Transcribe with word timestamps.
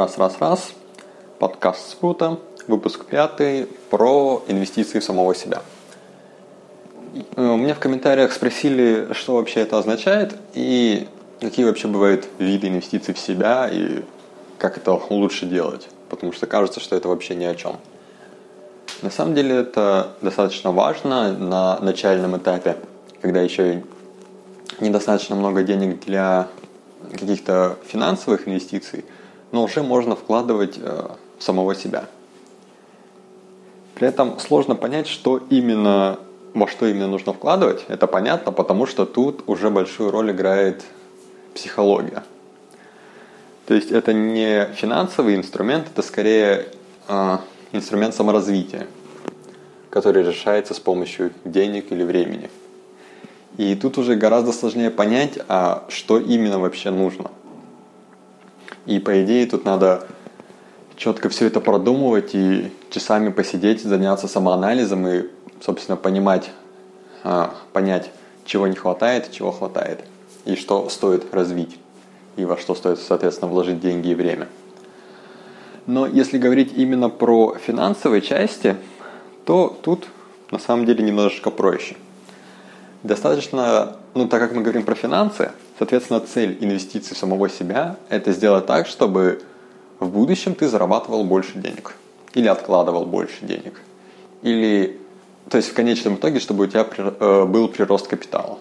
Раз, 0.00 0.16
раз, 0.16 0.36
раз. 0.40 0.72
Подкаст 1.38 1.90
Спрута, 1.90 2.38
выпуск 2.66 3.04
пятый 3.04 3.68
про 3.90 4.42
инвестиции 4.48 4.98
в 4.98 5.04
самого 5.04 5.34
себя. 5.34 5.60
Э, 7.36 7.42
у 7.42 7.58
меня 7.58 7.74
в 7.74 7.80
комментариях 7.80 8.32
спросили, 8.32 9.12
что 9.12 9.34
вообще 9.34 9.60
это 9.60 9.76
означает 9.76 10.34
и 10.54 11.06
какие 11.38 11.66
вообще 11.66 11.86
бывают 11.86 12.26
виды 12.38 12.68
инвестиций 12.68 13.12
в 13.12 13.18
себя 13.18 13.68
и 13.70 14.02
как 14.56 14.78
это 14.78 14.98
лучше 15.10 15.44
делать, 15.44 15.86
потому 16.08 16.32
что 16.32 16.46
кажется, 16.46 16.80
что 16.80 16.96
это 16.96 17.08
вообще 17.08 17.34
ни 17.34 17.44
о 17.44 17.54
чем. 17.54 17.76
На 19.02 19.10
самом 19.10 19.34
деле 19.34 19.54
это 19.56 20.12
достаточно 20.22 20.72
важно 20.72 21.30
на 21.36 21.78
начальном 21.80 22.38
этапе, 22.38 22.78
когда 23.20 23.42
еще 23.42 23.82
недостаточно 24.80 25.36
много 25.36 25.62
денег 25.62 26.00
для 26.06 26.48
каких-то 27.12 27.76
финансовых 27.84 28.48
инвестиций, 28.48 29.04
но 29.52 29.64
уже 29.64 29.82
можно 29.82 30.16
вкладывать 30.16 30.78
э, 30.78 31.08
самого 31.38 31.74
себя. 31.74 32.04
При 33.94 34.08
этом 34.08 34.38
сложно 34.38 34.76
понять, 34.76 35.06
что 35.06 35.42
именно, 35.50 36.18
во 36.54 36.66
что 36.66 36.86
именно 36.86 37.06
нужно 37.06 37.32
вкладывать. 37.32 37.84
Это 37.88 38.06
понятно, 38.06 38.52
потому 38.52 38.86
что 38.86 39.04
тут 39.04 39.42
уже 39.46 39.70
большую 39.70 40.10
роль 40.10 40.30
играет 40.30 40.84
психология. 41.54 42.22
То 43.66 43.74
есть 43.74 43.90
это 43.90 44.12
не 44.12 44.66
финансовый 44.74 45.36
инструмент, 45.36 45.86
это 45.92 46.02
скорее 46.02 46.68
э, 47.08 47.38
инструмент 47.72 48.14
саморазвития, 48.14 48.86
который 49.90 50.24
решается 50.24 50.74
с 50.74 50.80
помощью 50.80 51.32
денег 51.44 51.92
или 51.92 52.02
времени. 52.02 52.50
И 53.58 53.74
тут 53.74 53.98
уже 53.98 54.14
гораздо 54.14 54.52
сложнее 54.52 54.90
понять, 54.90 55.38
а 55.48 55.84
что 55.88 56.18
именно 56.18 56.58
вообще 56.58 56.90
нужно. 56.90 57.30
И 58.86 58.98
по 58.98 59.22
идее 59.22 59.46
тут 59.46 59.64
надо 59.64 60.06
четко 60.96 61.28
все 61.28 61.46
это 61.46 61.60
продумывать 61.60 62.34
и 62.34 62.72
часами 62.90 63.30
посидеть, 63.30 63.82
заняться 63.82 64.28
самоанализом 64.28 65.06
и, 65.06 65.24
собственно, 65.60 65.96
понимать, 65.96 66.50
а, 67.22 67.54
понять, 67.72 68.10
чего 68.44 68.66
не 68.66 68.76
хватает, 68.76 69.30
чего 69.30 69.52
хватает, 69.52 70.00
и 70.44 70.56
что 70.56 70.88
стоит 70.88 71.32
развить, 71.32 71.78
и 72.36 72.44
во 72.44 72.56
что 72.56 72.74
стоит, 72.74 72.98
соответственно, 72.98 73.50
вложить 73.50 73.80
деньги 73.80 74.08
и 74.08 74.14
время. 74.14 74.48
Но 75.86 76.06
если 76.06 76.38
говорить 76.38 76.72
именно 76.74 77.08
про 77.08 77.56
финансовые 77.56 78.22
части, 78.22 78.76
то 79.44 79.76
тут 79.82 80.08
на 80.50 80.58
самом 80.58 80.86
деле 80.86 81.04
немножечко 81.04 81.50
проще– 81.50 81.96
Достаточно, 83.02 83.96
ну 84.12 84.28
так 84.28 84.40
как 84.40 84.52
мы 84.52 84.60
говорим 84.60 84.82
про 84.82 84.94
финансы, 84.94 85.52
соответственно, 85.80 86.20
цель 86.20 86.58
инвестиций 86.60 87.16
в 87.16 87.18
самого 87.18 87.48
себя– 87.48 87.96
это 88.10 88.32
сделать 88.32 88.66
так, 88.66 88.86
чтобы 88.86 89.40
в 89.98 90.10
будущем 90.10 90.54
ты 90.54 90.68
зарабатывал 90.68 91.24
больше 91.24 91.58
денег 91.58 91.94
или 92.34 92.48
откладывал 92.48 93.06
больше 93.06 93.46
денег. 93.46 93.80
Или, 94.42 95.00
то 95.48 95.56
есть 95.56 95.70
в 95.70 95.72
конечном 95.72 96.16
итоге, 96.16 96.38
чтобы 96.38 96.64
у 96.64 96.66
тебя 96.66 96.86
э, 96.98 97.44
был 97.46 97.68
прирост 97.68 98.08
капитала 98.08 98.58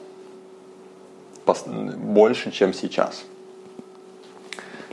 больше, 1.46 2.52
чем 2.52 2.74
сейчас. 2.74 3.24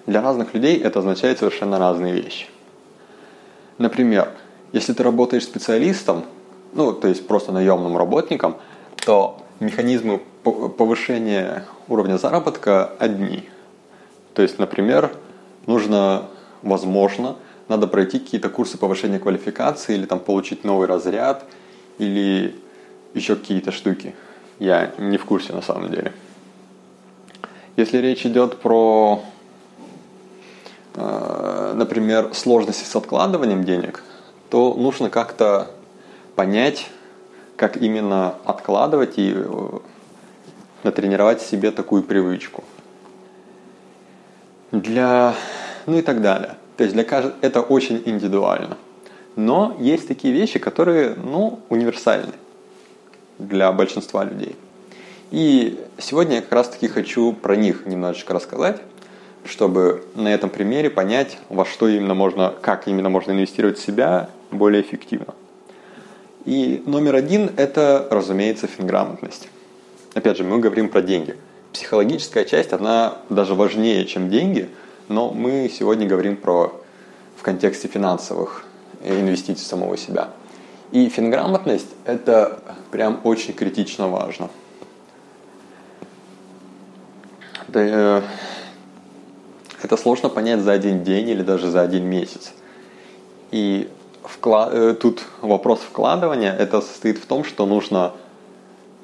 Для 0.07 0.21
разных 0.21 0.53
людей 0.53 0.81
это 0.81 0.99
означает 0.99 1.39
совершенно 1.39 1.79
разные 1.79 2.13
вещи. 2.13 2.47
Например, 3.79 4.33
если 4.73 4.95
ты 4.95 5.05
работаешь 5.05 5.45
специалистом, 5.45 6.25
ну, 6.73 6.93
то 6.93 7.07
есть 7.07 7.25
просто 7.29 7.53
наемным 7.53 7.97
работником– 7.97 8.57
то 9.07 9.39
механизмы 9.61 10.21
повышения 10.53 11.65
уровня 11.89 12.19
заработка 12.19 12.93
одни. 12.99 13.49
То 14.35 14.43
есть, 14.43 14.59
например, 14.59 15.11
нужно, 15.67 16.27
возможно, 16.63 17.37
надо 17.69 17.87
пройти 17.87 18.19
какие-то 18.19 18.49
курсы 18.49 18.79
повышения 18.79 19.19
квалификации 19.19 19.95
или 19.95 20.07
там 20.07 20.21
получить 20.21 20.65
новый 20.65 20.87
разряд 20.87 21.45
или 21.99 22.55
еще 23.15 23.37
какие-то 23.37 23.73
штуки. 23.73 24.15
Я 24.59 24.93
не 24.99 25.19
в 25.19 25.25
курсе 25.25 25.53
на 25.53 25.63
самом 25.63 25.91
деле. 25.91 26.13
Если 27.77 27.99
речь 27.99 28.25
идет 28.25 28.59
про, 28.61 29.23
э, 30.95 31.73
например, 31.75 32.33
сложности 32.35 32.85
с 32.85 32.97
откладыванием 32.97 33.65
денег, 33.65 34.03
то 34.49 34.75
нужно 34.75 35.11
как-то 35.11 35.71
понять, 36.37 36.89
как 37.57 37.77
именно 37.77 38.35
откладывать 38.45 39.19
и 39.19 39.33
э, 39.35 39.79
натренировать 40.83 41.43
себе 41.43 41.71
такую 41.71 42.03
привычку. 42.03 42.65
Для, 44.73 45.35
ну 45.87 45.99
и 45.99 46.03
так 46.03 46.21
далее. 46.21 46.57
То 46.77 46.85
есть 46.85 46.95
для 46.95 47.05
каждого 47.05 47.35
это 47.41 47.61
очень 47.61 48.03
индивидуально. 48.05 48.77
Но 49.37 49.77
есть 49.79 50.09
такие 50.09 50.33
вещи, 50.33 50.59
которые, 50.59 51.15
ну, 51.15 51.61
универсальны 51.69 52.33
для 53.39 53.71
большинства 53.73 54.25
людей. 54.25 54.57
И 55.31 55.85
сегодня 55.99 56.37
я 56.37 56.43
как 56.43 56.53
раз 56.53 56.69
таки 56.69 56.89
хочу 56.89 57.33
про 57.33 57.57
них 57.57 57.85
немножечко 57.87 58.33
рассказать, 58.33 58.81
чтобы 59.45 60.05
на 60.15 60.33
этом 60.33 60.51
примере 60.51 60.91
понять, 60.91 61.39
во 61.49 61.65
что 61.65 61.89
именно 61.89 62.15
можно, 62.15 62.55
как 62.61 62.89
именно 62.89 63.09
можно 63.09 63.33
инвестировать 63.33 63.79
в 63.79 63.85
себя 63.85 64.31
более 64.51 64.83
эффективно. 64.83 65.35
И 66.45 66.83
номер 66.87 67.17
один– 67.17 67.51
это, 67.57 68.07
разумеется, 68.11 68.69
финграмотность. 68.69 69.49
Опять 70.17 70.39
же, 70.39 70.45
мы 70.45 70.61
говорим 70.61 70.89
про 70.89 71.03
деньги. 71.03 71.37
Психологическая 71.75 72.47
часть, 72.47 72.73
она 72.73 73.19
даже 73.29 73.55
важнее, 73.55 74.07
чем 74.07 74.31
деньги, 74.31 74.71
но 75.09 75.31
мы 75.31 75.69
сегодня 75.69 76.07
говорим 76.07 76.39
про 76.39 76.73
в 77.37 77.43
контексте 77.43 77.87
финансовых 77.87 78.65
инвестиций 79.05 79.63
в 79.63 79.67
самого 79.67 79.99
себя. 79.99 80.31
И 80.91 81.11
финграмотность– 81.11 81.89
это 82.07 82.61
прям 82.91 83.21
очень 83.25 83.53
критично 83.53 84.09
важно. 84.09 84.49
Это, 87.69 88.25
это 89.83 89.99
сложно 89.99 90.31
понять 90.31 90.61
за 90.61 90.73
один 90.73 91.05
день 91.05 91.29
или 91.29 91.43
даже 91.43 91.71
за 91.71 91.83
один 91.83 92.07
месяц. 92.07 92.55
И 93.51 93.91
вклад... 94.25 94.71
Э, 94.73 94.95
тут 94.95 95.25
вопрос 95.43 95.81
вкладывания, 95.81 96.57
это 96.57 96.81
состоит 96.81 97.19
в 97.19 97.27
том, 97.27 97.45
что 97.45 97.67
нужно 97.67 98.15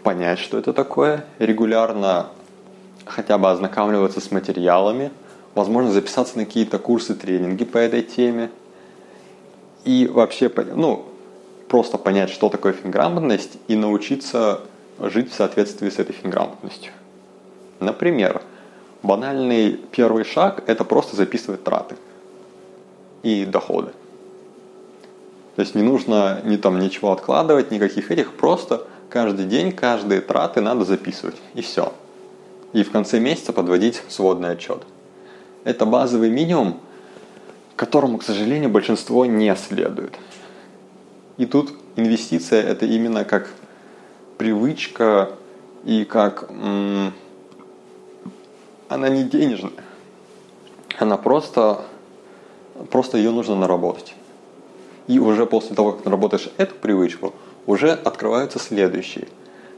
понять, 0.03 0.39
что 0.39 0.59
это 0.59 0.73
такое, 0.73 1.25
регулярно 1.39 2.29
хотя 3.05 3.39
бы 3.39 3.51
ознакомливаться 3.51 4.21
с 4.21 4.31
материалами, 4.31 5.11
возможно, 5.55 5.91
записаться 5.91 6.39
на 6.39 6.45
какие-то 6.45 6.79
курсы, 6.79 7.15
тренинги 7.15 7.65
по 7.65 7.79
этой 7.79 8.03
теме. 8.03 8.51
И 9.85 10.07
вообще, 10.07 10.51
ну, 10.75 11.07
просто 11.69 11.99
понять, 11.99 12.31
что 12.31 12.49
такое 12.49 12.73
финграмотность 12.73 13.59
и 13.67 13.77
научиться 13.77 14.61
жить 15.01 15.31
в 15.33 15.35
соответствии 15.35 15.89
с 15.89 15.99
этой 15.99 16.13
финграмотностью. 16.13 16.93
Например, 17.81 18.43
банальный 19.03 19.81
первый 19.91 20.25
шаг– 20.25 20.63
это 20.67 20.85
просто 20.85 21.17
записывать 21.17 21.65
траты 21.65 21.97
и 23.23 23.45
доходы. 23.45 23.93
То 25.57 25.63
есть 25.63 25.75
не 25.75 25.83
нужно 25.83 26.41
ни 26.45 26.57
там 26.57 26.79
ничего 26.79 27.13
откладывать, 27.13 27.71
никаких 27.71 28.11
этих, 28.11 28.33
просто 28.33 28.87
каждый 29.13 29.45
день, 29.45 29.73
каждые 29.73 30.23
траты 30.23 30.63
надо 30.63 30.85
записывать. 30.85 31.37
И 31.55 31.61
все. 31.61 31.93
И 32.73 32.83
в 32.83 32.91
конце 32.91 33.21
месяца 33.21 33.53
подводить 33.53 34.03
сводный 34.09 34.53
отчет. 34.53 34.83
Это 35.65 35.85
базовый 35.85 36.31
минимум, 36.31 36.81
которому, 37.77 38.19
к 38.19 38.23
сожалению, 38.23 38.71
большинство 38.71 39.27
не 39.27 39.55
следует. 39.55 40.15
И 41.37 41.45
тут 41.45 41.75
инвестиция 41.97 42.63
это 42.63 42.87
именно 42.87 43.25
как 43.25 43.51
привычка 44.39 45.31
и 45.85 46.05
как 46.05 46.51
м- 46.51 47.13
она 48.89 49.09
не 49.11 49.25
денежная. 49.25 49.73
Она 50.99 51.19
просто, 51.19 51.85
просто 52.91 53.19
ее 53.19 53.31
нужно 53.31 53.57
наработать. 53.57 54.15
И 55.07 55.19
уже 55.19 55.47
после 55.47 55.77
того, 55.77 55.93
как 55.93 56.05
наработаешь 56.05 56.49
эту 56.57 56.75
привычку, 56.77 57.35
уже 57.67 57.93
открываются 57.93 58.59
следующие. 58.59 59.29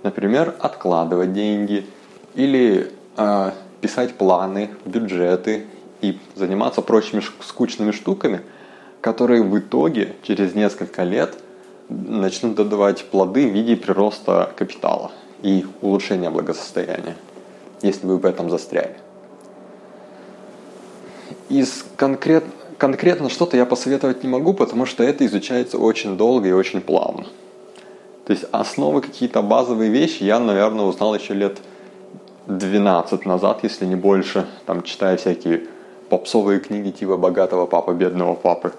Например, 0.03 0.55
откладывать 0.59 1.33
деньги 1.33 1.87
или 2.35 2.93
э, 3.17 3.51
писать 3.81 4.15
планы, 4.15 4.71
бюджеты 4.85 5.67
и 6.01 6.19
заниматься 6.35 6.83
прочими 6.83 7.23
скучными 7.41 7.91
штуками, 7.91 8.43
которые 9.01 9.43
в 9.43 9.59
итоге 9.59 10.15
через 10.23 10.55
несколько 10.55 11.03
лет 11.03 11.35
начнут 11.89 12.55
давать 12.55 13.05
плоды 13.05 13.49
в 13.49 13.53
виде 13.53 13.77
прироста 13.77 14.51
капитала 14.57 15.13
и 15.43 15.67
улучшения 15.83 16.31
благосостояния, 16.31 17.17
если 17.83 18.07
вы 18.07 18.19
в 18.19 18.25
этом 18.25 18.51
застряли. 18.51 18.97
Из 21.51 21.85
конкрет, 21.97 22.45
конкретно 22.79 23.29
что-то 23.29 23.57
я 23.57 23.67
посоветовать 23.67 24.23
не 24.23 24.31
могу, 24.31 24.55
потому 24.55 24.87
что 24.87 25.05
это 25.05 25.27
изучается 25.27 25.79
очень 25.79 26.17
долго 26.17 26.49
и 26.49 26.53
очень 26.53 26.81
плавно. 26.81 27.27
То 28.27 28.33
есть 28.33 28.45
основы 28.53 29.03
какие-то 29.03 29.43
базовые 29.43 29.91
вещи 29.91 30.23
я, 30.23 30.39
наверное, 30.41 30.87
узнал 30.87 31.15
еще 31.15 31.35
лет 31.35 31.59
12 32.47 33.27
назад, 33.27 33.61
если 33.63 33.87
не 33.87 33.97
больше, 33.97 34.47
там 34.67 34.83
читая 34.83 35.17
всякие 35.17 35.67
попсовые 36.09 36.61
книги 36.61 36.91
типа 36.91 37.17
«Богатого 37.17 37.67
папы, 37.67 37.93
бедного 37.93 38.35
папы». 38.35 38.73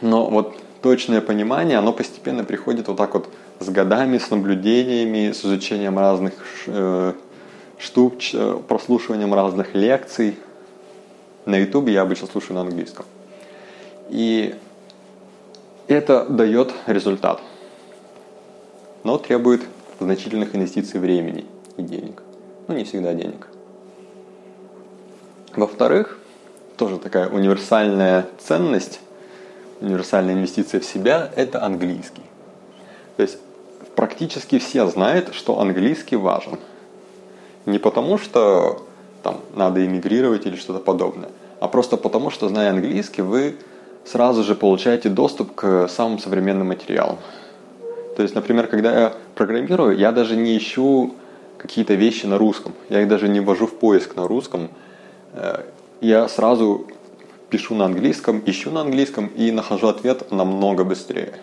Но 0.00 0.26
вот 0.26 0.54
точное 0.82 1.20
понимание, 1.20 1.78
оно 1.78 1.92
постепенно 1.92 2.44
приходит 2.44 2.88
вот 2.88 2.96
так 2.96 3.14
вот 3.14 3.28
с 3.58 3.68
годами, 3.68 4.18
с 4.18 4.30
наблюдениями, 4.30 5.32
с 5.32 5.44
изучением 5.44 5.98
разных 5.98 6.34
э, 6.66 7.12
штук, 7.78 8.14
прослушиванием 8.68 9.32
разных 9.32 9.74
лекций. 9.74 10.36
На 11.46 11.56
ютубе 11.56 11.92
я 11.92 12.02
обычно 12.02 12.26
слушаю 12.26 12.54
на 12.54 12.62
английском. 12.62 13.06
И 14.10 14.54
это 15.86 16.26
дает 16.26 16.72
результат, 16.86 17.40
но 19.04 19.18
требует 19.18 19.62
значительных 20.00 20.56
инвестиций 20.56 20.98
времени 20.98 21.44
и 21.76 21.82
денег. 21.82 22.22
Ну, 22.66 22.74
не 22.74 22.84
всегда 22.84 23.14
денег. 23.14 23.46
Во-вторых, 25.54 26.18
тоже 26.76 26.98
такая 26.98 27.28
универсальная 27.28 28.26
ценность, 28.38 29.00
универсальная 29.80 30.34
инвестиция 30.34 30.80
в 30.80 30.84
себя– 30.84 31.30
это 31.36 31.62
английский. 31.62 32.22
То 33.16 33.22
есть 33.22 33.38
практически 33.94 34.58
все 34.58 34.86
знают, 34.86 35.34
что 35.34 35.60
английский 35.60 36.16
важен. 36.16 36.58
Не 37.66 37.78
потому, 37.78 38.18
что 38.18 38.84
там 39.22 39.40
надо 39.54 39.84
эмигрировать 39.86 40.46
или 40.46 40.56
что-то 40.56 40.80
подобное, 40.80 41.28
а 41.60 41.68
просто 41.68 41.96
потому, 41.96 42.30
что, 42.30 42.48
зная 42.48 42.70
английский, 42.70 43.22
вы 43.22 43.56
сразу 44.04 44.42
же 44.42 44.54
получаете 44.54 45.08
доступ 45.08 45.54
к 45.54 45.88
самым 45.88 46.18
современным 46.18 46.68
материалам. 46.68 47.18
То 48.16 48.22
есть, 48.22 48.34
например, 48.34 48.66
когда 48.66 49.00
я 49.00 49.12
программирую, 49.34 49.96
я 49.96 50.12
даже 50.12 50.36
не 50.36 50.56
ищу 50.56 51.14
какие-то 51.58 51.94
вещи 51.94 52.26
на 52.26 52.38
русском. 52.38 52.72
Я 52.88 53.02
их 53.02 53.08
даже 53.08 53.28
не 53.28 53.40
ввожу 53.40 53.66
в 53.66 53.74
поиск 53.74 54.16
на 54.16 54.28
русском. 54.28 54.70
Э, 55.32 55.62
я 56.00 56.28
сразу 56.28 56.86
пишу 57.50 57.74
на 57.74 57.86
английском, 57.86 58.42
ищу 58.44 58.70
на 58.70 58.82
английском 58.82 59.26
и 59.26 59.50
нахожу 59.50 59.88
ответ 59.88 60.30
намного 60.30 60.84
быстрее. 60.84 61.34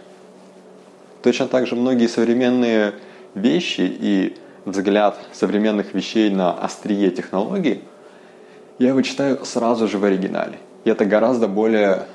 Точно 1.23 1.47
так 1.47 1.67
же 1.67 1.75
многие 1.75 2.07
современные 2.07 2.93
вещи 3.35 3.81
и 3.81 4.35
взгляд 4.65 5.17
современных 5.33 5.93
вещей 5.93 6.29
на 6.29 6.51
острие 6.53 7.11
технологий 7.11 7.81
я 8.79 8.93
вычитаю 8.93 9.45
сразу 9.45 9.87
же 9.87 9.97
в 9.97 10.05
оригинале. 10.05 10.57
И 10.83 10.89
это 10.89 11.05
гораздо 11.05 11.47
более 11.47 12.07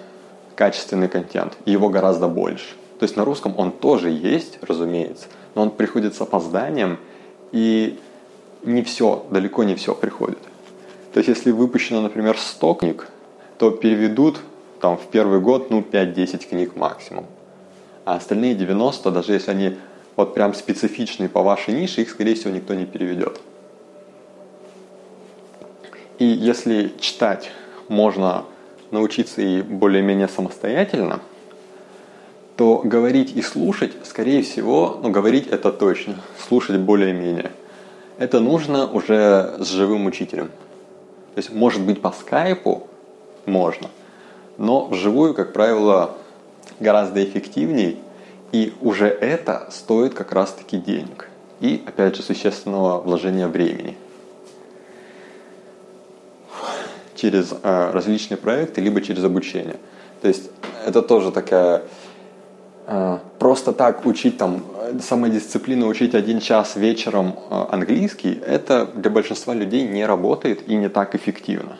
качественный 0.57 1.09
контент, 1.09 1.57
его 1.65 1.89
гораздо 1.89 2.29
больше. 2.29 2.75
То 2.99 3.05
есть 3.05 3.17
на 3.17 3.25
русском 3.25 3.55
он 3.59 3.73
тоже 3.73 4.11
есть, 4.11 4.59
разумеется, 4.63 5.27
но 5.55 5.63
он 5.63 5.71
приходит 5.71 6.15
с 6.15 6.21
опозданием, 6.21 6.99
и 7.53 7.99
не 8.63 8.83
все, 8.83 9.27
далеко 9.31 9.65
не 9.65 9.75
все 9.75 9.95
приходит. 9.95 10.39
То 11.13 11.19
есть 11.19 11.29
если 11.29 11.51
выпущено, 11.51 12.01
например, 12.01 12.37
100 12.39 12.75
книг, 12.75 13.09
то 13.59 13.71
переведут 13.71 14.41
там 14.81 14.97
в 14.97 15.07
первый 15.07 15.41
год 15.41 15.71
ну 15.71 15.81
5-10 15.81 16.49
книг 16.49 16.77
максимум. 16.77 17.27
А 18.05 18.17
остальные 18.17 18.55
90, 18.55 19.11
даже 19.11 19.33
если 19.33 19.51
они 19.51 19.77
вот 20.15 20.35
прям 20.35 20.55
специфичные 20.55 21.29
по 21.29 21.43
вашей 21.43 21.75
нише, 21.75 22.03
их, 22.03 22.11
скорее 22.11 22.35
всего, 22.35 22.51
никто 22.51 22.75
не 22.75 22.87
переведет. 22.87 23.41
И 26.19 26.25
если 26.25 26.93
читать 26.99 27.51
можно 27.89 28.45
научиться 28.91 29.43
и 29.43 29.61
более-менее 29.61 30.29
самостоятельно, 30.29 31.21
то 32.57 32.81
говорить 32.83 33.37
и 33.37 33.43
слушать, 33.43 33.93
скорее 34.05 34.43
всего, 34.43 34.99
ну 35.03 35.11
говорить 35.11 35.47
это 35.47 35.73
точно, 35.73 36.17
слушать 36.49 36.79
более-менее. 36.79 37.53
Это 38.19 38.41
нужно 38.41 38.91
уже 38.91 39.57
с 39.59 39.69
живым 39.69 40.07
учителем. 40.07 40.47
То 41.35 41.39
есть, 41.39 41.53
может 41.53 41.83
быть, 41.83 42.01
по 42.01 42.13
скайпу 42.13 42.87
можно, 43.45 43.89
но 44.57 44.87
вживую, 44.87 45.35
как 45.35 45.53
правило, 45.53 46.17
гораздо 46.81 47.23
эффективнее, 47.23 47.97
и 48.53 48.73
уже 48.81 49.07
это 49.09 49.69
стоит 49.71 50.15
как 50.15 50.33
раз-таки 50.33 50.79
денег. 50.79 51.29
И, 51.61 51.83
опять 51.87 52.17
же, 52.17 52.23
существенного 52.23 53.01
вложения 53.01 53.49
времени– 53.49 53.97
через 57.17 57.53
э, 57.63 57.91
различные 57.93 58.39
проекты, 58.39 58.81
либо 58.81 59.01
через 59.01 59.25
обучение. 59.25 59.77
То 60.23 60.29
есть 60.29 60.51
это 60.87 61.03
тоже 61.03 61.33
такая 61.33 61.83
просто 63.39 63.73
так 63.73 64.07
учить 64.07 64.39
там 64.39 64.63
самодисциплину, 65.01 65.89
учить 65.89 66.15
один 66.15 66.41
час 66.41 66.77
вечером 66.77 67.35
э, 67.51 67.65
английский, 67.71 68.39
это 68.47 68.87
для 68.95 69.11
большинства 69.11 69.55
людей 69.55 69.87
не 69.89 70.07
работает 70.07 70.69
и 70.69 70.77
не 70.77 70.89
так 70.89 71.15
эффективно. 71.15 71.79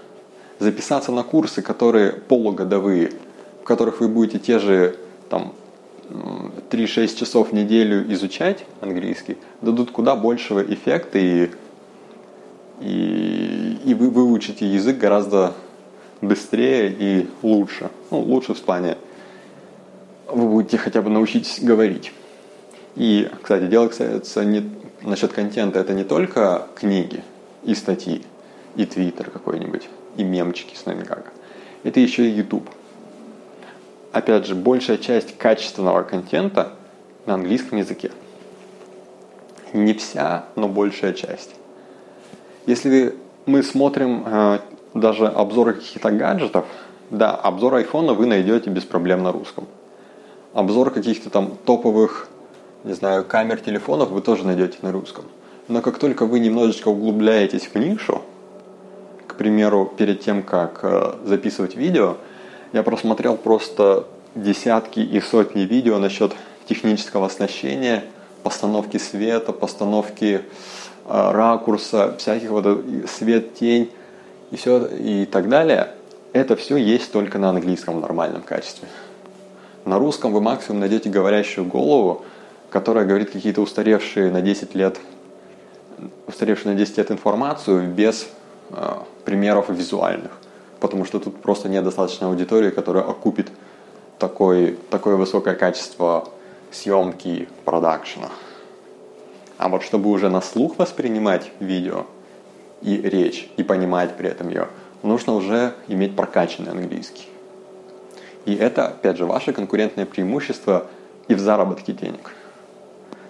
Записаться 0.59 1.13
на 1.13 1.23
курсы, 1.23 1.63
которые 1.63 2.13
полугодовые, 2.13 3.13
в 3.61 3.65
которых 3.65 4.01
вы 4.01 4.09
будете 4.09 4.39
те 4.39 4.59
же 4.59 4.97
там 5.29 5.53
3-6 6.71 7.17
часов 7.17 7.51
в 7.51 7.53
неделю 7.53 8.13
изучать 8.13 8.65
английский, 8.81 9.37
дадут 9.61 9.91
куда 9.91 10.17
большего 10.17 10.61
эффекта 10.61 11.19
и 11.19 11.51
и, 12.81 13.79
и 13.85 13.95
вы 13.95 14.11
выучите 14.11 14.67
язык 14.67 14.99
гораздо 14.99 15.55
быстрее 16.21 16.95
и 16.99 17.29
лучше. 17.43 17.91
Ну, 18.11 18.21
лучше 18.21 18.55
в 18.55 18.61
плане 18.61 18.99
вы 20.29 20.49
будете 20.49 20.79
хотя 20.79 21.03
бы 21.03 21.11
научитесь 21.11 21.61
говорить. 21.61 22.13
И, 22.95 23.31
кстати, 23.43 23.67
дело 23.67 23.89
касается 23.89 24.45
не, 24.45 24.71
насчет 25.03 25.33
контента, 25.33 25.79
это 25.79 25.93
не 25.93 26.05
только 26.05 26.67
книги 26.75 27.23
и 27.63 27.75
статьи, 27.75 28.23
и 28.75 28.87
твиттер 28.87 29.31
какой-нибудь, 29.31 29.89
и 30.17 30.25
мемчики 30.25 30.75
с 30.75 30.83
как. 30.83 31.33
Это 31.83 32.01
еще 32.01 32.27
и 32.27 32.31
YouTube. 32.31 32.69
Опять 34.13 34.47
же, 34.47 34.55
большая 34.55 34.97
часть 34.97 35.37
качественного 35.37 36.03
контента 36.03 36.73
на 37.27 37.35
английском 37.35 37.79
языке. 37.79 38.11
Не 39.73 39.93
вся, 39.95 40.47
но 40.57 40.69
большая 40.69 41.13
часть. 41.13 41.55
Если 42.67 43.15
мы 43.45 43.63
смотрим 43.63 44.25
э, 44.27 44.59
даже 44.95 45.27
обзоры 45.27 45.75
каких-то 45.75 46.11
гаджетов, 46.11 46.65
да, 47.11 47.35
обзор 47.35 47.75
айфона 47.75 48.15
вы 48.15 48.27
найдете 48.27 48.71
без 48.71 48.85
проблем 48.85 49.23
на 49.23 49.33
русском. 49.33 49.69
Обзор 50.57 50.91
каких-то 50.91 51.31
там 51.31 51.57
топовых, 51.65 52.29
не 52.85 52.95
знаю, 52.95 53.25
камер 53.25 53.61
телефонов 53.61 54.11
вы 54.11 54.21
тоже 54.23 54.47
найдете 54.47 54.79
на 54.83 54.91
русском. 54.91 55.25
Но 55.69 55.83
как 55.83 55.99
только 55.99 56.27
вы 56.27 56.41
немножечко 56.41 56.89
углубляетесь 56.89 57.69
в 57.73 57.77
нишу, 57.77 58.23
к 59.27 59.35
примеру, 59.35 59.93
перед 59.97 60.23
тем, 60.23 60.43
как 60.43 60.81
э, 60.83 61.15
записывать 61.25 61.77
видео, 61.77 62.17
я 62.73 62.83
просмотрел 62.83 63.37
просто 63.37 64.07
десятки 64.35 65.01
и 65.01 65.21
сотни 65.21 65.63
видео 65.63 65.99
насчет 65.99 66.33
технического 66.69 67.27
оснащения, 67.27 68.05
постановки 68.43 68.97
света, 68.97 69.53
постановки 69.53 70.43
Э, 71.09 71.31
ракурса, 71.31 72.17
всяких 72.19 72.51
вот 72.51 72.67
э, 72.67 73.07
свет, 73.07 73.55
тень 73.55 73.93
и 74.51 74.57
все 74.57 74.87
и 74.87 75.25
так 75.25 75.49
далее, 75.49 75.93
это 76.33 76.57
все 76.57 76.77
есть 76.77 77.13
только 77.13 77.39
на 77.39 77.51
английском 77.51 78.01
нормальном 78.01 78.43
качестве. 78.43 78.89
На 79.87 80.01
русском 80.01 80.33
вы 80.33 80.41
максимум 80.41 80.81
найдете 80.81 81.09
говорящую 81.09 81.65
голову, 81.65 82.25
которая 82.71 83.07
говорит 83.07 83.31
какие-то 83.31 83.61
устаревшие 83.61 84.33
на 84.33 84.43
10 84.43 84.75
лет 84.75 84.99
устаревшую 86.27 86.75
на 86.75 86.79
10 86.79 86.99
лет 86.99 87.11
информацию 87.13 87.89
без 87.89 88.27
э, 88.71 88.95
примеров 89.25 89.71
визуальных. 89.71 90.33
Потому 90.81 91.05
что 91.05 91.21
тут 91.21 91.41
просто 91.41 91.69
нет 91.69 91.85
достаточной 91.85 92.29
аудитории, 92.29 92.71
которая 92.71 93.05
окупит 93.05 93.51
такой, 94.19 94.77
такое 94.91 95.15
высокое 95.15 95.55
качество 95.55 96.29
съемки 96.73 97.49
продакшена. 97.65 98.31
А 99.57 99.69
вот 99.69 99.85
чтобы 99.85 100.11
уже 100.11 100.29
на 100.29 100.43
слух 100.43 100.79
воспринимать 100.79 101.51
видео 101.61 102.07
и 102.83 102.97
речь, 102.97 103.49
и 103.57 103.63
понимать 103.63 104.17
при 104.17 104.29
этом 104.29 104.49
ее, 104.49 104.67
нужно 105.05 105.35
уже 105.35 105.75
иметь 105.87 106.17
прокачанный 106.17 106.73
английский. 106.73 107.29
И 108.47 108.55
это, 108.55 108.87
опять 108.87 109.19
же, 109.19 109.27
ваше 109.27 109.53
конкурентное 109.53 110.07
преимущество 110.07 110.87
и 111.29 111.35
в 111.35 111.41
заработке 111.41 111.93
денег. 111.93 112.33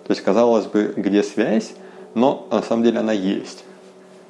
То 0.07 0.13
есть, 0.13 0.21
казалось 0.21 0.67
бы, 0.67 0.93
где 0.95 1.23
связь, 1.23 1.73
но 2.15 2.47
на 2.51 2.63
самом 2.63 2.85
деле 2.85 3.01
она 3.01 3.13
есть. 3.13 3.65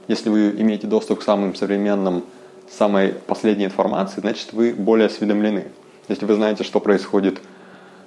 Если 0.07 0.31
вы 0.31 0.51
имеете 0.51 0.87
доступ 0.87 1.21
к 1.21 1.23
самым 1.23 1.57
современным, 1.57 2.25
самой 2.71 3.09
последней 3.09 3.65
информации, 3.65 4.21
значит 4.21 4.53
вы 4.53 4.73
более 4.73 5.07
осведомлены. 5.07 5.67
Если 6.09 6.25
вы 6.25 6.35
знаете, 6.35 6.63
что 6.63 6.79
происходит 6.79 7.41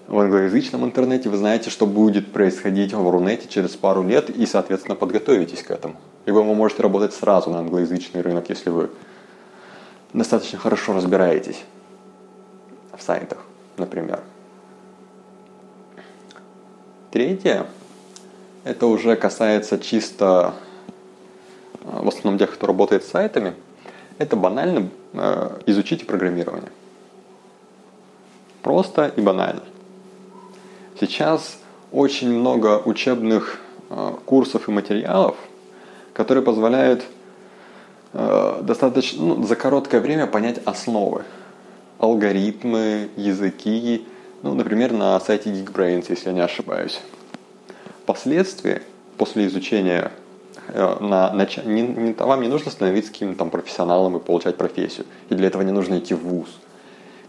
в 0.07 0.17
англоязычном 0.17 0.85
интернете, 0.85 1.29
вы 1.29 1.35
знаете, 1.35 1.69
что 1.69 1.85
будет 1.85 2.31
происходить 2.31 2.93
в 2.93 3.09
Рунете 3.09 3.49
через 3.49 3.71
пару 3.75 4.03
лет 4.03 4.29
и, 4.29 4.45
соответственно, 4.45 4.95
подготовитесь 4.95 5.63
к 5.63 5.71
этому. 5.71 5.95
Либо 6.25 6.37
вы 6.37 6.55
можете 6.55 6.81
работать 6.81 7.13
сразу 7.13 7.49
на 7.49 7.59
англоязычный 7.59 8.21
рынок, 8.21 8.49
если 8.49 8.69
вы 8.69 8.89
достаточно 10.13 10.57
хорошо 10.57 10.93
разбираетесь 10.93 11.61
в 12.99 13.01
сайтах, 13.01 13.39
например. 13.77 14.19
Третье, 17.11 17.65
это 18.63 18.85
уже 18.85 19.15
касается 19.15 19.79
чисто, 19.79 20.53
в 21.81 22.07
основном 22.07 22.37
тех, 22.37 22.53
кто 22.53 22.67
работает 22.67 23.03
с 23.03 23.09
сайтами, 23.09 23.55
это 24.19 24.35
банально 24.35 24.89
э, 25.13 25.59
изучите 25.65 26.05
программирование. 26.05 26.69
Просто 28.61 29.11
и 29.15 29.21
банально. 29.21 29.63
Сейчас 30.99 31.57
очень 31.91 32.29
много 32.31 32.81
учебных 32.83 33.59
э, 33.89 34.11
курсов 34.25 34.67
и 34.67 34.71
материалов, 34.71 35.37
которые 36.13 36.43
позволяют 36.43 37.05
э, 38.13 38.59
достаточно 38.61 39.23
ну, 39.23 39.43
за 39.43 39.55
короткое 39.55 40.01
время 40.01 40.27
понять 40.27 40.59
основы, 40.65 41.23
алгоритмы, 41.99 43.09
языки, 43.15 44.05
ну, 44.41 44.53
например, 44.53 44.93
на 44.93 45.19
сайте 45.19 45.51
Geekbrains, 45.51 46.05
если 46.09 46.29
я 46.29 46.33
не 46.33 46.41
ошибаюсь. 46.41 46.99
Впоследствии, 48.03 48.81
после 49.17 49.47
изучения 49.47 50.11
э, 50.69 50.97
на 51.01 51.31
нач... 51.33 51.57
не, 51.57 51.81
не, 51.81 52.13
вам 52.13 52.41
не 52.41 52.47
нужно 52.47 52.71
становиться 52.71 53.11
каким-то 53.11 53.45
профессионалом 53.45 54.17
и 54.17 54.19
получать 54.19 54.55
профессию. 54.55 55.05
И 55.29 55.35
для 55.35 55.47
этого 55.47 55.61
не 55.61 55.73
нужно 55.73 55.99
идти 55.99 56.13
в 56.13 56.23
ВУЗ. 56.23 56.49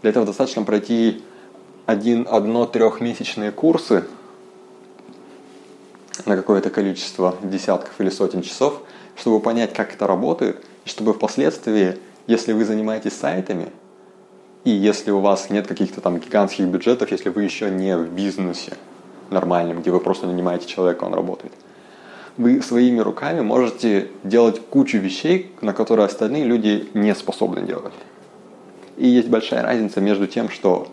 Для 0.01 0.09
этого 0.09 0.25
достаточно 0.25 0.63
пройти 0.63 1.21
одно 1.85 2.65
трехмесячные 2.65 3.51
курсы 3.51 4.05
на 6.25 6.37
какое-то 6.37 6.69
количество 6.69 7.35
десятков 7.43 7.99
или 7.99 8.09
сотен 8.09 8.41
часов, 8.41 8.81
чтобы 9.17 9.41
понять, 9.41 9.73
как 9.73 9.93
это 9.93 10.07
работает, 10.07 10.63
и 10.85 10.89
чтобы 10.89 11.13
впоследствии, 11.13 11.97
если 12.27 12.53
вы 12.53 12.63
занимаетесь 12.63 13.13
сайтами, 13.13 13.71
и 14.63 14.69
если 14.69 15.11
у 15.11 15.19
вас 15.19 15.49
нет 15.49 15.67
каких-то 15.67 16.01
там 16.01 16.19
гигантских 16.19 16.67
бюджетов, 16.67 17.11
если 17.11 17.29
вы 17.29 17.43
еще 17.43 17.71
не 17.71 17.97
в 17.97 18.11
бизнесе 18.11 18.73
нормальном, 19.29 19.81
где 19.81 19.91
вы 19.91 19.99
просто 19.99 20.27
нанимаете 20.27 20.67
человека, 20.67 21.05
он 21.05 21.13
работает, 21.13 21.53
вы 22.37 22.61
своими 22.61 22.99
руками 22.99 23.41
можете 23.41 24.09
делать 24.23 24.61
кучу 24.69 24.97
вещей, 24.99 25.51
на 25.61 25.73
которые 25.73 26.05
остальные 26.05 26.45
люди 26.45 26.89
не 26.93 27.13
способны 27.15 27.61
делать. 27.61 27.93
И 28.97 29.07
есть 29.07 29.29
большая 29.29 29.63
разница 29.63 29.99
между 29.99 30.27
тем, 30.27 30.49
что 30.49 30.87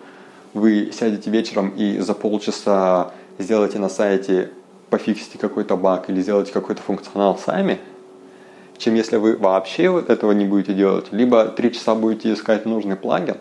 вы 0.55 0.91
сядете 0.93 1.31
вечером 1.31 1.71
и 1.71 1.99
за 1.99 2.15
полчаса 2.15 3.13
сделаете 3.39 3.79
на 3.79 3.89
сайте, 3.89 4.51
пофиксите 4.89 5.39
какой-то 5.39 5.77
баг 5.77 6.09
или 6.09 6.23
сделаете 6.23 6.53
какой-то 6.53 6.81
функционал 6.81 7.37
сами, 7.37 7.79
чем 8.79 8.95
если 8.95 9.17
вы 9.17 9.37
вообще 9.37 10.03
этого 10.09 10.33
не 10.33 10.47
будете 10.47 10.73
делать, 10.73 11.07
либо 11.11 11.47
три 11.47 11.73
часа 11.73 11.95
будете 11.95 12.33
искать 12.33 12.65
нужный 12.65 12.97
плагин, 12.97 13.37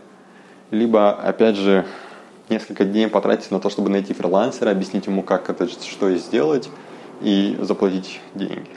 либо, 0.71 1.11
опять 1.11 1.55
же, 1.55 1.85
несколько 2.49 2.85
дней 2.85 3.07
потратить 3.07 3.51
на 3.51 3.59
то, 3.59 3.69
чтобы 3.69 3.89
найти 3.89 4.13
фрилансера, 4.13 4.71
объяснить 4.71 5.07
ему, 5.07 5.23
как 5.23 5.49
это, 5.49 5.67
что 5.67 6.13
сделать, 6.15 6.69
и 7.21 7.57
заплатить 7.61 8.21
деньги. 8.35 8.69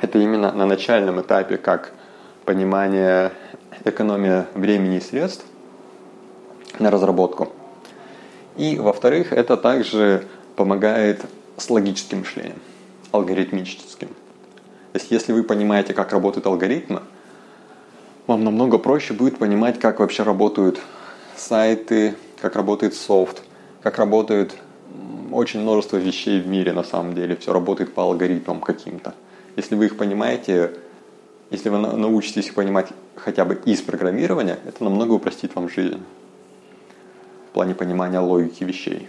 Это 0.00 0.18
именно 0.18 0.52
на 0.52 0.66
начальном 0.66 1.20
этапе, 1.20 1.56
как 1.56 1.92
понимание 2.44 3.32
экономия 3.84 4.46
времени 4.54 4.96
и 4.96 5.00
средств 5.00 5.44
на 6.78 6.90
разработку. 6.90 7.52
И, 8.56 8.78
во-вторых, 8.78 9.32
это 9.32 9.56
также 9.56 10.26
помогает 10.56 11.24
с 11.56 11.68
логическим 11.70 12.20
мышлением, 12.20 12.60
алгоритмическим. 13.12 14.08
То 14.08 14.98
есть, 14.98 15.10
если 15.10 15.32
вы 15.32 15.42
понимаете, 15.42 15.92
как 15.92 16.12
работают 16.12 16.46
алгоритмы, 16.46 17.02
вам 18.26 18.44
намного 18.44 18.78
проще 18.78 19.14
будет 19.14 19.38
понимать, 19.38 19.78
как 19.78 20.00
вообще 20.00 20.22
работают 20.22 20.80
сайты, 21.36 22.14
как 22.40 22.56
работает 22.56 22.94
софт, 22.94 23.42
как 23.82 23.98
работают 23.98 24.56
очень 25.32 25.60
множество 25.60 25.96
вещей 25.96 26.40
в 26.40 26.46
мире 26.46 26.72
на 26.72 26.82
самом 26.82 27.14
деле. 27.14 27.36
Все 27.36 27.52
работает 27.52 27.94
по 27.94 28.02
алгоритмам 28.02 28.60
каким-то. 28.60 29.14
Если 29.56 29.74
вы 29.74 29.86
их 29.86 29.96
понимаете, 29.96 30.72
если 31.50 31.68
вы 31.68 31.78
научитесь 31.78 32.46
их 32.46 32.54
понимать 32.54 32.88
хотя 33.14 33.44
бы 33.44 33.54
из 33.64 33.80
программирования, 33.80 34.58
это 34.66 34.84
намного 34.84 35.12
упростит 35.12 35.54
вам 35.54 35.68
жизнь 35.68 36.02
в 37.50 37.54
плане 37.54 37.74
понимания 37.74 38.18
логики 38.18 38.64
вещей. 38.64 39.08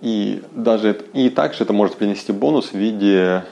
И 0.00 0.42
даже 0.52 1.00
и 1.12 1.30
также 1.30 1.64
это 1.64 1.72
может 1.72 1.96
принести 1.96 2.32
бонус 2.32 2.70
в 2.70 2.74
виде 2.74 3.44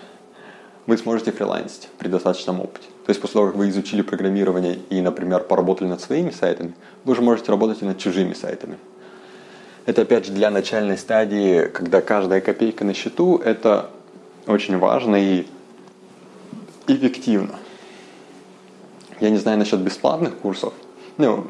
вы 0.87 0.97
сможете 0.97 1.33
фрилансить 1.33 1.89
при 1.99 2.09
достаточном 2.09 2.61
опыте. 2.61 2.87
То 3.07 3.11
есть 3.11 3.21
после 3.21 3.35
того, 3.35 3.47
как 3.47 3.57
вы 3.57 3.69
изучили 3.69 4.03
программирование 4.03 4.81
и, 4.91 5.01
например, 5.01 5.45
поработали 5.45 5.87
над 5.87 6.01
своими 6.01 6.31
сайтами, 6.31 6.75
вы 7.05 7.13
уже 7.13 7.23
можете 7.23 7.53
работать 7.53 7.81
и 7.81 7.85
над 7.85 7.99
чужими 7.99 8.35
сайтами. 8.35 8.79
Это 9.85 10.03
опять 10.03 10.27
же 10.27 10.33
для 10.33 10.51
начальной 10.51 10.99
стадии, 10.99 11.67
когда 11.67 12.01
каждая 12.01 12.41
копейка 12.41 12.85
на 12.85 12.95
счету, 12.95 13.37
это 13.39 13.91
очень 14.49 14.79
важно 14.79 15.15
и 15.15 15.47
эффективно. 16.89 17.55
Я 19.21 19.31
не 19.31 19.37
знаю 19.37 19.59
насчет 19.59 19.79
бесплатных 19.79 20.37
курсов. 20.39 20.75
Ну, 21.17 21.47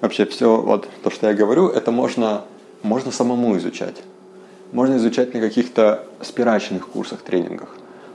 вообще 0.00 0.26
все 0.26 0.60
вот 0.60 0.88
то, 1.04 1.10
что 1.10 1.28
я 1.28 1.34
говорю, 1.34 1.68
это 1.68 1.92
можно, 1.92 2.42
можно 2.82 3.12
самому 3.12 3.56
изучать. 3.58 4.02
Можно 4.72 4.96
изучать 4.96 5.32
на 5.32 5.38
каких-то 5.38 6.04
спирачных 6.22 6.88
курсах, 6.88 7.22
тренингах. 7.22 7.68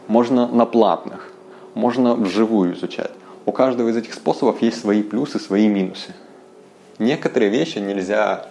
Можно 0.10 0.50
на 0.50 0.66
платных 0.66 1.32
можно 1.74 2.16
вживую 2.16 2.76
изучать. 2.76 3.12
У 3.46 3.52
каждого 3.52 3.90
из 3.90 3.98
этих 3.98 4.14
способов 4.14 4.62
есть 4.62 4.80
свои 4.80 5.02
плюсы, 5.02 5.40
свои 5.40 5.68
минусы. 5.68 6.14
Некоторые 7.00 7.50
вещи 7.50 7.80
нельзя 7.80 8.48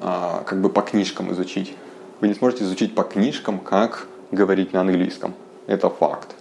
а, 0.00 0.42
как 0.46 0.60
бы 0.60 0.70
по 0.70 0.82
книжкам 0.82 1.32
изучить. 1.32 1.74
Вы 2.20 2.28
не 2.28 2.34
сможете 2.34 2.64
изучить 2.64 2.94
по 2.94 3.02
книжкам, 3.02 3.58
как 3.58 4.06
говорить 4.30 4.72
на 4.72 4.80
английском. 4.80 5.34
Это 5.66 5.90
факт. 5.90 6.34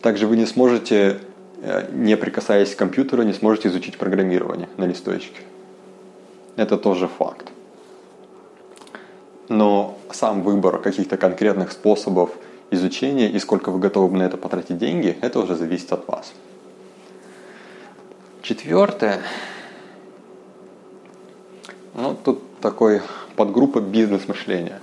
Также 0.00 0.26
вы 0.26 0.36
не 0.36 0.46
сможете, 0.46 1.20
э, 1.60 1.88
не 1.92 2.16
прикасаясь 2.16 2.74
к 2.74 2.78
компьютеру, 2.78 3.24
не 3.24 3.32
сможете 3.32 3.68
изучить 3.68 3.98
программирование 3.98 4.68
на 4.76 4.84
листочке. 4.84 5.40
Это 6.56 6.76
тоже 6.76 7.08
факт. 7.08 7.48
Но 9.48 9.98
сам 10.12 10.42
выбор 10.42 10.78
каких-то 10.78 11.16
конкретных 11.16 11.72
способов– 11.72 12.30
изучения 12.70 13.30
и 13.30 13.38
сколько 13.38 13.70
вы 13.70 13.78
готовы 13.78 14.16
на 14.16 14.22
это 14.24 14.36
потратить 14.36 14.78
деньги, 14.78 15.16
это 15.20 15.40
уже 15.40 15.54
зависит 15.56 15.92
от 15.92 16.06
вас. 16.08 16.32
Четвертое. 18.42 19.22
Ну, 21.94 22.16
тут 22.22 22.60
такой 22.60 23.02
подгруппа 23.36 23.80
бизнес-мышления. 23.80 24.80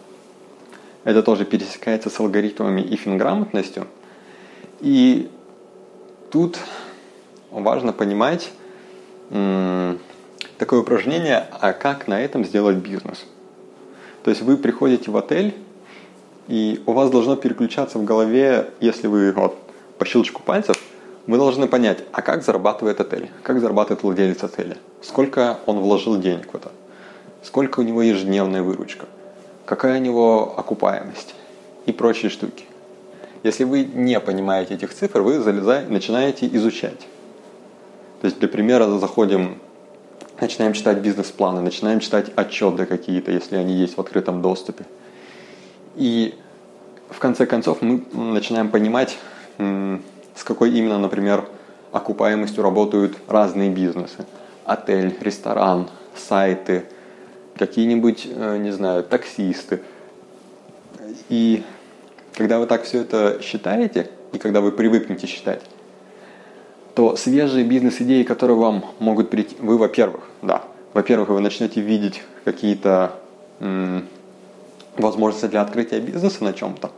Это 1.04 1.24
тоже 1.24 1.46
пересекается 1.46 2.10
с 2.10 2.20
алгоритмами 2.20 2.82
и 2.82 2.96
финграмотностью. 2.96 3.88
И 4.82 5.30
тут 6.32 6.58
важно 7.52 7.94
понимать 7.94 8.52
такое 9.30 10.80
упражнение, 10.80 11.48
а 11.52 11.74
как 11.74 12.08
на 12.08 12.22
этом 12.22 12.44
сделать 12.44 12.78
бизнес. 12.78 13.26
То 14.24 14.32
есть 14.32 14.42
вы 14.42 14.58
приходите 14.58 15.12
в 15.12 15.18
отель 15.18 15.56
и 16.48 16.82
у 16.86 16.94
вас 16.94 17.10
должно 17.10 17.36
переключаться 17.36 17.98
в 17.98 18.04
голове, 18.04 18.70
если 18.80 19.08
вы 19.08 19.32
вот, 19.32 19.58
по 19.98 20.06
щелчку 20.06 20.42
пальцев, 20.44 20.78
вы 21.28 21.38
должны 21.38 21.68
понять, 21.68 22.00
а 22.12 22.22
как 22.22 22.44
зарабатывает 22.44 23.00
отель, 23.00 23.32
как 23.42 23.60
зарабатывает 23.60 24.04
владелец 24.04 24.44
отеля, 24.44 24.78
сколько 25.02 25.60
он 25.66 25.80
вложил 25.80 26.20
денег 26.20 26.52
в 26.52 26.56
это, 26.56 26.72
сколько 27.44 27.80
у 27.80 27.84
него 27.84 28.04
ежедневная 28.04 28.62
выручка, 28.62 29.08
какая 29.66 30.00
у 30.00 30.02
него 30.02 30.54
окупаемость 30.56 31.34
и 31.88 31.92
прочие 31.92 32.30
штуки. 32.30 32.66
Если 33.44 33.64
вы 33.64 33.86
не 33.86 34.20
понимаете 34.20 34.76
этих 34.76 34.94
цифр, 34.94 35.22
вы 35.22 35.40
залезаете, 35.40 35.92
начинаете 35.92 36.48
изучать. 36.48 37.08
То 38.22 38.26
есть, 38.26 38.40
для 38.40 38.48
примера, 38.48 38.88
заходим, 38.98 39.60
начинаем 40.40 40.74
читать 40.74 40.98
бизнес-планы, 40.98 41.62
начинаем 41.62 42.00
читать 42.00 42.32
отчеты 42.36 42.86
какие-то, 42.86 43.32
если 43.32 43.56
они 43.56 43.74
есть 43.74 43.98
в 43.98 44.02
открытом 44.02 44.42
доступе– 44.44 44.86
и 45.96 46.36
в 47.10 47.20
конце 47.20 47.46
концов 47.46 47.82
мы 47.82 48.04
начинаем 48.14 48.70
понимать, 48.70 49.18
с 49.58 50.44
какой 50.44 50.72
именно, 50.72 51.00
например, 51.00 51.46
окупаемостью 51.92 52.64
работают 52.64 53.18
разные 53.28 53.70
бизнесы. 53.70 54.26
Отель, 54.66 55.16
ресторан, 55.22 55.88
сайты, 56.16 56.86
какие-нибудь, 57.58 58.28
э, 58.30 58.58
не 58.58 58.72
знаю, 58.72 59.04
таксисты. 59.04 59.82
И 61.30 61.64
когда 62.34 62.60
вы 62.60 62.66
так 62.66 62.84
все 62.84 63.02
это 63.02 63.40
считаете, 63.42 64.10
и 64.34 64.38
когда 64.38 64.60
вы 64.60 64.72
привыкнете 64.72 65.28
считать, 65.28 65.62
то 66.96 67.16
свежие 67.16 67.64
бизнес-идеи, 67.66 68.24
которые 68.24 68.58
вам 68.58 68.86
могут 69.00 69.30
прийти, 69.30 69.56
вы, 69.60 69.78
во-первых, 69.78 70.24
да, 70.42 70.64
во-первых, 70.94 71.30
вы 71.30 71.40
начнете 71.40 71.80
видеть 71.80 72.24
какие-то 72.44 73.20
возможности 74.98 75.48
для 75.48 75.62
открытия 75.62 76.00
бизнеса 76.00 76.44
на 76.44 76.54
чем-то. 76.54 76.92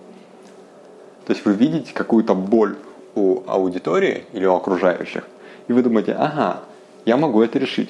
То 1.26 1.34
есть 1.34 1.46
вы 1.46 1.54
видите 1.54 1.94
какую-то 1.94 2.34
боль 2.34 2.78
у 3.16 3.42
аудитории 3.48 4.26
или 4.34 4.46
у 4.46 4.54
окружающих, 4.54 5.24
и 5.68 5.74
вы 5.74 5.82
думаете, 5.82 6.14
ага, 6.14 6.62
я 7.06 7.18
могу 7.18 7.42
это 7.42 7.60
решить. 7.60 7.90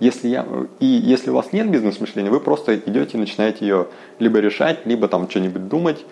Если 0.00 0.28
я, 0.28 0.44
и 0.80 0.86
если 0.86 1.30
у 1.30 1.34
вас 1.34 1.52
нет 1.52 1.70
бизнес-мышления, 1.70 2.30
вы 2.30 2.40
просто 2.40 2.76
идете 2.76 3.16
и 3.16 3.20
начинаете 3.20 3.64
ее 3.64 3.86
либо 4.18 4.40
решать, 4.40 4.84
либо 4.86 5.06
там 5.06 5.30
что-нибудь 5.30 5.68
думать, 5.68 6.04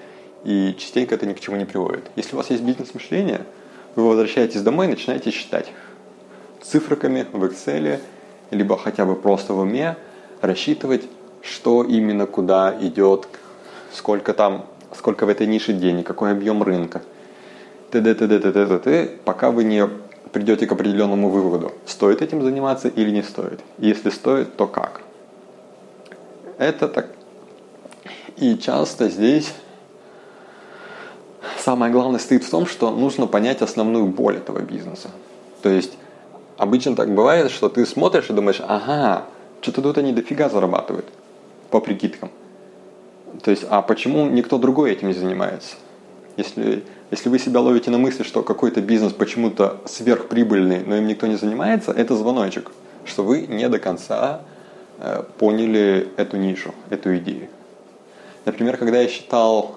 и 0.44 0.74
частенько 0.78 1.14
это 1.14 1.26
ни 1.26 1.32
к 1.32 1.40
чему 1.40 1.56
не 1.56 1.64
приводит. 1.64 2.04
Если 2.14 2.34
у 2.34 2.36
вас 2.36 2.50
есть 2.50 2.62
бизнес-мышление, 2.62 3.40
вы 3.96 4.08
возвращаетесь 4.08 4.62
домой 4.62 4.86
и 4.86 4.90
начинаете 4.90 5.30
считать 5.30 5.72
цифриками 6.62 7.26
в 7.32 7.44
Excel, 7.44 7.98
либо 8.50 8.76
хотя 8.78 9.04
бы 9.04 9.16
просто 9.16 9.52
в 9.52 9.58
уме 9.58 9.96
рассчитывать, 10.40 11.02
что 11.42 11.82
именно 11.82 12.26
куда 12.26 12.74
идет, 12.80 13.28
сколько 13.92 14.32
там, 14.32 14.66
сколько 14.96 15.26
в 15.26 15.28
этой 15.28 15.46
нише 15.46 15.72
денег, 15.72 16.06
какой 16.06 16.30
объем 16.30 16.62
рынка, 16.62 17.02
т.д. 17.90 18.14
т.д. 18.14 18.38
т.д. 18.38 18.66
т.д. 18.66 19.10
пока 19.24 19.50
вы 19.50 19.64
не 19.64 19.88
придете 20.32 20.66
к 20.66 20.72
определенному 20.72 21.28
выводу, 21.28 21.72
стоит 21.84 22.22
этим 22.22 22.42
заниматься 22.42 22.88
или 22.88 23.10
не 23.10 23.22
стоит. 23.22 23.60
Если 23.78 24.10
стоит, 24.10 24.56
то 24.56 24.66
как. 24.66 25.02
Это 26.58 26.88
так. 26.88 27.08
И 28.36 28.56
часто 28.56 29.08
здесь 29.08 29.52
самое 31.58 31.92
главное 31.92 32.18
стоит 32.18 32.44
в 32.44 32.50
том, 32.50 32.66
что 32.66 32.90
нужно 32.90 33.26
понять 33.26 33.62
основную 33.62 34.06
боль 34.06 34.36
этого 34.36 34.60
бизнеса. 34.60 35.10
То 35.60 35.68
есть 35.68 35.98
обычно 36.56 36.96
так 36.96 37.12
бывает, 37.14 37.50
что 37.50 37.68
ты 37.68 37.84
смотришь 37.84 38.30
и 38.30 38.32
думаешь, 38.32 38.60
ага, 38.66 39.24
что-то 39.60 39.82
тут 39.82 39.98
они 39.98 40.12
дофига 40.12 40.48
зарабатывают 40.48 41.06
по 41.72 41.80
прикидкам. 41.80 42.30
То 43.42 43.50
есть, 43.50 43.64
а 43.68 43.82
почему 43.82 44.28
никто 44.28 44.58
другой 44.58 44.92
этим 44.92 45.08
не 45.08 45.14
занимается? 45.14 45.74
Если, 46.36 46.84
если 47.10 47.28
вы 47.28 47.38
себя 47.38 47.60
ловите 47.60 47.90
на 47.90 47.98
мысли, 47.98 48.22
что 48.22 48.42
какой-то 48.42 48.80
бизнес 48.80 49.12
почему-то 49.12 49.80
сверхприбыльный, 49.86 50.84
но 50.84 50.96
им 50.96 51.06
никто 51.06 51.26
не 51.26 51.36
занимается, 51.36 51.90
это 51.90 52.14
звоночек, 52.14 52.70
что 53.04 53.24
вы 53.24 53.46
не 53.46 53.68
до 53.68 53.78
конца 53.78 54.42
э, 54.98 55.24
поняли 55.38 56.08
эту 56.16 56.36
нишу, 56.36 56.74
эту 56.90 57.16
идею. 57.16 57.48
Например, 58.44 58.76
когда 58.76 59.00
я 59.00 59.08
считал, 59.08 59.76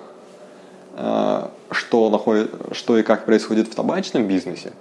э, 0.98 1.48
что, 1.72 2.10
находит, 2.10 2.52
что 2.74 2.98
и 2.98 3.04
как 3.04 3.26
происходит 3.26 3.68
в 3.68 3.76
табачном 3.76 4.28
бизнесе, 4.28 4.74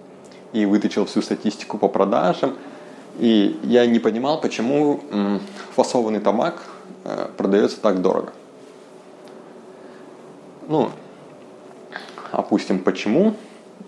и 0.53 0.67
вытащил 0.67 1.07
всю 1.07 1.23
статистику 1.23 1.79
по 1.79 1.89
продажам, 1.89 2.55
и 3.19 3.57
я 3.63 3.87
не 3.87 4.01
понимал, 4.01 4.41
почему 4.41 5.01
м, 5.11 5.41
фасованный 5.75 6.21
табак 6.21 6.55
э, 6.57 6.74
продается 7.37 7.81
так 7.81 8.01
дорого. 8.01 8.33
Ну, 10.69 10.91
опустим 12.33 12.79
почему. 12.79 13.35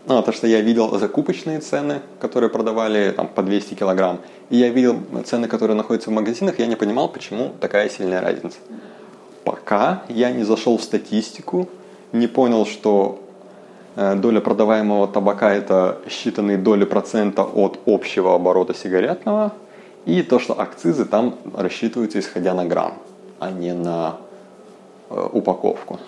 Ну, 0.07 0.17
потому 0.19 0.37
что 0.37 0.47
я 0.47 0.61
видел 0.61 0.97
закупочные 0.99 1.59
цены, 1.59 2.01
которые 2.21 2.49
продавали 2.49 3.11
там, 3.11 3.27
по 3.27 3.43
200 3.43 3.75
килограмм, 3.75 4.21
и 4.51 4.57
я 4.57 4.69
видел 4.69 5.01
цены, 5.25 5.49
которые 5.49 5.77
находятся 5.77 6.11
в 6.11 6.13
магазинах, 6.13 6.61
я 6.61 6.67
не 6.67 6.77
понимал, 6.77 7.09
почему 7.09 7.53
такая 7.61 7.89
сильная 7.89 8.21
разница. 8.21 8.59
Пока 9.43 10.03
я 10.09 10.31
не 10.31 10.45
зашел 10.45 10.79
в 10.79 10.83
статистику, 10.83 11.69
не 12.13 12.29
понял, 12.29 12.67
что 12.67 13.21
э, 13.97 14.15
доля 14.15 14.41
продаваемого 14.41 15.09
табака 15.09 15.53
это 15.53 15.99
считанные 16.07 16.57
доли 16.57 16.85
процента 16.85 17.43
от 17.43 17.81
общего 17.85 18.37
оборота 18.37 18.75
сигаретного, 18.75 19.53
и 20.07 20.23
то, 20.23 20.39
что 20.39 20.59
акцизы 20.59 21.05
там 21.05 21.37
рассчитываются 21.53 22.21
исходя 22.21 22.55
на 22.55 22.65
грамм, 22.65 22.95
а 23.39 23.51
не 23.51 23.75
на 23.75 24.17
э, 25.11 25.29
упаковку. 25.33 25.99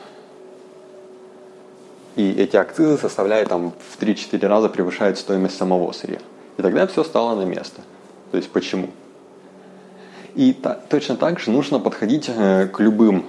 И 2.16 2.32
эти 2.32 2.56
акцизы 2.56 2.96
составляют 2.96 3.48
там 3.48 3.72
в 3.72 4.00
3-4 4.00 4.46
раза 4.46 4.68
превышают 4.68 5.18
стоимость 5.18 5.56
самого 5.56 5.92
сырья. 5.92 6.20
И 6.56 6.62
тогда 6.62 6.86
все 6.86 7.04
стало 7.04 7.34
на 7.34 7.44
место. 7.44 7.82
То 8.30 8.36
есть 8.36 8.50
почему? 8.50 8.88
И 10.34 10.52
та, 10.52 10.74
точно 10.74 11.16
так 11.16 11.40
же 11.40 11.50
нужно 11.50 11.80
подходить 11.80 12.28
э, 12.28 12.68
к 12.68 12.80
любым 12.80 13.26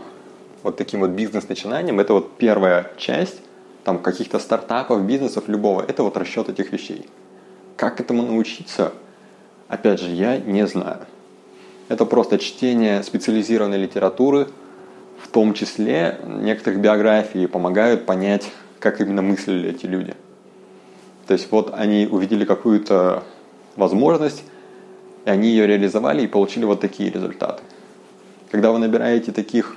вот 0.61 0.77
таким 0.77 0.99
вот 0.99 1.09
бизнес-начинаниям. 1.09 1.99
Это 1.99 2.13
вот 2.13 2.37
первая 2.37 2.91
часть 2.97 3.41
там 3.83 3.97
каких-то 3.97 4.37
стартапов, 4.37 5.01
бизнесов, 5.01 5.47
любого. 5.47 5.81
Это 5.81 6.03
вот 6.03 6.15
расчет 6.15 6.47
этих 6.49 6.71
вещей. 6.71 7.09
Как 7.75 7.99
этому 7.99 8.21
научиться? 8.21 8.91
Опять 9.69 10.01
же, 10.01 10.09
я 10.09 10.37
не 10.37 10.67
знаю. 10.67 11.05
Это 11.87 12.05
просто 12.05 12.39
чтение 12.39 13.03
специализированной 13.03 13.77
литературы, 13.77 14.47
в 15.21 15.27
том 15.27 15.53
числе 15.53 16.19
некоторых 16.25 16.79
биографий 16.79 17.47
помогают 17.47 18.05
понять 18.05 18.51
как 18.79 18.99
именно 18.99 19.21
мыслили 19.21 19.69
эти 19.69 19.85
люди. 19.85 20.15
То 21.27 21.33
есть 21.33 21.51
вот 21.51 21.73
они 21.73 22.07
увидели 22.09 22.45
какую-то 22.45 23.23
возможность, 23.75 24.43
и 25.25 25.29
они 25.29 25.49
ее 25.49 25.67
реализовали 25.67 26.23
и 26.23 26.27
получили 26.27 26.65
вот 26.65 26.79
такие 26.81 27.11
результаты. 27.11 27.61
Когда 28.49 28.71
вы 28.71 28.79
набираете 28.79 29.31
таких 29.31 29.75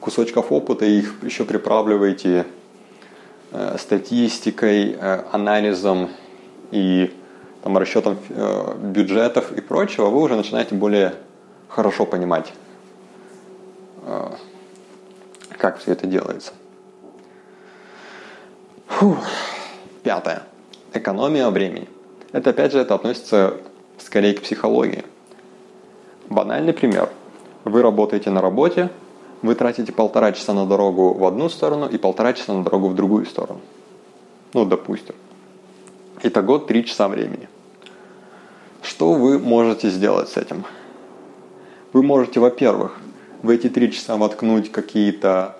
кусочков 0.00 0.50
опыта, 0.50 0.86
их 0.86 1.16
еще 1.22 1.44
приправливаете 1.44 2.46
э, 3.50 3.76
статистикой, 3.78 4.96
э, 4.98 5.24
анализом 5.32 6.08
и 6.70 7.12
там, 7.62 7.76
расчетом 7.78 8.18
э, 8.28 8.74
бюджетов 8.78 9.52
и 9.52 9.60
прочего, 9.60 10.06
вы 10.06 10.20
уже 10.20 10.36
начинаете 10.36 10.74
более 10.74 11.14
хорошо 11.68 12.06
понимать, 12.06 12.52
э, 14.02 14.30
как 15.56 15.78
все 15.78 15.92
это 15.92 16.06
делается. 16.06 16.52
Фух. 18.86 19.18
Пятое. 20.02 20.42
Экономия 20.94 21.50
времени. 21.50 21.88
Это 22.32 22.50
опять 22.50 22.72
же 22.72 22.78
это 22.78 22.94
относится 22.94 23.54
скорее 23.98 24.34
к 24.34 24.42
психологии. 24.42 25.04
Банальный 26.28 26.72
пример. 26.72 27.10
Вы 27.64 27.82
работаете 27.82 28.30
на 28.30 28.40
работе, 28.40 28.90
вы 29.42 29.54
тратите 29.54 29.92
полтора 29.92 30.32
часа 30.32 30.52
на 30.52 30.66
дорогу 30.66 31.12
в 31.12 31.24
одну 31.24 31.48
сторону 31.48 31.86
и 31.88 31.98
полтора 31.98 32.32
часа 32.32 32.54
на 32.54 32.64
дорогу 32.64 32.88
в 32.88 32.94
другую 32.94 33.26
сторону. 33.26 33.60
Ну, 34.54 34.64
допустим. 34.64 35.14
Итого 36.22 36.58
три 36.58 36.84
часа 36.84 37.08
времени. 37.08 37.48
Что 38.82 39.12
вы 39.12 39.38
можете 39.38 39.90
сделать 39.90 40.28
с 40.28 40.36
этим? 40.36 40.64
Вы 41.92 42.02
можете, 42.02 42.40
во-первых, 42.40 42.98
в 43.42 43.50
эти 43.50 43.68
три 43.68 43.92
часа 43.92 44.16
воткнуть 44.16 44.70
какие-то 44.72 45.58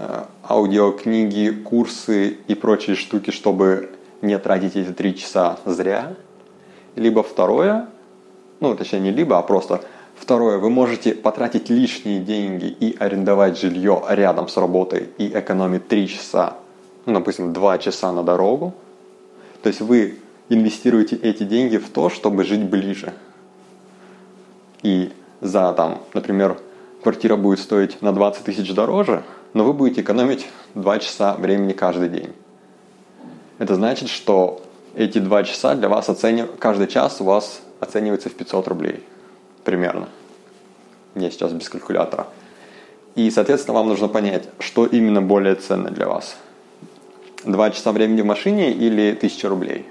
Э, 0.00 0.26
аудиокниги, 0.48 1.50
курсы 1.50 2.38
и 2.46 2.54
прочие 2.54 2.94
штуки, 2.94 3.32
чтобы 3.32 3.90
не 4.22 4.38
тратить 4.38 4.76
эти 4.76 4.92
три 4.92 5.16
часа 5.16 5.58
зря. 5.64 6.14
Либо 6.94 7.24
второе, 7.24 7.88
ну 8.60 8.76
точнее 8.76 9.00
не 9.00 9.10
либо, 9.10 9.38
а 9.38 9.42
просто 9.42 9.80
второе, 10.14 10.58
вы 10.58 10.70
можете 10.70 11.14
потратить 11.14 11.68
лишние 11.68 12.20
деньги 12.20 12.66
и 12.66 12.96
арендовать 12.96 13.58
жилье 13.58 14.00
рядом 14.08 14.46
с 14.46 14.56
работой 14.56 15.08
и 15.18 15.26
экономить 15.26 15.88
три 15.88 16.06
часа, 16.06 16.58
ну 17.04 17.14
допустим 17.14 17.52
два 17.52 17.78
часа 17.78 18.12
на 18.12 18.22
дорогу. 18.22 18.74
То 19.62 19.68
есть 19.68 19.80
вы 19.80 20.18
инвестируете 20.48 21.16
эти 21.16 21.42
деньги 21.42 21.76
в 21.76 21.88
то, 21.90 22.10
чтобы 22.10 22.44
жить 22.44 22.64
ближе. 22.64 23.12
И 24.82 25.12
за 25.40 25.72
там, 25.72 26.02
например, 26.14 26.58
квартира 27.02 27.36
будет 27.36 27.58
стоить 27.58 28.00
на 28.02 28.12
20 28.12 28.44
тысяч 28.44 28.72
дороже– 28.72 29.22
но 29.54 29.64
вы 29.64 29.72
будете 29.72 30.02
экономить 30.02 30.46
2 30.74 30.98
часа 30.98 31.34
времени 31.34 31.72
каждый 31.72 32.08
день. 32.08 32.32
Это 33.58 33.74
значит, 33.74 34.08
что 34.08 34.62
эти 34.94 35.18
2 35.18 35.44
часа 35.44 35.74
для 35.74 35.88
вас 35.88 36.08
оценив... 36.08 36.48
каждый 36.58 36.86
час 36.86 37.20
у 37.20 37.24
вас 37.24 37.60
оценивается 37.80 38.28
в 38.28 38.34
500 38.34 38.68
рублей 38.68 39.04
примерно. 39.64 40.08
Я 41.14 41.30
сейчас 41.30 41.52
без 41.52 41.68
калькулятора. 41.68 42.26
И, 43.14 43.30
соответственно, 43.30 43.78
вам 43.78 43.88
нужно 43.88 44.08
понять, 44.08 44.48
что 44.60 44.86
именно 44.86 45.20
более 45.20 45.56
ценно 45.56 45.90
для 45.90 46.06
вас. 46.06 46.36
2 47.44 47.70
часа 47.70 47.92
времени 47.92 48.22
в 48.22 48.26
машине 48.26 48.72
или 48.72 49.10
1000 49.12 49.48
рублей. 49.48 49.86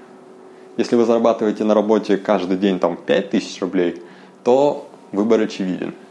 Если 0.76 0.96
вы 0.96 1.04
зарабатываете 1.04 1.64
на 1.64 1.74
работе 1.74 2.16
каждый 2.16 2.56
день 2.56 2.78
там 2.78 2.96
5000 2.96 3.60
рублей, 3.62 4.02
то 4.44 4.88
выбор 5.12 5.40
очевиден– 5.40 5.94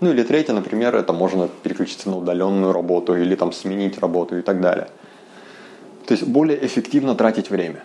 ну 0.00 0.10
или 0.10 0.22
третье, 0.22 0.52
например, 0.52 0.94
это 0.94 1.12
можно 1.12 1.48
переключиться 1.48 2.08
на 2.08 2.18
удаленную 2.18 2.72
работу 2.72 3.16
или 3.16 3.34
там 3.34 3.52
сменить 3.52 3.98
работу 3.98 4.38
и 4.38 4.42
так 4.42 4.60
далее. 4.60 4.88
То 6.06 6.14
есть 6.14 6.24
более 6.24 6.64
эффективно 6.64 7.16
тратить 7.16 7.50
время. 7.50 7.82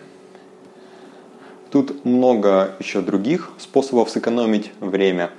Тут 1.70 2.04
много 2.04 2.76
еще 2.78 3.00
других 3.00 3.50
способов 3.58 4.10
сэкономить 4.10 4.70
время 4.78 5.30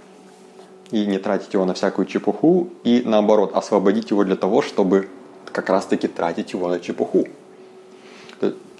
и 0.91 1.05
не 1.05 1.17
тратить 1.17 1.53
его 1.53 1.63
на 1.63 1.73
всякую 1.73 2.07
чепуху, 2.07 2.69
и 2.83 3.03
наоборот, 3.05 3.55
освободить 3.55 4.11
его 4.11 4.25
для 4.25 4.35
того, 4.35 4.61
чтобы 4.61 5.07
как 5.55 5.69
раз-таки 5.69 6.09
тратить 6.09 6.51
его 6.51 6.67
на 6.67 6.81
чепуху. 6.81 7.27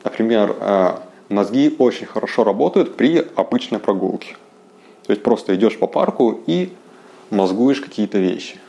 Например, 0.04 0.56
э, 0.60 0.98
мозги 1.30 1.74
очень 1.80 2.06
хорошо 2.06 2.44
работают 2.44 2.98
при 2.98 3.26
обычной 3.36 3.80
прогулке. 3.80 4.36
То 5.06 5.14
есть 5.14 5.24
просто 5.24 5.56
идешь 5.56 5.80
по 5.80 5.88
парку 5.88 6.42
и 6.46 6.74
мозгуешь 7.30 7.80
какие-то 7.80 8.18
вещи. 8.18 8.60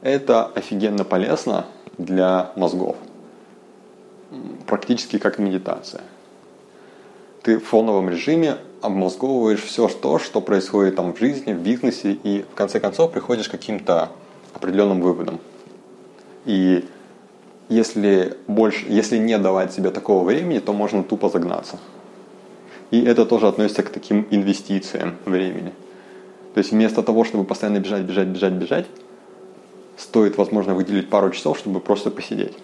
Это 0.00 0.46
офигенно 0.46 1.04
полезно 1.04 1.66
для 1.98 2.52
мозгов. 2.54 2.96
Практически 4.66 5.18
как 5.18 5.40
медитация. 5.40 6.02
Ты 7.42 7.58
в 7.58 7.64
фоновом 7.64 8.10
режиме 8.10 8.58
обмозговываешь 8.80 9.64
все 9.64 9.88
то, 9.88 10.20
что 10.20 10.40
происходит 10.40 10.94
там 10.94 11.12
в 11.14 11.18
жизни, 11.18 11.52
в 11.52 11.58
бизнесе, 11.58 12.12
и 12.12 12.42
в 12.42 12.54
конце 12.54 12.78
концов 12.78 13.10
приходишь 13.10 13.48
к 13.48 13.52
каким-то 13.52 14.10
определенным 14.54 15.00
выводам. 15.00 15.40
И 16.44 16.84
если, 17.68 18.36
больше, 18.46 18.86
если 18.88 19.18
не 19.18 19.38
давать 19.38 19.72
себе 19.72 19.90
такого 19.90 20.24
времени, 20.24 20.58
то 20.58 20.72
можно 20.72 21.02
тупо 21.02 21.28
загнаться. 21.28 21.78
И 22.90 23.02
это 23.02 23.26
тоже 23.26 23.48
относится 23.48 23.82
к 23.82 23.90
таким 23.90 24.26
инвестициям 24.30 25.16
времени. 25.26 25.72
То 26.54 26.58
есть 26.58 26.72
вместо 26.72 27.02
того, 27.02 27.24
чтобы 27.24 27.44
постоянно 27.44 27.78
бежать, 27.78 28.02
бежать, 28.02 28.28
бежать, 28.28 28.52
бежать, 28.54 28.86
стоит, 29.96 30.38
возможно, 30.38 30.74
выделить 30.74 31.10
пару 31.10 31.30
часов, 31.30 31.58
чтобы 31.58 31.80
просто 31.80 32.10
посидеть. 32.10 32.56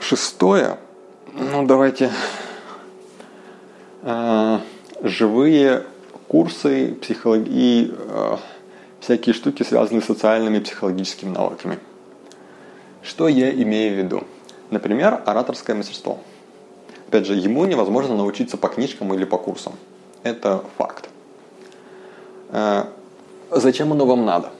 Шестое. 0.00 0.78
Ну, 1.34 1.66
давайте. 1.66 2.10
Э, 4.02 4.58
живые 5.02 5.84
курсы 6.28 6.94
психологии, 7.00 7.92
э, 7.92 8.36
всякие 9.00 9.34
штуки, 9.34 9.62
связанные 9.62 10.02
с 10.02 10.06
социальными 10.06 10.58
и 10.58 10.60
психологическими 10.60 11.30
навыками. 11.30 11.78
Что 13.02 13.28
я 13.28 13.50
имею 13.50 13.94
в 13.94 13.98
виду? 13.98 14.24
Например, 14.70 15.22
ораторское 15.24 15.74
мастерство. 15.76 16.18
Опять 17.08 17.26
же, 17.26 17.34
ему 17.34 17.64
невозможно 17.64 18.14
научиться 18.14 18.56
по 18.56 18.68
книжкам 18.68 19.14
или 19.14 19.24
по 19.24 19.38
курсам. 19.38 19.72
Это 20.24 20.62
факт. 20.76 21.08
Э, 22.50 22.84
зачем 23.50 23.92
оно 23.92 24.04
вам 24.04 24.26
надо? 24.26 24.50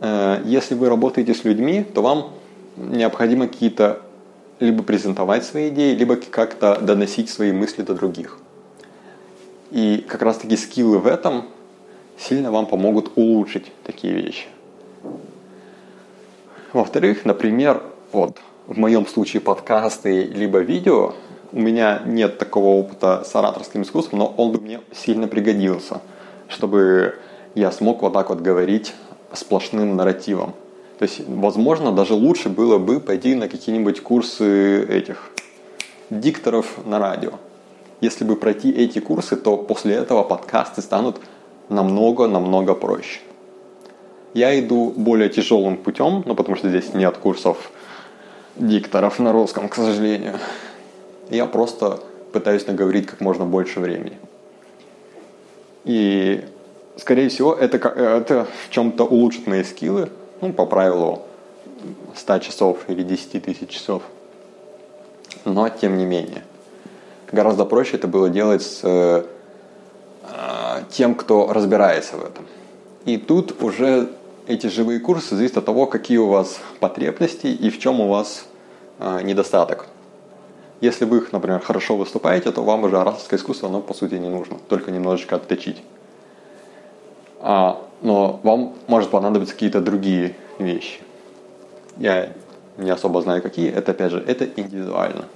Э, 0.00 0.42
если 0.44 0.74
вы 0.74 0.88
работаете 0.88 1.34
с 1.34 1.44
людьми, 1.44 1.82
то 1.82 2.02
вам 2.02 2.32
необходимо 2.76 3.48
какие-то 3.48 4.02
либо 4.60 4.82
презентовать 4.82 5.44
свои 5.44 5.68
идеи, 5.70 5.94
либо 5.94 6.16
как-то 6.16 6.78
доносить 6.80 7.30
свои 7.30 7.52
мысли 7.52 7.82
до 7.82 7.94
других. 7.94 8.38
И 9.70 10.04
как 10.06 10.22
раз 10.22 10.38
таки 10.38 10.56
скиллы 10.56 10.98
в 10.98 11.06
этом 11.06 11.46
сильно 12.18 12.50
вам 12.50 12.66
помогут 12.66 13.12
улучшить 13.16 13.72
такие 13.84 14.14
вещи. 14.14 14.46
Во-вторых, 16.72 17.24
например, 17.24 17.82
вот 18.12 18.38
в 18.66 18.78
моем 18.78 19.06
случае 19.06 19.40
подкасты 19.40 20.24
либо 20.24 20.58
видео, 20.58 21.14
у 21.52 21.60
меня 21.60 22.02
нет 22.04 22.38
такого 22.38 22.78
опыта 22.80 23.22
с 23.24 23.34
ораторским 23.34 23.82
искусством, 23.82 24.18
но 24.18 24.34
он 24.36 24.52
бы 24.52 24.60
мне 24.60 24.80
сильно 24.92 25.28
пригодился, 25.28 26.00
чтобы 26.48 27.16
я 27.54 27.70
смог 27.70 28.02
вот 28.02 28.12
так 28.12 28.30
вот 28.30 28.40
говорить 28.40 28.92
сплошным 29.32 29.94
нарративом. 29.94 30.54
То 30.98 31.04
есть, 31.04 31.20
возможно, 31.28 31.92
даже 31.92 32.14
лучше 32.14 32.48
было 32.48 32.78
бы 32.78 33.00
пойти 33.00 33.34
на 33.34 33.48
какие-нибудь 33.48 34.00
курсы 34.00 34.84
этих 34.84 35.30
дикторов 36.10 36.78
на 36.84 36.98
радио. 36.98 37.32
Если 38.00 38.24
бы 38.24 38.36
пройти 38.36 38.70
эти 38.70 38.98
курсы, 38.98 39.36
то 39.36 39.56
после 39.56 39.94
этого 39.94 40.22
подкасты 40.22 40.82
станут 40.82 41.20
намного-намного 41.68 42.74
проще. 42.74 43.20
Я 44.34 44.58
иду 44.58 44.92
более 44.96 45.28
тяжелым 45.28 45.76
путем, 45.76 46.22
ну 46.26 46.34
потому 46.34 46.56
что 46.56 46.68
здесь 46.68 46.94
нет 46.94 47.16
курсов 47.16 47.70
дикторов 48.56 49.18
на 49.18 49.32
русском, 49.32 49.68
к 49.68 49.74
сожалению. 49.74 50.38
Я 51.30 51.46
просто 51.46 52.00
пытаюсь 52.32 52.66
наговорить 52.66 53.06
как 53.06 53.20
можно 53.20 53.44
больше 53.44 53.80
времени. 53.80 54.18
И, 55.84 56.44
скорее 56.96 57.28
всего, 57.28 57.54
это, 57.54 57.76
это 57.76 58.46
в 58.66 58.70
чем-то 58.70 59.04
улучшит 59.04 59.46
мои 59.46 59.62
скиллы, 59.62 60.10
ну, 60.40 60.52
по 60.52 60.66
правилу 60.66 61.22
100 62.16 62.38
часов 62.38 62.78
или 62.88 63.02
10 63.02 63.44
тысяч 63.44 63.68
часов. 63.68 64.02
Но, 65.44 65.68
тем 65.68 65.98
не 65.98 66.06
менее, 66.06 66.42
гораздо 67.30 67.64
проще 67.64 67.96
это 67.96 68.08
было 68.08 68.30
делать 68.30 68.62
с 68.62 68.80
э, 68.82 69.24
тем, 70.90 71.14
кто 71.14 71.52
разбирается 71.52 72.16
в 72.16 72.24
этом. 72.24 72.46
И 73.04 73.18
тут 73.18 73.62
уже 73.62 74.10
эти 74.46 74.66
живые 74.66 75.00
курсы 75.00 75.36
зависят 75.36 75.58
от 75.58 75.64
того, 75.64 75.86
какие 75.86 76.18
у 76.18 76.28
вас 76.28 76.60
потребности 76.80 77.46
и 77.46 77.70
в 77.70 77.78
чем 77.78 78.00
у 78.00 78.08
вас 78.08 78.46
э, 78.98 79.22
недостаток. 79.22 79.86
Если 80.80 81.04
вы, 81.04 81.24
например, 81.32 81.60
хорошо 81.60 81.96
выступаете, 81.96 82.50
то 82.50 82.62
вам 82.62 82.84
уже 82.84 83.00
ораторское 83.00 83.38
искусство, 83.38 83.68
оно 83.68 83.80
по 83.80 83.94
сути 83.94 84.14
не 84.14 84.28
нужно, 84.28 84.58
только 84.68 84.90
немножечко 84.90 85.36
отточить. 85.36 85.82
А, 87.40 87.80
но 88.02 88.40
вам 88.42 88.74
может 88.86 89.10
понадобиться 89.10 89.54
какие-то 89.54 89.80
другие 89.80 90.34
вещи. 90.58 91.00
Я 91.96 92.32
не 92.76 92.90
особо 92.90 93.22
знаю 93.22 93.40
какие, 93.42 93.70
это 93.70 93.92
опять 93.92 94.10
же, 94.12 94.22
это 94.26 94.44
индивидуально. 94.44 95.26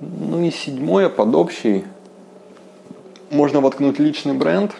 Ну 0.00 0.42
и 0.42 0.50
седьмое, 0.50 1.08
под 1.08 1.34
общий, 1.34 1.84
можно 3.30 3.60
воткнуть 3.60 3.98
личный 3.98 4.34
бренд, 4.34 4.72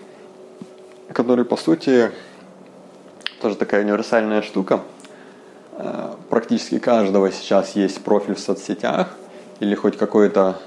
который 1.13 1.45
по 1.45 1.57
сути 1.57 2.13
тоже 3.41 3.57
такая 3.57 3.83
универсальная 3.83 4.43
штука– 4.43 4.81
Э, 5.83 6.15
практически 6.29 6.79
каждого 6.79 7.33
сейчас 7.33 7.75
есть 7.75 8.05
профиль 8.05 8.35
в 8.35 8.39
соцсетях 8.39 9.17
или 9.61 9.75
хоть 9.75 9.97
какое-то 9.97 10.59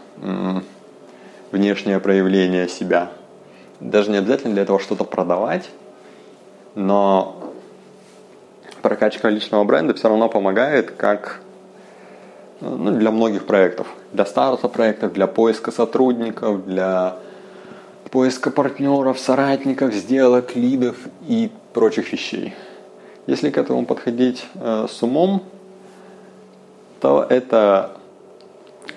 внешнее 1.52 2.00
проявление 2.00 2.68
себя. 2.68 3.12
Даже 3.80 4.10
не 4.10 4.18
обязательно 4.18 4.54
для 4.54 4.64
этого 4.64 4.80
что-то 4.80 5.04
продавать, 5.04 5.70
но 6.76 7.54
прокачка 8.82 9.30
личного 9.30 9.64
бренда 9.64 9.94
все 9.94 10.08
равно 10.08 10.30
помогает 10.30 10.92
как 10.92 11.42
ну, 12.60 12.92
для 12.92 13.12
многих 13.12 13.46
проектов. 13.46 13.88
Для 14.14 14.26
старта 14.26 14.68
проектов, 14.68 15.14
для 15.14 15.28
поиска 15.28 15.72
сотрудников, 15.72 16.66
для 16.66 17.18
поиска 18.14 18.52
партнеров, 18.52 19.18
соратников, 19.18 19.92
сделок, 19.92 20.56
лидов 20.56 20.96
и 21.28 21.50
прочих 21.74 22.14
вещей. 22.14 22.54
Если 23.26 23.50
к 23.50 23.58
этому 23.58 23.88
подходить 23.88 24.46
э, 24.54 24.86
с 24.88 25.02
умом, 25.02 25.42
то 27.02 27.26
это 27.28 27.98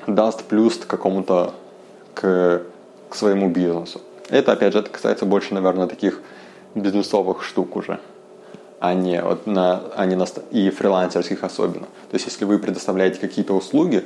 даст 0.07 0.45
плюс 0.45 0.77
какому-то 0.87 1.55
к, 2.13 2.63
к 3.09 3.15
своему 3.15 3.49
бизнесу. 3.49 4.03
Это, 4.29 4.53
опять 4.53 4.75
же, 4.75 4.81
это 4.81 4.91
касается 4.91 5.25
больше, 5.25 5.55
наверное, 5.55 5.87
таких 5.87 6.21
бизнесовых 6.75 7.43
штук 7.43 7.75
уже, 7.77 8.01
а 8.81 8.93
не, 8.93 9.23
вот 9.23 9.47
на, 9.47 9.81
а 9.97 10.05
не 10.05 10.15
на, 10.15 10.27
и 10.51 10.69
фрилансерских 10.69 11.43
особенно. 11.43 11.87
То 12.11 12.17
есть, 12.17 12.27
если 12.27 12.45
вы 12.45 12.59
предоставляете 12.59 13.19
какие-то 13.19 13.55
услуги, 13.55 14.05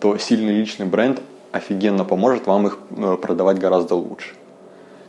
то 0.00 0.18
сильный 0.18 0.58
личный 0.58 0.86
бренд 0.86 1.20
офигенно 1.52 2.04
поможет 2.04 2.48
вам 2.48 2.66
их 2.66 2.78
э, 2.90 3.16
продавать 3.22 3.60
гораздо 3.60 3.94
лучше. 3.94 4.34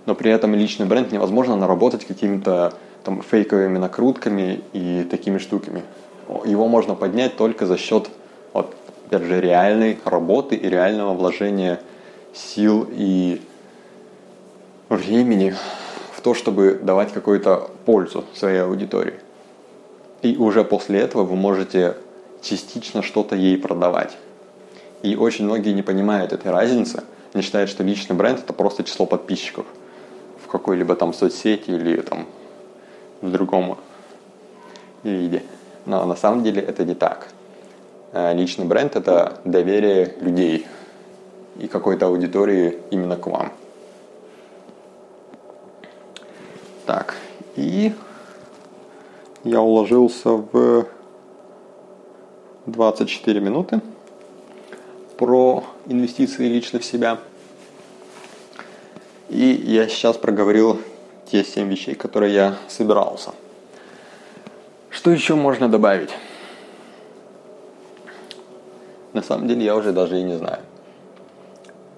Но 0.06 0.16
при 0.16 0.32
этом 0.32 0.56
личный 0.56 0.86
бренд 0.86 1.12
невозможно 1.12 1.56
наработать 1.56 2.06
какими-то 2.06 2.74
там, 3.04 3.22
фейковыми 3.22 3.78
накрутками 3.78 4.62
и 4.74 5.08
такими 5.10 5.38
штуками. 5.38 5.84
Его 6.46 6.68
можно 6.68 6.96
поднять 6.96 7.38
только 7.38 7.66
за 7.66 7.78
счет, 7.78 8.10
вот, 8.54 8.76
опять 9.08 9.24
же, 9.24 9.42
реальной 9.42 10.00
работы 10.06 10.56
и 10.56 10.70
реального 10.70 11.14
вложения 11.14 11.80
сил 12.34 12.88
и 12.90 13.42
времени 14.90 15.56
в 16.14 16.22
то, 16.22 16.34
чтобы 16.34 16.80
давать 16.82 17.14
какую-то 17.14 17.70
пользу 17.86 18.26
своей 18.34 18.62
аудитории. 18.62 19.16
И 20.22 20.36
уже 20.36 20.64
после 20.64 21.00
этого 21.00 21.24
вы 21.24 21.36
можете 21.36 21.96
частично 22.42 23.02
что-то 23.02 23.36
ей 23.36 23.58
продавать. 23.58 24.18
И 25.02 25.16
очень 25.16 25.46
многие 25.46 25.72
не 25.72 25.82
понимают 25.82 26.34
этой 26.34 26.52
разницы. 26.52 27.04
Они 27.34 27.42
считают, 27.42 27.70
что 27.70 27.84
личный 27.84 28.16
бренд 28.16 28.40
это 28.40 28.54
просто 28.54 28.84
число 28.84 29.06
подписчиков 29.06 29.66
какой-либо 30.52 30.96
там 30.96 31.14
соцсети 31.14 31.72
или 31.72 32.02
там 32.02 32.26
в 33.22 33.32
другом 33.32 33.78
виде. 35.04 35.44
Но 35.86 36.06
на 36.06 36.16
самом 36.16 36.44
деле 36.44 36.62
это 36.62 36.86
не 36.86 36.96
так. 36.96 37.30
Э, 38.12 38.34
личный 38.34 38.66
бренд– 38.66 38.96
это 38.96 39.40
доверие 39.46 40.16
людей 40.22 40.68
и 41.58 41.68
какой-то 41.68 42.08
аудитории 42.08 42.80
именно 42.92 43.16
к 43.16 43.28
вам. 43.28 43.52
Так, 46.86 47.16
и 47.56 47.94
я 49.44 49.62
уложился 49.62 50.30
в 50.30 50.88
24 52.66 53.40
минуты 53.40 53.82
про 55.18 55.64
инвестиции 55.86 56.48
лично 56.48 56.80
в 56.80 56.86
себя. 56.86 57.20
И 59.30 59.62
я 59.66 59.88
сейчас 59.88 60.18
проговорил 60.18 60.82
те 61.32 61.44
7 61.44 61.70
вещей, 61.70 61.94
которые 61.94 62.34
я 62.34 62.56
собирался. 62.68 63.32
Что 64.90 65.12
еще 65.12 65.36
можно 65.36 65.70
добавить? 65.70 66.10
На 69.14 69.22
самом 69.22 69.48
деле 69.48 69.64
я 69.64 69.76
уже 69.76 69.92
даже 69.92 70.20
и 70.20 70.24
не 70.24 70.38
знаю. 70.38 70.60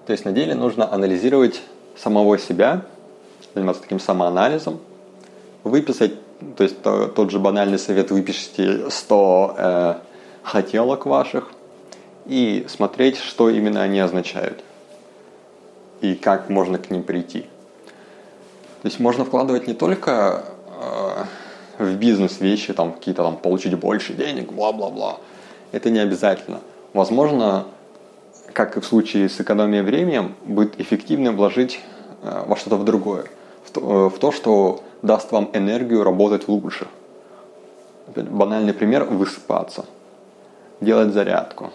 То 0.06 0.12
есть 0.12 0.24
на 0.24 0.32
деле 0.32 0.54
нужно 0.54 0.92
анализировать 0.92 1.62
самого 1.96 2.38
себя, 2.38 2.82
заниматься 3.54 3.82
таким 3.82 4.00
самоанализом, 4.00 4.80
выписать, 5.64 6.12
то 6.56 6.64
есть 6.64 6.82
то, 6.82 7.08
тот 7.08 7.30
же 7.30 7.38
банальный 7.38 7.78
совет, 7.78 8.10
выпишите 8.10 8.90
100 8.90 9.54
э, 9.56 9.94
хотелок 10.42 11.06
ваших 11.06 11.50
и 12.26 12.66
смотреть, 12.68 13.18
что 13.18 13.48
именно 13.48 13.82
они 13.82 14.00
означают 14.00 14.62
и 16.02 16.16
как 16.16 16.50
можно 16.50 16.78
к 16.78 16.90
ним 16.90 17.04
прийти. 17.04 17.46
То 18.82 18.88
есть 18.88 18.98
можно 18.98 19.24
вкладывать 19.24 19.68
не 19.68 19.74
только 19.74 20.44
э, 21.78 21.84
в 21.84 21.94
бизнес 21.94 22.40
вещи, 22.40 22.72
там 22.74 22.92
какие-то 22.92 23.22
там 23.22 23.36
получить 23.36 23.74
больше 23.78 24.12
денег, 24.12 24.52
бла-бла-бла. 24.52 25.18
Это 25.70 25.90
не 25.90 26.00
обязательно. 26.00 26.60
Возможно, 26.92 27.66
как 28.52 28.76
и 28.76 28.80
в 28.80 28.84
случае 28.84 29.28
с 29.28 29.40
экономией 29.40 29.82
времени, 29.82 30.34
будет 30.44 30.80
эффективнее 30.80 31.30
вложить 31.30 31.80
э, 32.22 32.44
во 32.46 32.56
что-то 32.56 32.76
в 32.76 32.84
другое. 32.84 33.26
В 33.64 33.70
то, 33.70 34.10
в 34.10 34.18
то, 34.18 34.32
что 34.32 34.82
даст 35.02 35.30
вам 35.30 35.50
энергию 35.52 36.02
работать 36.02 36.48
лучше. 36.48 36.88
Банальный 38.16 38.74
пример– 38.74 39.04
высыпаться, 39.10 39.84
делать 40.80 41.14
зарядку, 41.14 41.70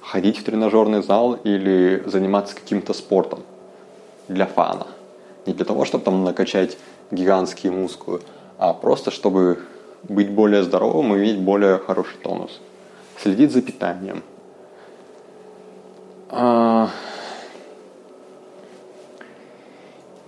ходить 0.00 0.38
в 0.38 0.44
тренажерный 0.44 1.02
зал 1.02 1.34
или 1.34 2.02
заниматься 2.06 2.54
каким-то 2.54 2.94
спортом 2.94 3.40
для 4.28 4.46
фана. 4.46 4.86
Не 5.46 5.52
для 5.52 5.64
того, 5.64 5.84
чтобы 5.84 6.04
там 6.04 6.24
накачать 6.24 6.78
гигантские 7.10 7.72
мускулы, 7.72 8.20
а 8.58 8.72
просто 8.72 9.10
чтобы 9.10 9.60
быть 10.02 10.30
более 10.30 10.62
здоровым 10.62 11.14
и 11.14 11.18
иметь 11.18 11.38
более 11.38 11.78
хороший 11.78 12.18
тонус. 12.22 12.60
Следить 13.20 13.52
за 13.52 13.62
питанием. 13.62 14.22
А, 16.30 16.90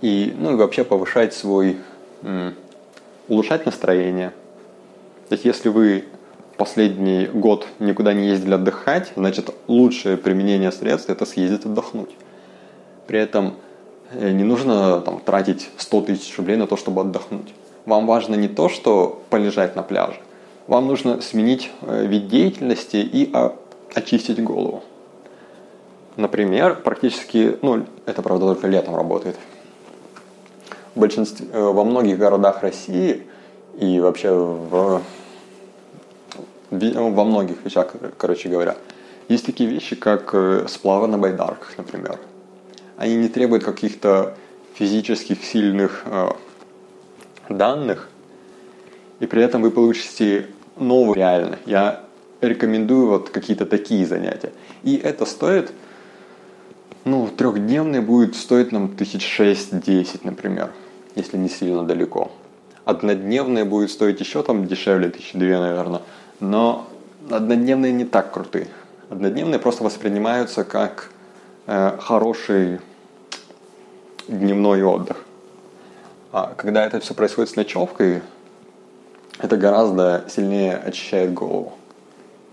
и, 0.01 0.33
ну, 0.37 0.53
и 0.53 0.55
вообще 0.55 0.83
повышать 0.83 1.33
свой, 1.33 1.77
улучшать 3.27 3.65
настроение. 3.65 4.33
То 5.29 5.33
есть 5.33 5.45
если 5.45 5.69
вы 5.69 6.05
последний 6.57 7.27
год 7.27 7.67
никуда 7.79 8.13
не 8.13 8.27
ездили 8.27 8.55
отдыхать, 8.55 9.13
значит 9.15 9.53
лучшее 9.67 10.17
применение 10.17 10.71
средств 10.71 11.09
это 11.09 11.25
съездить 11.25 11.65
отдохнуть. 11.65 12.11
При 13.07 13.19
этом 13.19 13.55
не 14.13 14.43
нужно 14.43 15.01
там, 15.01 15.19
тратить 15.19 15.69
100 15.77 16.01
тысяч 16.01 16.37
рублей 16.37 16.57
на 16.57 16.67
то, 16.67 16.77
чтобы 16.77 17.01
отдохнуть. 17.01 17.53
Вам 17.85 18.05
важно 18.05 18.35
не 18.35 18.47
то, 18.47 18.69
что 18.69 19.21
полежать 19.29 19.75
на 19.75 19.83
пляже. 19.83 20.19
Вам 20.67 20.87
нужно 20.87 21.21
сменить 21.21 21.71
э, 21.81 22.05
вид 22.05 22.27
деятельности 22.27 22.97
и 22.97 23.33
очистить 23.93 24.41
голову. 24.43 24.83
Например, 26.17 26.75
практически, 26.75 27.57
ну, 27.61 27.85
это 28.05 28.21
правда 28.21 28.47
только 28.47 28.67
летом 28.67 28.95
работает. 28.95 29.37
В 30.93 30.99
большинстве, 30.99 31.47
э, 31.51 31.59
во 31.59 31.83
многих 31.83 32.17
городах 32.17 32.61
России 32.61 33.23
и 33.79 33.99
вообще 33.99 34.31
в, 34.31 35.01
во 36.69 37.23
многих 37.23 37.63
вещах, 37.65 37.93
короче 38.17 38.49
говоря, 38.49 38.75
есть 39.29 39.45
такие 39.45 39.69
вещи, 39.69 39.95
как 39.95 40.31
э, 40.33 40.65
сплавы 40.67 41.07
на 41.07 41.17
байдарках, 41.17 41.77
например. 41.77 42.19
Они 42.97 43.15
не 43.15 43.29
требуют 43.29 43.63
каких-то 43.63 44.35
физических 44.75 45.43
сильных 45.43 46.03
э, 46.05 46.29
данных, 47.49 48.09
и 49.19 49.25
при 49.25 49.43
этом 49.43 49.61
вы 49.61 49.71
получите 49.71 50.47
новые 50.77 51.15
реально. 51.15 51.59
Я 51.65 52.03
рекомендую 52.41 53.07
вот 53.07 53.29
какие-то 53.29 53.65
такие 53.65 54.05
занятия. 54.05 54.51
И 54.83 54.95
это 54.95 55.25
стоит 55.25 55.71
ну, 57.03 57.27
трехдневный 57.27 58.01
будет 58.01 58.35
стоить 58.35 58.71
нам 58.71 58.95
тысяч 58.95 59.25
шесть-десять, 59.25 60.23
например, 60.23 60.71
если 61.15 61.37
не 61.37 61.49
сильно 61.49 61.83
далеко. 61.83 62.31
Однодневные 62.85 63.65
будет 63.65 63.91
стоить 63.91 64.19
еще 64.19 64.43
там 64.43 64.67
дешевле, 64.67 65.09
тысячи 65.09 65.37
две, 65.37 65.59
наверное. 65.59 66.01
Но 66.39 66.87
однодневные 67.29 67.91
не 67.91 68.05
так 68.05 68.31
крутые. 68.31 68.67
Однодневные 69.09 69.59
просто 69.59 69.83
воспринимаются 69.83 70.63
как 70.63 71.09
хороший 71.99 72.79
дневной 74.27 74.83
отдых. 74.83 75.23
А 76.33 76.53
когда 76.57 76.85
это 76.85 76.99
все 76.99 77.13
происходит 77.13 77.49
с 77.51 77.55
ночевкой, 77.55 78.21
это 79.39 79.57
гораздо 79.57 80.25
сильнее 80.29 80.75
очищает 80.75 81.33
голову 81.33 81.73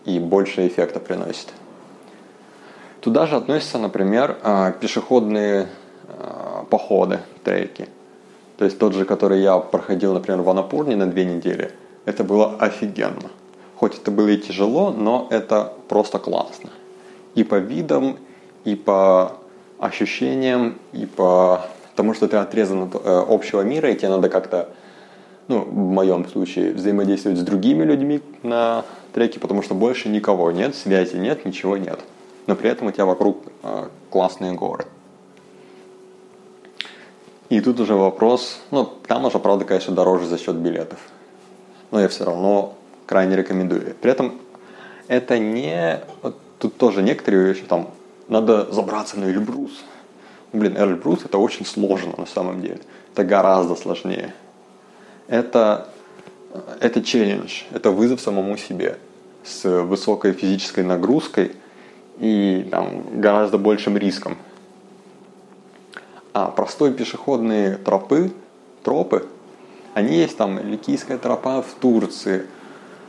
и 0.04 0.18
больше 0.18 0.66
эффекта 0.66 1.00
приносит. 1.00 1.52
Туда 3.00 3.26
же 3.26 3.36
относятся, 3.36 3.78
например, 3.78 4.38
а, 4.42 4.72
пешеходные 4.72 5.68
а, 6.08 6.64
походы, 6.70 7.20
треки. 7.44 7.88
То 8.56 8.64
есть 8.64 8.78
тот 8.78 8.94
же, 8.94 9.04
который 9.04 9.40
я 9.40 9.58
проходил, 9.58 10.14
например, 10.14 10.42
в 10.42 10.50
Анапурне 10.50 10.96
на 10.96 11.06
две 11.06 11.24
недели, 11.24 11.72
это 12.04 12.24
было 12.24 12.56
офигенно. 12.58 13.30
Хоть 13.76 13.98
это 13.98 14.10
было 14.10 14.28
и 14.28 14.38
тяжело, 14.38 14.90
но 14.90 15.28
это 15.30 15.72
просто 15.88 16.18
классно. 16.18 16.70
И 17.34 17.44
по 17.44 17.56
видам, 17.56 18.18
и 18.70 18.74
по 18.74 19.32
ощущениям, 19.78 20.78
и 20.92 21.06
по 21.06 21.62
тому, 21.94 22.14
что 22.14 22.28
ты 22.28 22.36
отрезан 22.36 22.84
от 22.84 22.94
э, 22.94 23.24
общего 23.28 23.62
мира, 23.62 23.90
и 23.90 23.96
тебе 23.96 24.08
надо 24.08 24.28
как-то, 24.28 24.68
ну, 25.48 25.60
в 25.60 25.74
моем 25.74 26.28
случае, 26.28 26.72
взаимодействовать 26.72 27.38
с 27.38 27.42
другими 27.42 27.84
людьми 27.84 28.20
на 28.42 28.84
треке, 29.12 29.40
потому 29.40 29.62
что 29.62 29.74
больше 29.74 30.08
никого 30.08 30.50
нет, 30.50 30.74
связи 30.74 31.16
нет, 31.16 31.44
ничего 31.44 31.76
нет 31.76 32.00
но 32.48 32.56
при 32.56 32.70
этом 32.70 32.88
у 32.88 32.90
тебя 32.90 33.04
вокруг 33.04 33.44
э, 33.62 33.88
классные 34.08 34.52
горы. 34.52 34.86
И 37.50 37.60
тут 37.60 37.78
уже 37.78 37.94
вопрос, 37.94 38.58
ну, 38.70 38.86
там 39.06 39.26
уже, 39.26 39.38
правда, 39.38 39.66
конечно, 39.66 39.94
дороже 39.94 40.26
за 40.26 40.38
счет 40.38 40.56
билетов. 40.56 40.98
Но 41.90 42.00
я 42.00 42.08
все 42.08 42.24
равно 42.24 42.74
крайне 43.04 43.36
рекомендую. 43.36 43.94
При 44.00 44.10
этом 44.10 44.40
это 45.08 45.38
не... 45.38 46.00
Вот 46.22 46.38
тут 46.58 46.78
тоже 46.78 47.02
некоторые 47.02 47.44
вещи, 47.44 47.64
там, 47.64 47.90
надо 48.28 48.70
забраться 48.72 49.18
на 49.18 49.24
Эльбрус. 49.24 49.84
Блин, 50.52 50.76
Эльбрус 50.76 51.24
это 51.24 51.38
очень 51.38 51.66
сложно 51.66 52.14
на 52.16 52.26
самом 52.26 52.62
деле. 52.62 52.80
Это 53.12 53.24
гораздо 53.24 53.74
сложнее. 53.74 54.34
Это, 55.26 55.88
это 56.80 57.02
челлендж, 57.02 57.62
это 57.72 57.90
вызов 57.90 58.20
самому 58.20 58.56
себе 58.56 58.98
с 59.44 59.64
высокой 59.82 60.32
физической 60.32 60.84
нагрузкой– 60.84 61.52
и 62.18 62.66
там, 62.70 63.20
гораздо 63.20 63.58
большим 63.58 63.96
риском. 63.96 64.36
А 66.32 66.46
простые 66.46 66.92
пешеходные 66.92 67.76
тропы, 67.76 68.32
тропы, 68.82 69.26
они 69.94 70.16
есть 70.16 70.36
там 70.36 70.58
Ликийская 70.58 71.18
тропа 71.18 71.62
в 71.62 71.74
Турции, 71.80 72.46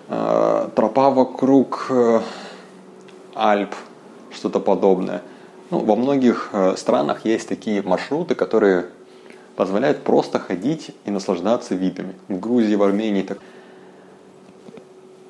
э, 0.07 0.69
тропа 0.75 1.09
вокруг 1.09 1.87
э, 1.89 2.21
Альп, 3.35 3.75
что-то 4.31 4.59
подобное. 4.59 5.21
Ну, 5.71 5.79
во 5.79 5.95
многих 5.95 6.49
э, 6.53 6.75
странах 6.77 7.25
есть 7.25 7.47
такие 7.47 7.81
маршруты, 7.81 8.35
которые 8.35 8.87
позволяют 9.55 10.03
просто 10.03 10.39
ходить 10.39 10.91
и 11.05 11.11
наслаждаться 11.11 11.75
видами. 11.75 12.15
В 12.27 12.39
Грузии, 12.39 12.75
в 12.75 12.83
Армении 12.83 13.21
так 13.21 13.39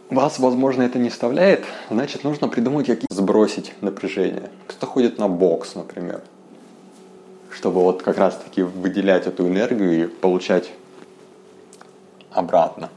вас, 0.09 0.39
возможно, 0.39 0.81
это 0.81 0.97
не 0.97 1.09
вставляет, 1.09 1.65
значит, 1.89 2.23
нужно 2.23 2.47
придумать, 2.47 2.87
как 2.87 2.99
сбросить 3.09 3.73
напряжение. 3.81 4.49
Кто-то 4.67 4.87
ходит 4.87 5.19
на 5.19 5.27
бокс, 5.27 5.75
например, 5.75 6.21
чтобы 7.51 7.81
вот 7.81 8.01
как 8.01 8.17
раз-таки 8.17 8.63
выделять 8.63 9.27
эту 9.27 9.47
энергию 9.47 10.05
и 10.05 10.07
получать 10.07 10.71
обратно. 12.31 12.89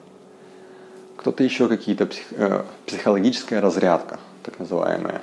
Кто-то 1.17 1.45
еще 1.45 1.69
какие-то 1.69 2.07
псих, 2.07 2.25
э, 2.33 2.65
психологическая 2.87 3.61
разрядка, 3.61 4.19
так 4.43 4.59
называемая. 4.59 5.21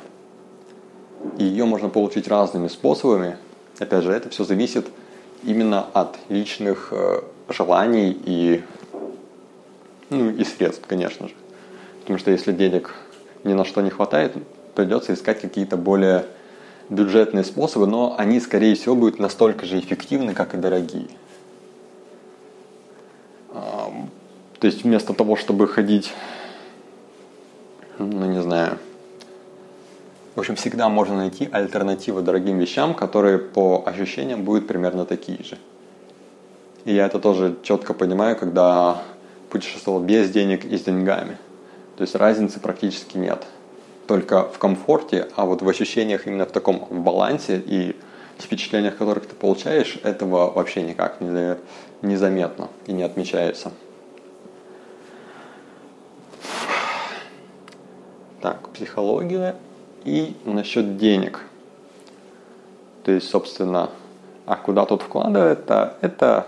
И 1.37 1.43
ее 1.43 1.65
можно 1.65 1.89
получить 1.89 2.27
разными 2.27 2.67
способами. 2.67 3.37
Опять 3.77 4.03
же, 4.03 4.11
это 4.11 4.29
все 4.29 4.43
зависит 4.43 4.87
именно 5.43 5.85
от 5.93 6.17
личных 6.29 6.89
э, 6.91 7.21
желаний 7.49 8.17
и, 8.25 8.63
ну, 10.09 10.29
и 10.29 10.43
средств, 10.43 10.83
конечно 10.87 11.27
же. 11.27 11.33
Потому 12.01 12.19
что 12.19 12.31
если 12.31 12.51
денег 12.51 12.93
ни 13.43 13.53
на 13.53 13.65
что 13.65 13.81
не 13.81 13.89
хватает, 13.89 14.33
придется 14.75 15.13
искать 15.13 15.41
какие-то 15.41 15.77
более 15.77 16.25
бюджетные 16.89 17.43
способы, 17.43 17.87
но 17.87 18.15
они, 18.17 18.39
скорее 18.39 18.75
всего, 18.75 18.95
будут 18.95 19.19
настолько 19.19 19.65
же 19.65 19.79
эффективны, 19.79 20.33
как 20.33 20.53
и 20.53 20.57
дорогие. 20.57 21.07
То 24.59 24.67
есть 24.67 24.83
вместо 24.83 25.13
того, 25.13 25.35
чтобы 25.37 25.67
ходить, 25.67 26.11
ну 27.97 28.25
не 28.25 28.41
знаю, 28.41 28.77
в 30.39 30.41
общем, 30.41 30.55
всегда 30.55 30.89
можно 30.89 31.17
найти 31.17 31.47
альтернативы 31.51 32.21
дорогим 32.21 32.57
вещам, 32.57 32.95
которые 32.95 33.37
по 33.37 33.83
ощущениям 33.85 34.43
будут 34.43 34.67
примерно 34.67 35.05
такие 35.05 35.43
же. 35.43 35.57
И 36.85 36.93
я 36.93 37.05
это 37.05 37.19
тоже 37.19 37.57
четко 37.61 37.93
понимаю, 37.93 38.35
когда 38.35 39.01
путешествовал 39.49 39.99
без 39.99 40.29
денег 40.31 40.65
и 40.65 40.77
с 40.77 40.81
деньгами– 40.81 41.37
то 41.99 42.03
есть 42.03 42.15
разницы 42.15 42.61
практически 42.61 43.17
нет. 43.17 43.45
Только 44.07 44.47
в 44.47 44.57
комфорте, 44.57 45.27
а 45.35 45.43
вот 45.43 45.61
в 45.61 45.67
ощущениях 45.67 46.27
именно 46.27 46.45
в 46.45 46.51
таком 46.53 46.87
в 46.89 47.01
балансе 47.01 47.61
и 47.65 47.93
впечатлениях, 48.37 48.95
которых 48.95 49.25
ты 49.25 49.35
получаешь, 49.35 49.99
этого 50.03 50.49
вообще 50.49 50.81
никак 50.81 51.19
не, 51.19 51.57
незаметно 52.01 52.69
и 52.85 52.93
не 52.93 53.03
отмечается. 53.03 53.73
Так, 58.41 58.69
психология 58.69 59.57
и 60.05 60.35
насчет 60.45 60.97
денег. 60.97 61.41
То 63.03 63.11
есть, 63.11 63.29
собственно, 63.29 63.89
а 64.45 64.55
куда 64.55 64.85
тут 64.85 65.01
вкладывать, 65.01 65.59
это, 65.59 65.97
это, 66.01 66.47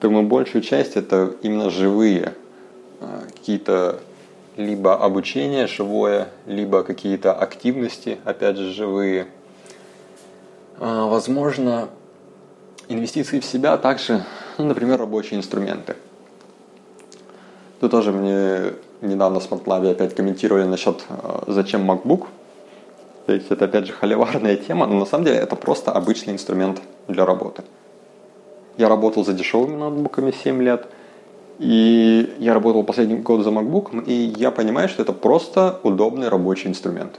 думаю, 0.00 0.26
большую 0.26 0.62
часть 0.62 0.96
это 0.96 1.34
именно 1.42 1.70
живые 1.70 2.34
какие-то 3.44 4.00
либо 4.56 4.94
обучение 4.94 5.66
живое, 5.66 6.28
либо 6.46 6.82
какие-то 6.82 7.32
активности, 7.32 8.18
опять 8.24 8.56
же, 8.56 8.72
живые. 8.72 9.26
А, 10.78 11.06
возможно, 11.08 11.88
инвестиции 12.88 13.40
в 13.40 13.44
себя 13.44 13.76
также, 13.76 14.24
ну, 14.58 14.66
например, 14.66 14.98
рабочие 15.00 15.38
инструменты. 15.38 15.96
Тут 17.80 17.90
тоже 17.90 18.12
мне 18.12 18.74
недавно 19.00 19.40
в 19.40 19.50
SmartLab 19.50 19.90
опять 19.90 20.14
комментировали 20.14 20.64
насчет 20.64 21.04
а, 21.08 21.44
зачем 21.48 21.90
MacBook. 21.90 22.26
То 23.26 23.32
есть 23.32 23.50
это 23.50 23.64
опять 23.64 23.86
же 23.86 23.92
холиварная 23.92 24.56
тема, 24.56 24.86
но 24.86 24.98
на 24.98 25.06
самом 25.06 25.24
деле 25.24 25.38
это 25.38 25.56
просто 25.56 25.92
обычный 25.92 26.34
инструмент 26.34 26.80
для 27.08 27.24
работы. 27.24 27.62
Я 28.76 28.88
работал 28.88 29.24
за 29.24 29.32
дешевыми 29.32 29.76
ноутбуками 29.76 30.30
7 30.30 30.62
лет– 30.62 30.86
и 31.58 32.34
я 32.38 32.52
работал 32.52 32.82
последний 32.82 33.16
год 33.16 33.44
за 33.44 33.50
MacBook, 33.50 34.04
и 34.06 34.34
я 34.36 34.50
понимаю, 34.50 34.88
что 34.88 35.02
это 35.02 35.12
просто 35.12 35.78
удобный 35.84 36.28
рабочий 36.28 36.68
инструмент, 36.68 37.18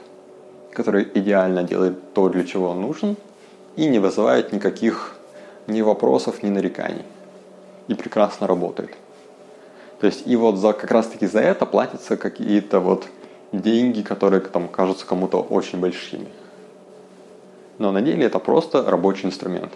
который 0.72 1.08
идеально 1.13 1.63
делает 1.63 2.13
то, 2.13 2.28
для 2.30 2.44
чего 2.44 2.70
он 2.72 2.82
нужен, 2.82 3.15
и 3.78 3.88
не 3.88 4.00
вызывает 4.00 4.52
никаких 4.52 5.15
ни 5.68 5.82
вопросов, 5.82 6.44
ни 6.44 6.50
нареканий. 6.50 7.04
И 7.88 7.94
прекрасно 7.94 8.48
работает. 8.48 8.91
То 10.02 10.08
есть 10.08 10.28
и 10.28 10.36
вот 10.36 10.58
за, 10.58 10.74
как 10.74 10.91
раз 10.91 11.08
таки 11.08 11.28
за 11.28 11.39
это 11.39 11.65
платятся 11.65 12.18
какие-то 12.18 12.80
вот 12.82 13.06
деньги, 13.51 14.01
которые 14.01 14.41
там 14.41 14.67
кажутся 14.67 15.05
кому-то 15.05 15.41
очень 15.41 15.79
большими. 15.79 16.27
Но 17.77 17.91
на 17.91 18.01
деле 18.01 18.25
это 18.25 18.39
просто 18.39 18.84
рабочий 18.89 19.27
инструмент. 19.27 19.73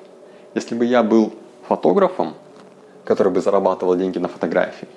Если 0.56 0.76
бы 0.76 0.86
я 0.86 1.04
был 1.04 1.34
фотографом, 1.68 2.34
который 3.04 3.32
бы 3.32 3.42
зарабатывал 3.42 3.96
деньги 3.96 4.18
на 4.18 4.28
фотографии, 4.28 4.88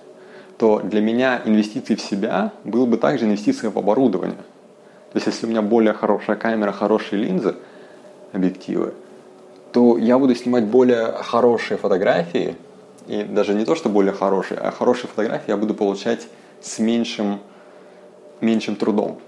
то 0.59 0.81
для 0.81 1.01
меня 1.01 1.43
инвестиции 1.45 1.95
в 1.95 2.01
себя 2.01 2.53
был 2.65 2.87
бы 2.87 2.97
также 2.97 3.25
инвестиция 3.25 3.71
в 3.71 3.79
оборудование. 3.79 4.37
То 5.13 5.17
есть 5.17 5.27
если 5.27 5.47
у 5.47 5.49
меня 5.49 5.63
более 5.63 5.93
хорошая 5.93 6.37
камера, 6.37 6.73
хорошие 6.73 7.23
линзы, 7.23 7.57
объективы, 8.33 8.95
то 9.73 9.99
я 9.99 10.19
буду 10.19 10.35
снимать 10.35 10.65
более 10.65 11.13
хорошие 11.13 11.79
фотографии, 11.79 12.57
и 13.09 13.25
даже 13.25 13.55
не 13.55 13.65
то, 13.65 13.75
что 13.75 13.89
более 13.89 14.13
хорошие, 14.13 14.59
а 14.59 14.71
хорошие 14.71 15.09
фотографии 15.09 15.51
я 15.51 15.57
буду 15.57 15.75
получать 15.75 16.29
с 16.61 16.79
меньшим, 16.79 17.41
меньшим 18.43 18.77
трудом. 18.77 19.19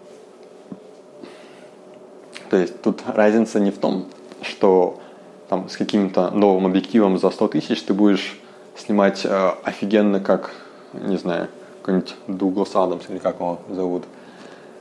То 2.51 2.59
есть 2.59 2.83
тут 2.83 3.03
разница 3.07 3.59
не 3.59 3.71
в 3.71 3.79
том, 3.79 4.07
что 4.43 5.01
там, 5.49 5.69
с 5.69 5.77
каким-то 5.77 6.31
новым 6.31 6.67
объективом 6.67 7.19
за 7.19 7.31
100 7.31 7.49
тысяч 7.49 7.83
ты 7.83 7.95
будешь 7.95 8.39
снимать 8.77 9.25
э, 9.25 9.51
офигенно, 9.63 10.21
как, 10.21 10.53
не 10.93 11.17
знаю, 11.17 11.49
какой-нибудь 11.81 12.15
Дуглас 12.27 12.75
Адамс 12.75 13.05
или 13.09 13.19
как 13.19 13.37
его 13.37 13.61
зовут. 13.71 14.05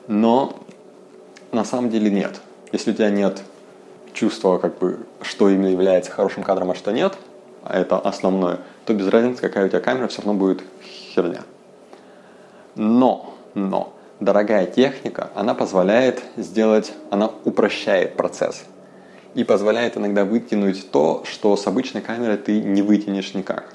Но 0.08 0.54
на 1.52 1.64
самом 1.64 1.90
деле 1.90 2.10
нет. 2.10 2.42
Если 2.72 2.92
у 2.92 2.94
тебя 2.94 3.10
нет 3.10 3.42
чувства, 4.14 4.58
как 4.58 4.78
бы, 4.80 5.00
что 5.22 5.50
именно 5.50 5.68
является 5.68 6.12
хорошим 6.12 6.44
кадром, 6.44 6.72
а 6.72 6.76
что 6.76 6.92
нет, 6.92 7.18
а 7.64 7.80
это 7.80 7.98
основное, 7.98 8.60
то 8.86 8.94
без 8.94 9.08
разницы, 9.08 9.42
какая 9.42 9.66
у 9.66 9.70
тебя 9.70 9.80
камера, 9.80 10.08
все 10.08 10.22
равно 10.22 10.34
будет 10.34 10.64
херня. 11.14 11.44
Но, 12.76 13.34
но, 13.54 13.94
дорогая 14.24 14.66
техника, 14.66 15.30
она 15.36 15.54
позволяет 15.54 16.24
сделать, 16.38 16.94
она 17.10 17.32
упрощает 17.46 18.16
процесс. 18.16 18.64
И 19.36 19.44
позволяет 19.44 19.98
иногда 19.98 20.26
вытянуть 20.26 20.92
то, 20.92 21.24
что 21.26 21.56
с 21.56 21.66
обычной 21.66 22.02
камерой 22.02 22.38
ты 22.38 22.62
не 22.62 22.82
вытянешь 22.82 23.34
никак. 23.34 23.74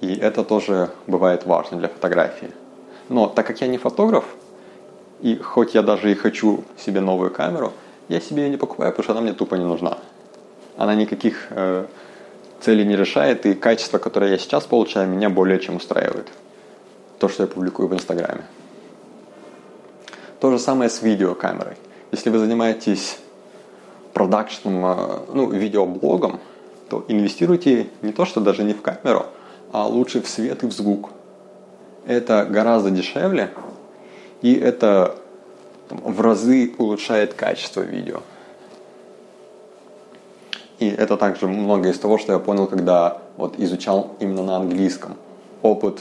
И 0.00 0.14
это 0.14 0.44
тоже 0.44 0.90
бывает 1.06 1.46
важно 1.46 1.78
для 1.78 1.88
фотографии. 1.88 2.50
Но 3.08 3.28
так 3.28 3.46
как 3.46 3.60
я 3.60 3.68
не 3.68 3.78
фотограф, 3.78 4.24
и 5.20 5.36
хоть 5.36 5.74
я 5.74 5.82
даже 5.82 6.10
и 6.10 6.14
хочу 6.14 6.64
себе 6.76 7.00
новую 7.00 7.30
камеру, 7.30 7.72
я 8.08 8.20
себе 8.20 8.42
ее 8.42 8.50
не 8.50 8.56
покупаю, 8.56 8.90
потому 8.90 9.04
что 9.04 9.12
она 9.12 9.20
мне 9.20 9.32
тупо 9.32 9.54
не 9.54 9.64
нужна. 9.64 9.98
Она 10.76 10.94
никаких 10.94 11.46
э, 11.50 11.86
целей 12.60 12.84
не 12.84 12.96
решает, 12.96 13.46
и 13.46 13.54
качество, 13.54 13.98
которое 13.98 14.32
я 14.32 14.38
сейчас 14.38 14.64
получаю, 14.64 15.08
меня 15.08 15.30
более 15.30 15.60
чем 15.60 15.76
устраивает. 15.76 16.28
То, 17.22 17.28
что 17.28 17.44
я 17.44 17.46
публикую 17.46 17.86
в 17.86 17.94
Инстаграме. 17.94 18.42
То 20.40 20.50
же 20.50 20.58
самое 20.58 20.90
с 20.90 21.02
видеокамерой. 21.02 21.76
Если 22.10 22.30
вы 22.30 22.38
занимаетесь 22.40 23.16
продакшном, 24.12 24.84
э, 24.84 25.18
ну, 25.32 25.48
видеоблогом, 25.48 26.40
то 26.88 27.04
инвестируйте 27.06 27.86
не 28.02 28.10
то, 28.10 28.24
что 28.24 28.40
даже 28.40 28.64
не 28.64 28.74
в 28.74 28.82
камеру, 28.82 29.26
а 29.70 29.86
лучше 29.86 30.20
в 30.20 30.28
свет 30.28 30.64
и 30.64 30.66
в 30.66 30.72
звук. 30.72 31.10
Это 32.08 32.44
гораздо 32.44 32.90
дешевле, 32.90 33.52
и 34.40 34.54
это 34.54 35.14
в 35.90 36.20
разы 36.22 36.74
улучшает 36.76 37.34
качество 37.34 37.82
видео. 37.82 38.22
И 40.80 40.88
это 40.88 41.16
также 41.16 41.46
многое 41.46 41.92
из 41.92 42.00
того, 42.00 42.18
что 42.18 42.32
я 42.32 42.40
понял, 42.40 42.66
когда 42.66 43.18
вот 43.36 43.60
изучал 43.60 44.16
именно 44.18 44.42
на 44.42 44.56
английском. 44.56 45.14
Опыт 45.62 46.00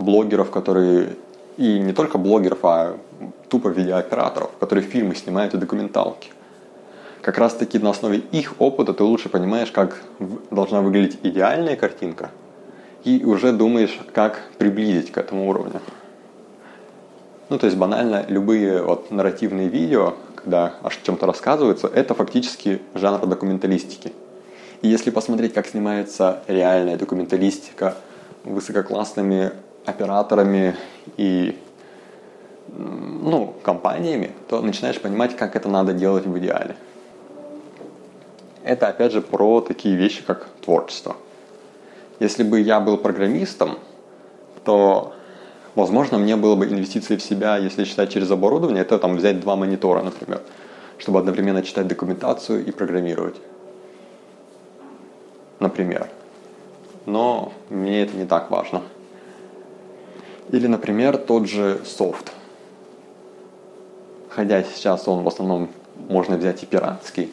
блогеров, 0.00 0.50
которые, 0.50 1.16
и 1.56 1.78
не 1.78 1.92
только 1.92 2.18
блогеров, 2.18 2.58
а 2.64 2.96
тупо 3.48 3.68
видеооператоров, 3.68 4.50
которые 4.58 4.84
фильмы 4.84 5.14
снимают 5.14 5.54
и 5.54 5.58
документалки. 5.58 6.30
Как 7.22 7.38
раз 7.38 7.54
таки 7.54 7.78
на 7.78 7.90
основе 7.90 8.18
их 8.18 8.54
опыта 8.58 8.94
ты 8.94 9.04
лучше 9.04 9.28
понимаешь, 9.28 9.70
как 9.70 10.00
должна 10.50 10.80
выглядеть 10.80 11.18
идеальная 11.22 11.76
картинка– 11.76 12.30
и 13.04 13.24
уже 13.24 13.52
думаешь, 13.52 13.98
как 14.12 14.40
приблизить 14.58 15.10
к 15.10 15.18
этому 15.18 15.48
уровню. 15.48 15.80
Ну, 17.48 17.58
то 17.58 17.66
есть 17.66 17.76
банально 17.76 18.24
любые 18.28 18.82
вот 18.82 19.10
нарративные 19.10 19.68
видео, 19.68 20.14
когда 20.36 20.74
о 20.82 20.90
чем-то 20.90 21.26
рассказывается, 21.26 21.88
это 21.88 22.14
фактически 22.14 22.80
жанр 22.94 23.26
документалистики. 23.26 24.12
И 24.82 24.88
если 24.88 25.10
посмотреть, 25.10 25.52
как 25.52 25.66
снимается 25.66 26.42
реальная 26.46 26.96
документалистика 26.96 27.96
высококлассными 28.44 29.52
операторами 29.84 30.76
и 31.16 31.58
ну, 32.68 33.54
компаниями, 33.62 34.30
то 34.48 34.60
начинаешь 34.60 35.00
понимать, 35.00 35.36
как 35.36 35.56
это 35.56 35.68
надо 35.68 35.92
делать 35.92 36.26
в 36.26 36.38
идеале. 36.38 36.76
Это 38.62 38.88
опять 38.88 39.12
же 39.12 39.20
про 39.20 39.60
такие 39.60 39.96
вещи, 39.96 40.22
как 40.22 40.48
творчество– 40.60 41.16
если 42.20 42.42
бы 42.42 42.60
я 42.60 42.80
был 42.80 42.98
программистом, 42.98 43.78
то, 44.62 45.14
возможно, 45.74 46.18
мне 46.18 46.36
было 46.36 46.54
бы 46.54 46.66
инвестиции 46.66 47.16
в 47.16 47.22
себя, 47.22 47.56
если 47.56 47.84
считать 47.84 48.12
через 48.12 48.30
оборудование, 48.30 48.82
это 48.82 48.98
там 48.98 49.16
взять 49.16 49.40
два 49.40 49.56
монитора, 49.56 50.02
например, 50.02 50.42
чтобы 50.98 51.18
одновременно 51.18 51.62
читать 51.62 51.88
документацию 51.88 52.64
и 52.66 52.70
программировать. 52.72 53.36
Например. 55.60 56.08
Но 57.06 57.54
мне 57.70 58.02
это 58.02 58.14
не 58.14 58.26
так 58.26 58.50
важно. 58.50 58.82
Или, 60.52 60.66
например, 60.66 61.16
тот 61.16 61.48
же 61.48 61.80
софт. 61.84 62.32
Хотя 64.28 64.62
сейчас 64.64 65.06
он 65.06 65.22
в 65.22 65.28
основном 65.28 65.70
можно 66.08 66.36
взять 66.36 66.62
и 66.62 66.66
пиратский, 66.66 67.30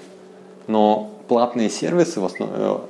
но 0.68 1.12
платные 1.28 1.70
сервисы 1.70 2.20
в 2.20 2.26
основном 2.26 2.82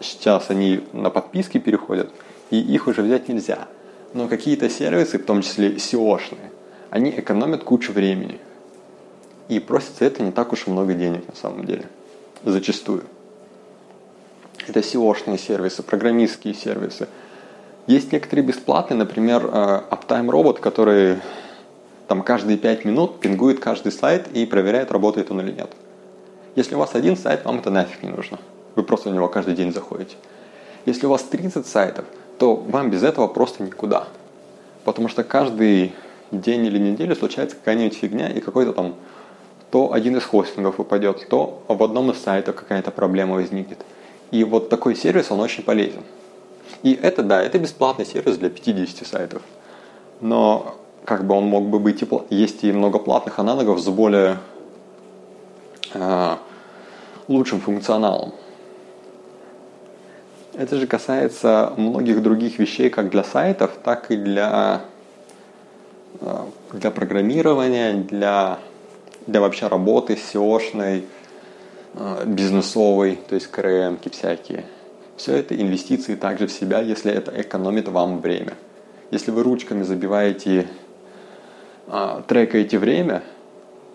сейчас 0.00 0.50
они 0.50 0.80
на 0.92 1.10
подписки 1.10 1.58
переходят, 1.58 2.10
и 2.50 2.58
их 2.58 2.86
уже 2.86 3.02
взять 3.02 3.28
нельзя. 3.28 3.68
Но 4.14 4.28
какие-то 4.28 4.70
сервисы, 4.70 5.18
в 5.18 5.24
том 5.24 5.42
числе 5.42 5.74
SEO-шные, 5.74 6.50
они 6.90 7.10
экономят 7.10 7.64
кучу 7.64 7.92
времени. 7.92 8.40
И 9.48 9.60
просится 9.60 10.04
это 10.04 10.22
не 10.22 10.32
так 10.32 10.52
уж 10.52 10.66
и 10.66 10.70
много 10.70 10.94
денег 10.94 11.26
на 11.28 11.34
самом 11.34 11.64
деле. 11.64 11.86
Зачастую. 12.44 13.04
Это 14.66 14.80
SEO-шные 14.80 15.38
сервисы, 15.38 15.82
программистские 15.82 16.54
сервисы. 16.54 17.08
Есть 17.88 18.12
некоторые 18.12 18.44
бесплатные, 18.44 18.98
например, 18.98 19.48
э, 19.50 19.80
Uptime 19.90 20.26
Robot, 20.26 20.60
который 20.60 21.20
там 22.06 22.22
каждые 22.22 22.58
5 22.58 22.84
минут 22.84 23.18
пингует 23.18 23.60
каждый 23.60 23.92
сайт 23.92 24.28
и 24.34 24.44
проверяет, 24.44 24.92
работает 24.92 25.30
он 25.30 25.40
или 25.40 25.52
нет. 25.52 25.70
Если 26.54 26.74
у 26.74 26.78
вас 26.78 26.94
один 26.94 27.16
сайт, 27.16 27.46
вам 27.46 27.60
это 27.60 27.70
нафиг 27.70 28.02
не 28.02 28.10
нужно. 28.10 28.38
Вы 28.76 28.82
просто 28.82 29.08
на 29.08 29.14
него 29.14 29.28
каждый 29.28 29.54
день 29.54 29.72
заходите. 29.72 30.16
Если 30.84 31.06
у 31.06 31.08
вас 31.08 31.22
30 31.22 31.66
сайтов, 31.66 32.04
то 32.38 32.56
вам 32.56 32.90
без 32.90 33.02
этого 33.02 33.26
просто 33.26 33.62
никуда. 33.62 34.06
Потому 34.84 35.08
что 35.08 35.24
каждый 35.24 35.94
день 36.30 36.66
или 36.66 36.78
неделю 36.78 37.16
случается 37.16 37.56
какая-нибудь 37.56 37.96
фигня, 37.96 38.28
и 38.28 38.40
какой-то 38.40 38.74
там 38.74 38.96
то 39.70 39.94
один 39.94 40.14
из 40.18 40.24
хостингов 40.24 40.78
упадет, 40.78 41.26
то 41.30 41.62
в 41.66 41.82
одном 41.82 42.10
из 42.10 42.18
сайтов 42.18 42.54
какая-то 42.54 42.90
проблема 42.90 43.36
возникнет. 43.36 43.78
И 44.30 44.44
вот 44.44 44.68
такой 44.68 44.94
сервис, 44.94 45.30
он 45.30 45.40
очень 45.40 45.62
полезен. 45.62 46.02
И 46.82 46.92
это, 46.94 47.22
да, 47.22 47.42
это 47.42 47.58
бесплатный 47.58 48.06
сервис 48.06 48.38
для 48.38 48.50
50 48.50 49.06
сайтов. 49.06 49.42
Но 50.20 50.76
как 51.04 51.24
бы 51.24 51.34
он 51.34 51.44
мог 51.44 51.68
бы 51.68 51.78
быть, 51.78 52.02
и, 52.02 52.08
есть 52.30 52.64
и 52.64 52.72
много 52.72 52.98
платных 52.98 53.38
аналогов 53.38 53.80
с 53.80 53.88
более 53.88 54.38
э, 55.94 56.36
лучшим 57.28 57.60
функционалом. 57.60 58.32
Это 60.54 60.76
же 60.76 60.86
касается 60.86 61.72
многих 61.76 62.22
других 62.22 62.58
вещей, 62.58 62.90
как 62.90 63.10
для 63.10 63.24
сайтов, 63.24 63.70
так 63.82 64.10
и 64.10 64.16
для, 64.16 64.82
э, 66.20 66.44
для 66.72 66.90
программирования, 66.90 67.94
для, 67.94 68.58
для 69.26 69.40
вообще 69.40 69.68
работы 69.68 70.14
SEO-шной, 70.14 71.06
э, 71.94 72.24
бизнесовой, 72.26 73.18
то 73.28 73.34
есть 73.34 73.48
CRM 73.50 73.98
всякие. 74.10 74.64
Все 75.18 75.36
это 75.36 75.54
инвестиции 75.54 76.14
также 76.14 76.46
в 76.46 76.52
себя, 76.52 76.80
если 76.80 77.12
это 77.12 77.38
экономит 77.38 77.88
вам 77.88 78.20
время. 78.20 78.54
Если 79.10 79.30
вы 79.30 79.42
ручками 79.42 79.82
забиваете, 79.82 80.66
э, 81.88 82.22
трекаете 82.26 82.78
время 82.78 83.22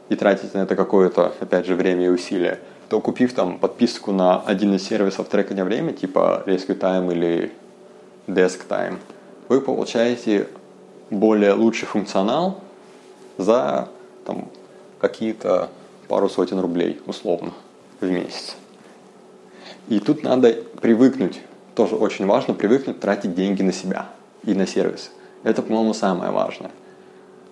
и 0.10 0.16
тратите 0.16 0.56
на 0.56 0.64
это 0.64 0.76
какое-то, 0.76 1.34
опять 1.40 1.66
же, 1.66 1.74
время 1.74 2.06
и 2.06 2.10
усилия– 2.10 2.60
то 2.94 3.02
купив 3.02 3.34
там 3.34 3.58
подписку 3.58 4.12
на 4.12 4.40
один 4.40 4.76
из 4.76 4.88
сервисов 4.88 5.28
трекания 5.28 5.64
времени, 5.64 5.94
типа 5.96 6.44
Rescue 6.46 6.78
Time 6.78 7.12
или 7.12 7.52
Desk 8.28 8.68
Time, 8.70 9.00
вы 9.50 9.62
получаете 9.62 10.48
более 11.10 11.54
лучший 11.54 11.88
функционал 11.88 12.62
за 13.40 13.90
там, 14.26 14.48
какие-то 15.00 15.70
пару 16.08 16.30
сотен 16.30 16.60
рублей, 16.60 17.02
условно, 17.08 17.54
в 18.00 18.08
месяц. 18.08 18.56
И 19.88 20.00
тут 20.00 20.24
надо 20.24 20.54
привыкнуть, 20.82 21.42
тоже 21.76 21.96
очень 21.96 22.26
важно 22.26 22.54
привыкнуть 22.54 23.00
тратить 23.00 23.36
деньги 23.36 23.62
на 23.62 23.74
себя 23.74 24.08
и 24.44 24.54
на 24.54 24.66
сервис. 24.66 25.12
Это, 25.44 25.62
по-моему, 25.62 25.94
самое 25.94 26.32
важное. 26.32 26.72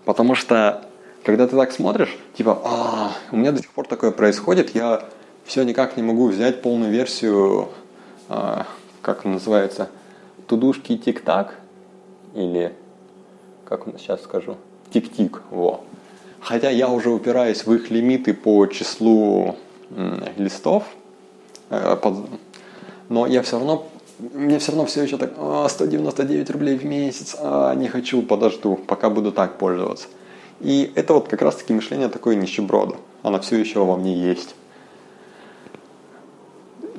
Потому 0.06 0.36
что, 0.36 0.86
когда 1.24 1.48
ты 1.48 1.56
так 1.56 1.72
смотришь, 1.72 2.18
типа, 2.36 2.62
а, 2.64 3.12
у 3.32 3.38
меня 3.38 3.52
до 3.52 3.60
сих 3.60 3.72
пор 3.72 3.88
такое 3.88 4.12
происходит, 4.12 4.74
я 4.76 5.04
все 5.46 5.64
никак 5.64 5.98
не 5.98 6.04
могу 6.04 6.28
взять 6.28 6.62
полную 6.62 6.92
версию, 6.92 7.70
э, 8.30 8.64
как 9.02 9.26
называется, 9.26 9.90
тудушки 10.48 10.98
тик-так 10.98 11.56
или, 12.34 12.74
как 13.66 13.86
сейчас 13.98 14.24
скажу, 14.24 14.58
тик-тик, 14.94 15.42
во. 15.50 15.84
Хотя 16.40 16.70
я 16.70 16.90
уже 16.90 17.10
упираюсь 17.10 17.66
в 17.66 17.74
их 17.74 17.92
лимиты 17.92 18.34
по 18.34 18.66
числу 18.68 19.58
м, 19.90 20.24
листов, 20.38 20.86
под, 22.02 22.28
но 23.10 23.28
я 23.28 23.42
все 23.42 23.58
равно 23.58 23.88
мне 24.34 24.60
все 24.60 24.72
равно 24.72 24.86
все 24.86 25.04
еще 25.04 25.18
так, 25.18 25.34
а, 25.38 25.68
199 25.68 26.50
рублей 26.52 26.78
в 26.78 26.86
месяц, 26.86 27.36
а, 27.40 27.74
не 27.74 27.88
хочу, 27.88 28.22
подожду, 28.22 28.76
пока 28.76 29.10
буду 29.10 29.32
так 29.32 29.58
пользоваться. 29.58 30.08
И 30.60 30.92
это 30.96 31.14
вот 31.14 31.28
как 31.28 31.42
раз 31.42 31.56
таки 31.56 31.74
мышление 31.74 32.08
такое 32.08 32.36
нищеброда. 32.36 32.96
Оно 33.24 33.40
все 33.40 33.58
еще 33.58 33.84
во 33.84 33.98
мне 33.98 34.16
есть. 34.16 34.56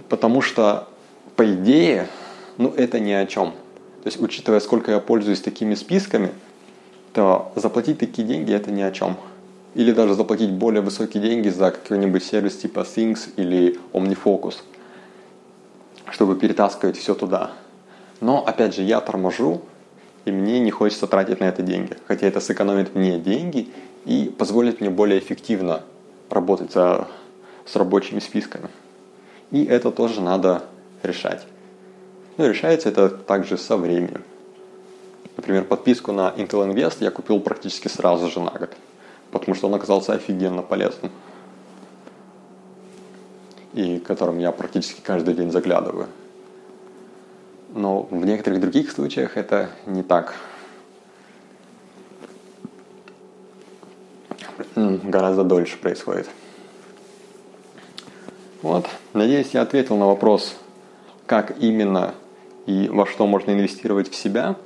Потому 0.08 0.42
что, 0.42 0.88
по 1.36 1.48
идее, 1.54 2.08
ну 2.58 2.72
это 2.76 2.98
ни 2.98 3.12
о 3.12 3.24
чем. 3.26 3.52
То 4.02 4.08
есть, 4.08 4.20
учитывая, 4.20 4.58
сколько 4.58 4.90
я 4.90 4.98
пользуюсь 4.98 5.40
такими 5.40 5.76
списками, 5.76 6.32
то 7.12 7.52
заплатить 7.54 7.98
такие 7.98 8.26
деньги 8.26 8.52
это 8.52 8.72
ни 8.72 8.82
о 8.82 8.90
чем. 8.90 9.16
Или 9.74 9.92
даже 9.92 10.14
заплатить 10.14 10.50
более 10.50 10.82
высокие 10.82 11.22
деньги 11.22 11.48
за 11.48 11.70
какой-нибудь 11.70 12.22
сервис 12.22 12.56
типа 12.56 12.80
Things 12.80 13.30
или 13.36 13.78
OmniFocus, 13.92 14.56
чтобы 16.10 16.36
перетаскивать 16.36 16.96
все 16.96 17.14
туда. 17.14 17.52
Но, 18.20 18.44
опять 18.46 18.74
же, 18.74 18.82
я 18.82 19.00
торможу, 19.00 19.62
и 20.24 20.30
мне 20.30 20.60
не 20.60 20.70
хочется 20.70 21.06
тратить 21.06 21.40
на 21.40 21.44
это 21.44 21.62
деньги. 21.62 21.96
Хотя 22.06 22.26
это 22.26 22.40
сэкономит 22.40 22.94
мне 22.94 23.18
деньги 23.18 23.68
и 24.04 24.32
позволит 24.36 24.80
мне 24.80 24.90
более 24.90 25.18
эффективно 25.18 25.82
работать 26.28 26.72
за, 26.72 27.08
с 27.64 27.74
рабочими 27.76 28.20
списками. 28.20 28.68
И 29.50 29.64
это 29.64 29.90
тоже 29.90 30.20
надо 30.20 30.62
решать. 31.02 31.46
Ну, 32.36 32.48
решается 32.48 32.88
это 32.88 33.08
также 33.08 33.58
со 33.58 33.76
временем. 33.76 34.22
Например, 35.36 35.64
подписку 35.64 36.12
на 36.12 36.32
Intel 36.36 36.72
Invest 36.72 36.98
я 37.00 37.10
купил 37.10 37.40
практически 37.40 37.88
сразу 37.88 38.30
же 38.30 38.40
на 38.40 38.50
год, 38.50 38.70
потому 39.32 39.56
что 39.56 39.66
он 39.66 39.74
оказался 39.74 40.12
офигенно 40.12 40.62
полезным. 40.62 41.10
И 43.72 43.98
которым 43.98 44.38
я 44.38 44.52
практически 44.52 45.00
каждый 45.00 45.34
день 45.34 45.50
заглядываю. 45.50 46.06
Но 47.74 48.02
в 48.02 48.24
некоторых 48.26 48.60
других 48.60 48.92
случаях 48.92 49.36
это 49.38 49.70
не 49.86 50.02
так. 50.02 50.34
Гораздо 54.76 55.42
дольше 55.42 55.78
происходит. 55.78 56.28
Вот, 58.60 58.86
надеюсь, 59.14 59.50
я 59.54 59.62
ответил 59.62 59.96
на 59.96 60.06
вопрос, 60.06 60.54
как 61.26 61.58
именно 61.58 62.14
и 62.66 62.88
во 62.88 63.06
что 63.06 63.26
можно 63.26 63.50
инвестировать 63.50 64.10
в 64.10 64.14
себя. 64.14 64.56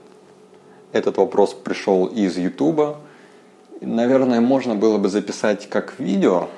Этот 0.93 1.17
вопрос 1.17 1.55
пришел 1.55 2.07
из 2.07 2.37
YouTube. 2.37 2.97
Наверное, 3.81 4.41
можно 4.41 4.75
было 4.75 4.99
бы 4.99 5.09
записать 5.09 5.69
как 5.69 5.99
видео. 5.99 6.49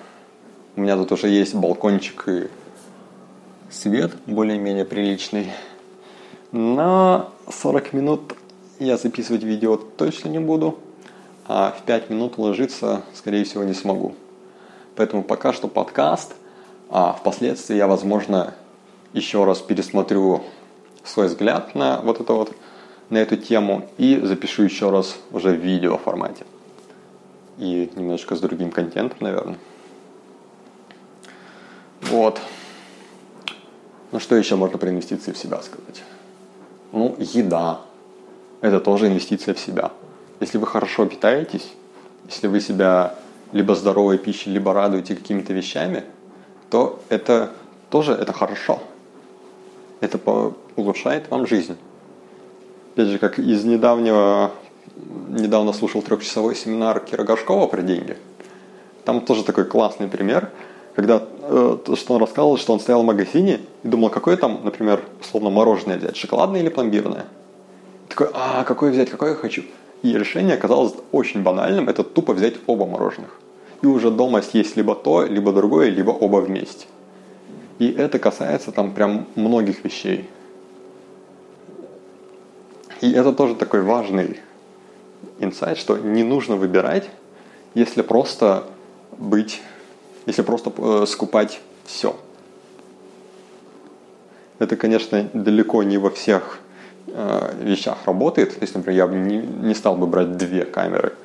У 0.77 0.81
меня 0.81 0.97
тут 0.97 1.13
уже 1.13 1.29
есть 1.29 1.55
балкончик 1.55 2.29
и 2.29 2.49
свет 3.71 4.13
более-менее 4.27 4.85
приличный. 4.85 5.53
На 6.53 7.29
40 7.51 7.93
минут 7.93 8.35
я 8.79 8.97
записывать 8.97 9.43
видео 9.43 9.77
точно 9.77 10.29
не 10.29 10.39
буду, 10.39 10.79
а 11.47 11.75
в 11.79 11.83
5 11.83 12.11
минут 12.11 12.39
уложиться, 12.39 13.03
скорее 13.15 13.45
всего, 13.45 13.65
не 13.65 13.75
смогу. 13.75 14.15
Поэтому 14.97 15.23
пока 15.23 15.53
что 15.53 15.69
подкаст– 15.69 16.35
а 16.91 17.13
впоследствии 17.13 17.77
я, 17.77 17.87
возможно, 17.87 18.55
еще 19.13 19.45
раз 19.45 19.59
пересмотрю 19.59 20.43
свой 21.05 21.27
взгляд 21.27 21.75
на 21.75 22.01
вот 22.01 22.21
это 22.21 22.33
вот, 22.33 22.53
на 23.11 23.19
эту 23.19 23.37
тему 23.37 23.89
и 23.99 24.19
запишу 24.23 24.63
еще 24.63 24.91
раз 24.91 25.19
уже 25.33 25.51
в 25.51 25.61
видео 25.61 25.99
формате. 25.99 26.45
И 27.59 27.91
немножко 27.97 28.37
с 28.37 28.41
другим 28.41 28.71
контентом, 28.71 29.19
наверное. 29.21 29.59
Вот. 32.03 32.41
Ну 34.13 34.21
что 34.21 34.37
еще 34.37 34.57
можно 34.57 34.79
про 34.79 34.91
инвестиции 34.91 35.33
в 35.33 35.39
себя 35.39 35.61
сказать? 35.61 36.03
Ну, 36.93 37.17
еда. 37.19 37.81
Это 38.61 38.81
тоже 38.81 39.09
инвестиция 39.09 39.55
в 39.55 39.59
себя. 39.59 39.93
Если 40.41 40.59
вы 40.59 40.67
хорошо 40.67 41.07
питаетесь, 41.07 41.73
если 42.27 42.47
вы 42.47 42.61
себя 42.61 43.15
либо 43.53 43.75
здоровой 43.75 44.19
пищей, 44.19 44.51
либо 44.51 44.73
радуете 44.73 45.15
какими-то 45.15 45.53
вещами– 45.53 46.05
то 46.71 47.01
это 47.09 47.51
тоже 47.91 48.13
это 48.13 48.33
хорошо. 48.33 48.81
Это 50.01 50.19
улучшает 50.77 51.31
вам 51.31 51.47
жизнь. 51.47 51.77
Опять 52.93 53.09
же, 53.09 53.19
как 53.19 53.39
из 53.39 53.65
недавнего, 53.65 54.53
недавно 55.29 55.73
слушал 55.73 56.03
трехчасовой 56.03 56.55
семинар 56.55 57.01
Кира 57.01 57.25
Горшкова 57.25 57.67
про 57.67 57.83
деньги. 57.83 58.17
Там 59.05 59.21
тоже 59.21 59.45
такой 59.45 59.65
классный 59.65 60.09
пример, 60.09 60.51
когда 60.95 61.23
э, 61.43 61.77
то, 61.85 61.97
что 61.97 62.15
он 62.15 62.21
рассказывал, 62.21 62.59
что 62.59 62.73
он 62.73 62.81
стоял 62.81 63.03
в 63.03 63.07
магазине 63.07 63.61
и 63.83 63.89
думал, 63.89 64.11
какое 64.11 64.37
там, 64.37 64.61
например, 64.65 65.03
условно 65.21 65.51
мороженое 65.51 65.99
взять, 65.99 66.17
шоколадное 66.17 66.61
или 66.61 66.69
пломбирное. 66.69 67.25
Такой, 68.09 68.29
а 68.35 68.65
какое 68.65 68.91
взять, 68.91 69.11
какое 69.11 69.31
я 69.31 69.37
хочу. 69.37 69.63
И 70.03 70.13
решение 70.13 70.55
оказалось 70.55 70.95
очень 71.13 71.43
банальным, 71.43 71.89
это 71.89 72.05
тупо 72.05 72.33
взять 72.33 72.55
оба 72.67 72.87
мороженых 72.87 73.39
и 73.83 73.87
уже 73.87 74.11
дома 74.11 74.43
съесть 74.43 74.77
либо 74.77 74.95
то, 74.95 75.25
либо 75.25 75.53
другое, 75.53 75.91
либо 75.91 76.11
оба 76.11 76.39
вместе. 76.39 76.87
И 77.79 77.91
это 77.91 78.19
касается 78.19 78.73
там 78.73 78.93
прям 78.93 79.27
многих 79.37 79.85
вещей. 79.85 80.29
И 83.01 83.13
это 83.13 83.33
тоже 83.33 83.55
такой 83.55 83.83
важный 83.83 84.41
инсайт, 85.39 85.79
что 85.79 85.97
не 85.97 86.23
нужно 86.23 86.57
выбирать, 86.57 87.09
если 87.75 88.03
просто 88.03 88.65
быть, 89.17 89.61
если 90.27 90.43
просто 90.43 90.73
э, 90.77 91.07
скупать 91.07 91.61
все. 91.85 92.17
Это, 94.59 94.77
конечно, 94.77 95.29
далеко 95.33 95.83
не 95.83 95.99
во 95.99 96.11
всех 96.11 96.59
э, 97.07 97.55
вещах 97.63 97.99
работает. 98.07 98.55
То 98.55 98.63
есть, 98.63 98.75
например, 98.75 98.97
я 98.97 99.07
бы 99.07 99.15
не, 99.15 99.39
не 99.39 99.75
стал 99.75 99.97
бы 99.97 100.07
брать 100.07 100.37
две 100.37 100.65
камеры– 100.65 101.15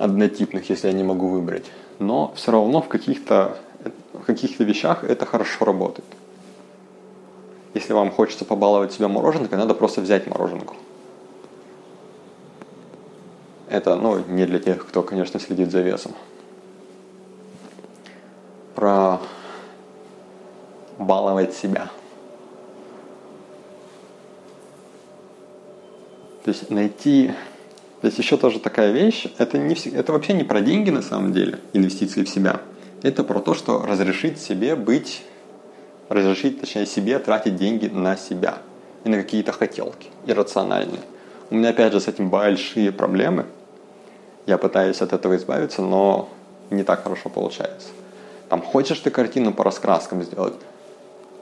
однотипных, 0.00 0.70
если 0.70 0.88
я 0.88 0.94
не 0.94 1.04
могу 1.04 1.28
выбрать. 1.28 1.66
Но 1.98 2.32
все 2.34 2.52
равно 2.52 2.80
в 2.80 2.88
каких-то 2.88 3.58
в 4.14 4.24
каких-то 4.24 4.64
вещах 4.64 5.04
это 5.04 5.26
хорошо 5.26 5.64
работает. 5.64 6.08
Если 7.74 7.92
вам 7.92 8.10
хочется 8.10 8.44
побаловать 8.44 8.92
себя 8.92 9.08
мороженкой, 9.08 9.58
надо 9.58 9.74
просто 9.74 10.00
взять 10.00 10.26
мороженку. 10.26 10.74
Это, 13.70 13.96
ну, 13.96 14.18
не 14.28 14.46
для 14.46 14.58
тех, 14.58 14.86
кто, 14.86 15.02
конечно, 15.02 15.40
следит 15.40 15.70
за 15.70 15.80
весом. 15.80 16.12
Про 18.74 19.20
баловать 20.98 21.54
себя. 21.54 21.88
То 26.44 26.50
есть 26.50 26.70
найти 26.70 27.32
то 28.00 28.06
есть 28.06 28.18
еще 28.18 28.38
тоже 28.38 28.60
такая 28.60 28.92
вещь, 28.92 29.26
это, 29.36 29.58
не, 29.58 29.74
это 29.74 30.12
вообще 30.12 30.32
не 30.32 30.42
про 30.42 30.62
деньги 30.62 30.88
на 30.88 31.02
самом 31.02 31.34
деле, 31.34 31.58
инвестиции 31.74 32.24
в 32.24 32.30
себя. 32.30 32.62
Это 33.02 33.24
про 33.24 33.40
то, 33.40 33.52
что 33.54 33.84
разрешить 33.84 34.40
себе 34.40 34.74
быть 34.74 35.22
разрешить, 36.08 36.60
точнее, 36.60 36.86
себе 36.86 37.18
тратить 37.20 37.56
деньги 37.56 37.86
на 37.86 38.16
себя 38.16 38.58
и 39.04 39.08
на 39.08 39.16
какие-то 39.16 39.52
хотелки, 39.52 40.08
иррациональные. 40.26 41.00
У 41.50 41.54
меня, 41.54 41.70
опять 41.70 41.92
же, 41.92 42.00
с 42.00 42.08
этим 42.08 42.30
большие 42.30 42.90
проблемы. 42.90 43.46
Я 44.46 44.58
пытаюсь 44.58 45.00
от 45.02 45.12
этого 45.12 45.36
избавиться, 45.36 45.82
но 45.82 46.28
не 46.70 46.82
так 46.82 47.02
хорошо 47.02 47.28
получается. 47.28 47.88
Там, 48.48 48.62
хочешь 48.62 48.98
ты 48.98 49.10
картину 49.10 49.52
по 49.52 49.64
раскраскам 49.64 50.22
сделать, 50.22 50.54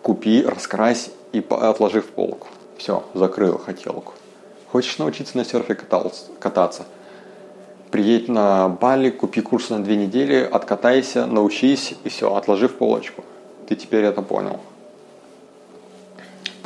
купи, 0.03 0.44
раскрась 0.44 1.11
и 1.32 1.44
отложи 1.49 2.01
в 2.01 2.11
полку. 2.11 2.49
Все, 2.76 3.03
закрыл 3.14 3.59
хотелку. 3.59 4.14
Хочешь 4.70 4.99
научиться 4.99 5.36
на 5.36 5.44
серфе 5.44 5.74
кататься? 5.74 6.84
Приедь 7.90 8.28
на 8.28 8.68
Бали, 8.68 9.09
купи 9.09 9.40
курс 9.40 9.70
на 9.70 9.82
две 9.82 9.96
недели, 9.96 10.46
откатайся, 10.51 11.26
научись 11.26 11.94
и 12.05 12.11
все, 12.11 12.34
отложи 12.34 12.68
в 12.68 12.76
полочку. 12.76 13.24
Ты 13.66 13.76
теперь 13.76 14.05
это 14.05 14.20
понял. 14.20 14.61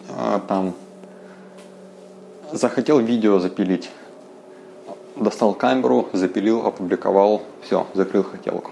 А, 0.08 0.40
там 0.48 0.74
захотел 2.50 2.98
видео 2.98 3.38
запилить. 3.38 3.88
Достал 5.16 5.54
камеру, 5.54 6.08
запилил, 6.12 6.66
опубликовал, 6.66 7.42
все, 7.62 7.86
закрыл 7.94 8.24
хотелку. 8.24 8.70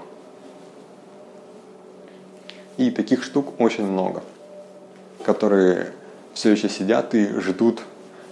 И 2.77 2.91
таких 2.91 3.23
штук 3.23 3.61
очень 3.61 3.85
много, 3.85 4.23
которые 5.23 5.93
все 6.33 6.51
еще 6.51 6.69
сидят 6.69 7.15
и 7.15 7.27
ждут, 7.41 7.83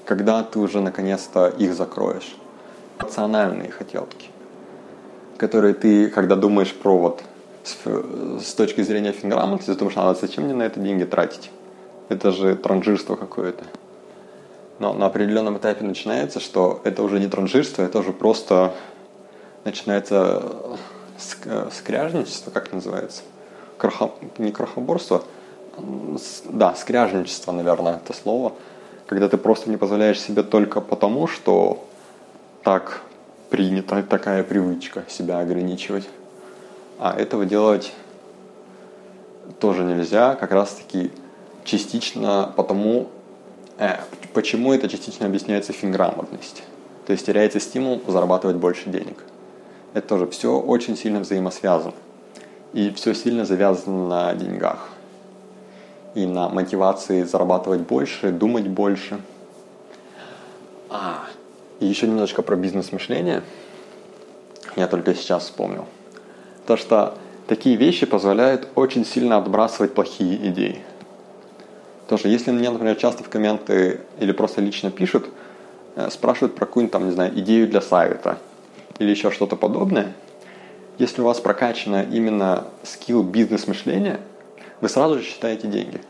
когда 0.06 0.42
ты 0.42 0.58
уже 0.58 0.80
наконец-то 0.80 1.48
их 1.48 1.74
закроешь. 1.74 2.34
Рациональные 2.98 3.70
хотелки, 3.70 4.30
которые 5.36 5.74
ты, 5.74 6.08
когда 6.08 6.34
думаешь 6.34 6.74
про 6.74 6.96
вот 6.96 7.22
с, 7.62 7.76
с 8.42 8.54
точки 8.54 8.80
зрения 8.82 9.12
финграмотности, 9.12 9.78
думаешь, 9.78 9.98
а 9.98 10.14
зачем 10.14 10.44
мне 10.44 10.54
на 10.54 10.62
это 10.62 10.80
деньги 10.80 11.04
тратить? 11.04 11.50
Это 12.08 12.32
же 12.32 12.56
транжирство 12.56 13.16
какое-то. 13.16 13.64
Но 14.78 14.92
на 14.92 15.06
определенном 15.06 15.58
этапе 15.58 15.84
начинается, 15.84 16.40
что 16.40 16.80
это 16.84 17.02
уже 17.02 17.18
не 17.18 17.28
транжирство, 17.28 17.82
это 17.82 17.98
уже 17.98 18.12
просто 18.12 18.74
начинается 19.64 20.42
скряжничество, 21.72 22.50
как 22.50 22.72
называется? 22.72 23.22
Крахо... 23.76 24.12
Не 24.38 24.52
крахоборство, 24.52 25.24
да, 26.44 26.74
скряжничество, 26.74 27.52
наверное, 27.52 27.96
это 27.96 28.12
слово, 28.12 28.52
когда 29.06 29.28
ты 29.28 29.36
просто 29.36 29.70
не 29.70 29.76
позволяешь 29.76 30.20
себе 30.20 30.42
только 30.42 30.80
потому, 30.80 31.26
что 31.26 31.84
так 32.62 33.02
принято, 33.50 34.02
такая 34.02 34.44
привычка 34.44 35.04
себя 35.08 35.40
ограничивать. 35.40 36.08
А 36.98 37.18
этого 37.18 37.46
делать 37.46 37.92
тоже 39.60 39.84
нельзя, 39.84 40.34
как 40.34 40.52
раз 40.52 40.72
таки 40.72 41.10
частично 41.64 42.52
потому, 42.56 43.02
э, 43.02 43.17
почему 44.34 44.72
это 44.72 44.88
частично 44.88 45.26
объясняется 45.26 45.72
финграмотность. 45.72 46.62
То 47.06 47.12
есть 47.12 47.26
теряется 47.26 47.60
стимул 47.60 48.02
зарабатывать 48.06 48.56
больше 48.56 48.90
денег. 48.90 49.24
Это 49.94 50.06
тоже 50.06 50.26
все 50.26 50.58
очень 50.58 50.96
сильно 50.96 51.20
взаимосвязано. 51.20 51.94
И 52.72 52.90
все 52.90 53.14
сильно 53.14 53.44
завязано 53.44 54.08
на 54.08 54.34
деньгах 54.34 54.90
и 56.14 56.26
на 56.26 56.48
мотивации 56.48 57.22
зарабатывать 57.22 57.80
больше, 57.80 58.30
думать 58.30 58.66
больше. 58.66 59.20
А, 60.90 61.24
и 61.80 61.86
еще 61.86 62.06
немножечко 62.06 62.42
про 62.42 62.56
бизнес-мышление. 62.56 63.42
Я 64.76 64.88
только 64.88 65.14
сейчас 65.14 65.44
вспомнил. 65.44 65.86
То, 66.66 66.76
что 66.76 67.14
такие 67.46 67.76
вещи 67.76 68.06
позволяют 68.06 68.68
очень 68.74 69.04
сильно 69.04 69.36
отбрасывать 69.36 69.94
плохие 69.94 70.48
идеи. 70.48 70.82
Тоже, 72.08 72.28
если 72.28 72.50
мне, 72.50 72.70
например, 72.70 72.96
часто 72.96 73.22
в 73.22 73.28
комменты 73.28 74.00
или 74.18 74.32
просто 74.32 74.60
лично 74.60 74.90
пишут, 74.90 75.28
э, 75.94 76.08
спрашивают 76.10 76.54
про 76.54 76.66
какую-нибудь 76.66 76.92
там, 76.92 77.06
не 77.06 77.12
знаю, 77.12 77.38
идею 77.38 77.68
для 77.68 77.80
сайта 77.80 78.38
или 78.98 79.10
еще 79.10 79.30
что-то 79.30 79.56
подобное, 79.56 80.14
если 80.98 81.20
у 81.20 81.24
вас 81.24 81.38
прокачано 81.38 82.06
именно 82.10 82.64
скилл 82.82 83.22
бизнес-мышления– 83.22 84.20
вы 84.80 84.88
сразу 84.88 85.18
же 85.18 85.24
считаете 85.24 85.68
деньги. 85.68 86.00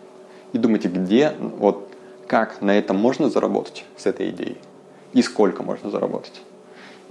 И 0.52 0.58
думаете, 0.58 0.88
где, 0.88 1.34
вот 1.40 1.90
как 2.26 2.60
на 2.60 2.76
этом 2.76 2.96
можно 2.96 3.30
заработать 3.30 3.84
с 3.96 4.06
этой 4.06 4.30
идеей. 4.30 4.58
И 5.12 5.22
сколько 5.22 5.62
можно 5.62 5.90
заработать. 5.90 6.42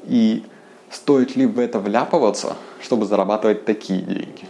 И 0.06 0.44
стоит 0.92 1.36
ли 1.36 1.46
в 1.46 1.60
это 1.60 1.80
вляпываться, 1.80 2.56
чтобы 2.82 3.06
зарабатывать 3.06 3.66
такие 3.66 4.02
деньги. 4.02 4.48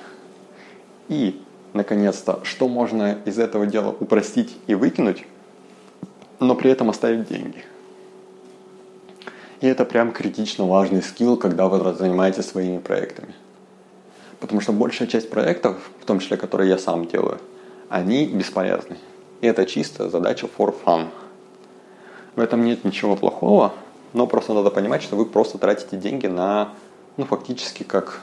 И, 1.07 1.41
наконец-то, 1.73 2.39
что 2.43 2.67
можно 2.67 3.17
из 3.25 3.39
этого 3.39 3.65
дела 3.65 3.95
упростить 3.99 4.57
и 4.67 4.75
выкинуть, 4.75 5.25
но 6.39 6.55
при 6.55 6.71
этом 6.71 6.89
оставить 6.89 7.27
деньги. 7.27 7.63
И 9.61 9.67
это 9.67 9.85
прям 9.85 10.11
критично 10.11 10.65
важный 10.65 11.01
скилл, 11.01 11.35
когда 11.37 11.67
вы 11.67 11.93
занимаетесь 11.95 12.45
своими 12.45 12.77
проектами. 12.77 13.33
Потому 14.39 14.61
что 14.61 14.71
большая 14.71 15.07
часть 15.07 15.29
проектов, 15.29 15.77
в 15.99 16.05
том 16.05 16.19
числе, 16.19 16.37
которые 16.37 16.69
я 16.69 16.77
сам 16.77 17.07
делаю, 17.07 17.39
они 17.89 18.27
бесполезны. 18.27 18.97
И 19.41 19.47
это 19.47 19.65
чисто 19.65 20.09
задача 20.09 20.47
for 20.47 20.75
fun. 20.85 21.07
В 22.35 22.39
этом 22.39 22.63
нет 22.63 22.83
ничего 22.83 23.15
плохого, 23.15 23.73
но 24.13 24.27
просто 24.27 24.53
надо 24.53 24.69
понимать, 24.69 25.01
что 25.01 25.15
вы 25.15 25.25
просто 25.25 25.57
тратите 25.57 25.97
деньги 25.97 26.27
на, 26.27 26.69
ну, 27.17 27.25
фактически 27.25 27.81
как 27.81 28.21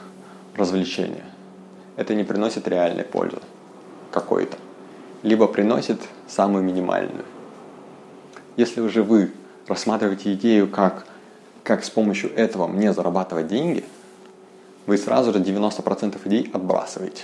развлечение. 0.55 1.25
Это 1.95 2.15
не 2.15 2.23
приносит 2.23 2.67
реальной 2.67 3.03
пользы 3.03 3.37
какой-то. 4.11 4.57
Либо 5.23 5.47
приносит 5.47 6.01
самую 6.27 6.63
минимальную. 6.63 7.25
Если 8.57 8.81
уже 8.81 9.03
вы 9.03 9.31
рассматриваете 9.67 10.33
идею, 10.33 10.69
как, 10.69 11.05
как 11.63 11.83
с 11.83 11.89
помощью 11.89 12.33
этого 12.35 12.67
мне 12.67 12.93
зарабатывать 12.93 13.47
деньги– 13.47 13.83
вы 14.85 14.97
сразу 14.97 15.33
же 15.33 15.39
90% 15.39 16.19
идей 16.25 16.49
отбрасываете. 16.53 17.23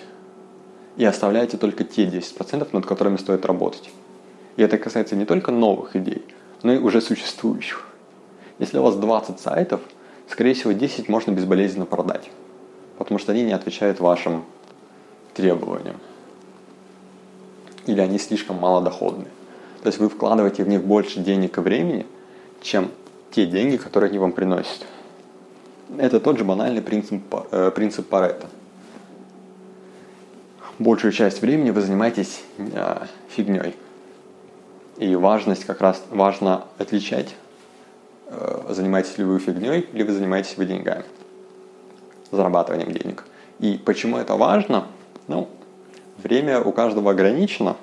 И 0.98 1.06
оставляете 1.06 1.58
только 1.58 1.84
те 1.84 2.06
10%, 2.06 2.68
над 2.72 2.86
которыми 2.86 3.18
стоит 3.18 3.46
работать. 3.46 3.92
И 4.58 4.64
это 4.64 4.78
касается 4.78 5.16
не 5.16 5.26
только 5.26 5.52
новых 5.52 5.96
идей, 5.96 6.26
но 6.64 6.74
и 6.74 6.78
уже 6.78 7.02
существующих. 7.02 7.88
Если 8.60 8.78
у 8.78 8.84
вас 8.84 8.96
20 8.96 9.40
сайтов, 9.40 9.82
скорее 10.28 10.54
всего 10.54 10.74
10 10.74 11.08
можно 11.08 11.32
безболезненно 11.32 11.86
продать, 11.86 12.30
потому 12.98 13.20
что 13.20 13.32
они 13.32 13.44
не 13.44 13.54
отвечают 13.54 14.00
вашим 14.00 14.44
требованиям. 15.34 15.98
Или 17.86 18.00
они 18.00 18.20
слишком 18.20 18.58
малодоходны. 18.58 19.26
То 19.82 19.88
есть 19.88 20.00
вы 20.00 20.10
вкладываете 20.10 20.64
в 20.64 20.68
них 20.68 20.84
больше 20.84 21.20
денег 21.20 21.58
и 21.58 21.62
времени, 21.62 22.06
чем 22.62 22.92
те 23.32 23.46
деньги, 23.46 23.78
которые 23.78 24.10
они 24.10 24.20
вам 24.20 24.34
приносят. 24.34 24.86
Это 25.98 26.20
тот 26.20 26.38
же 26.38 26.46
банальный 26.46 26.82
принцип, 26.82 27.22
э, 27.52 27.72
принцип 27.72 28.08
Паретта. 28.08 28.48
Большую 30.80 31.12
часть 31.12 31.42
времени 31.42 31.72
вы 31.72 31.82
занимаетесь 31.82 32.44
э, 32.58 33.06
фигней. 33.30 33.76
И 34.98 35.16
важность 35.16 35.66
как 35.66 35.82
раз 35.82 36.02
важно 36.12 36.66
отличать, 36.78 37.36
э, 38.28 38.66
занимаетесь 38.70 39.18
ли 39.18 39.24
вы 39.24 39.40
фигней, 39.40 39.82
или 39.94 40.04
вы 40.04 40.14
занимаетесь 40.14 40.56
вы 40.58 40.66
деньгами, 40.66 41.06
зарабатыванием 42.32 42.92
денег. 42.92 43.26
И 43.60 43.80
почему 43.84 44.18
это 44.18 44.36
важно? 44.36 44.88
Ну, 45.32 45.48
время 46.18 46.62
у 46.62 46.72
каждого 46.72 47.12
ограничено, 47.12 47.76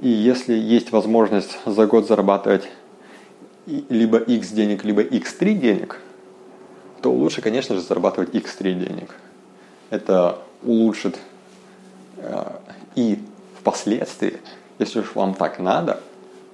и 0.00 0.08
если 0.08 0.54
есть 0.54 0.92
возможность 0.92 1.58
за 1.66 1.86
год 1.86 2.06
зарабатывать 2.06 2.68
либо 3.66 4.18
x 4.18 4.48
денег, 4.50 4.84
либо 4.84 5.02
x3 5.02 5.54
денег– 5.54 6.00
то 7.00 7.12
лучше, 7.12 7.40
конечно 7.40 7.74
же, 7.74 7.80
зарабатывать 7.80 8.30
x3 8.30 8.74
денег. 8.74 9.14
Это 9.90 10.38
улучшит 10.62 11.18
э, 12.18 12.44
и 12.94 13.22
впоследствии, 13.58 14.38
если 14.78 15.00
уж 15.00 15.14
вам 15.14 15.34
так 15.34 15.58
надо, 15.58 16.00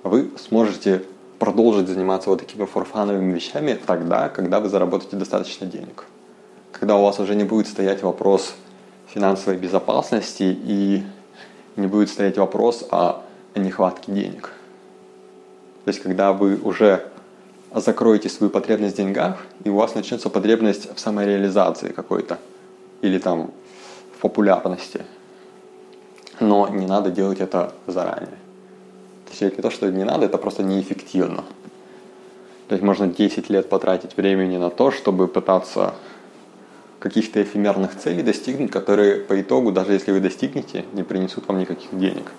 вы 0.02 0.30
сможете 0.38 1.02
продолжить 1.38 1.88
заниматься 1.88 2.30
вот 2.30 2.40
такими 2.40 2.64
форфановыми 2.64 3.32
вещами 3.32 3.78
тогда, 3.86 4.28
когда 4.28 4.60
вы 4.60 4.68
заработаете 4.68 5.16
достаточно 5.16 5.66
денег. 5.66 6.04
Когда 6.72 6.96
у 6.96 7.02
вас 7.02 7.18
уже 7.18 7.34
не 7.34 7.44
будет 7.44 7.66
стоять 7.66 8.02
вопрос 8.02 8.54
финансовой 9.16 9.58
безопасности 9.58 10.42
и 10.42 11.02
не 11.76 11.86
будет 11.86 12.10
стоять 12.10 12.36
вопрос 12.36 12.84
о 12.90 13.22
нехватке 13.54 14.12
денег. 14.12 14.52
То 15.86 15.88
есть, 15.88 16.02
когда 16.02 16.34
вы 16.34 16.58
уже 16.58 17.02
закроете 17.74 18.28
свою 18.28 18.50
потребность 18.50 18.92
в 18.92 18.98
деньгах, 18.98 19.46
и 19.64 19.70
у 19.70 19.76
вас 19.76 19.94
начнется 19.94 20.28
потребность 20.28 20.94
в 20.94 21.00
самореализации 21.00 21.92
какой-то. 21.92 22.36
Или 23.00 23.18
там 23.18 23.52
в 24.18 24.20
популярности. 24.20 25.00
Но 26.38 26.68
не 26.68 26.84
надо 26.84 27.10
делать 27.10 27.40
это 27.40 27.72
заранее. 27.86 28.38
Точнее, 29.30 29.50
не 29.56 29.62
то, 29.62 29.70
что 29.70 29.90
не 29.90 30.04
надо, 30.04 30.26
это 30.26 30.36
просто 30.36 30.62
неэффективно. 30.62 31.42
То 32.68 32.74
есть 32.74 32.82
можно 32.82 33.06
10 33.06 33.48
лет 33.48 33.70
потратить 33.70 34.14
времени 34.18 34.58
на 34.58 34.68
то, 34.68 34.90
чтобы 34.90 35.26
пытаться 35.26 35.94
каких-то 36.99 37.42
эфемерных 37.42 37.97
целей 37.97 38.22
достигнуть, 38.22 38.70
которые 38.70 39.16
по 39.16 39.40
итогу, 39.40 39.72
даже 39.72 39.92
если 39.92 40.12
вы 40.12 40.20
достигнете, 40.20 40.84
не 40.92 41.03
принесут 41.03 41.47
вам 41.49 41.59
никаких 41.59 41.97
денег. 41.99 42.32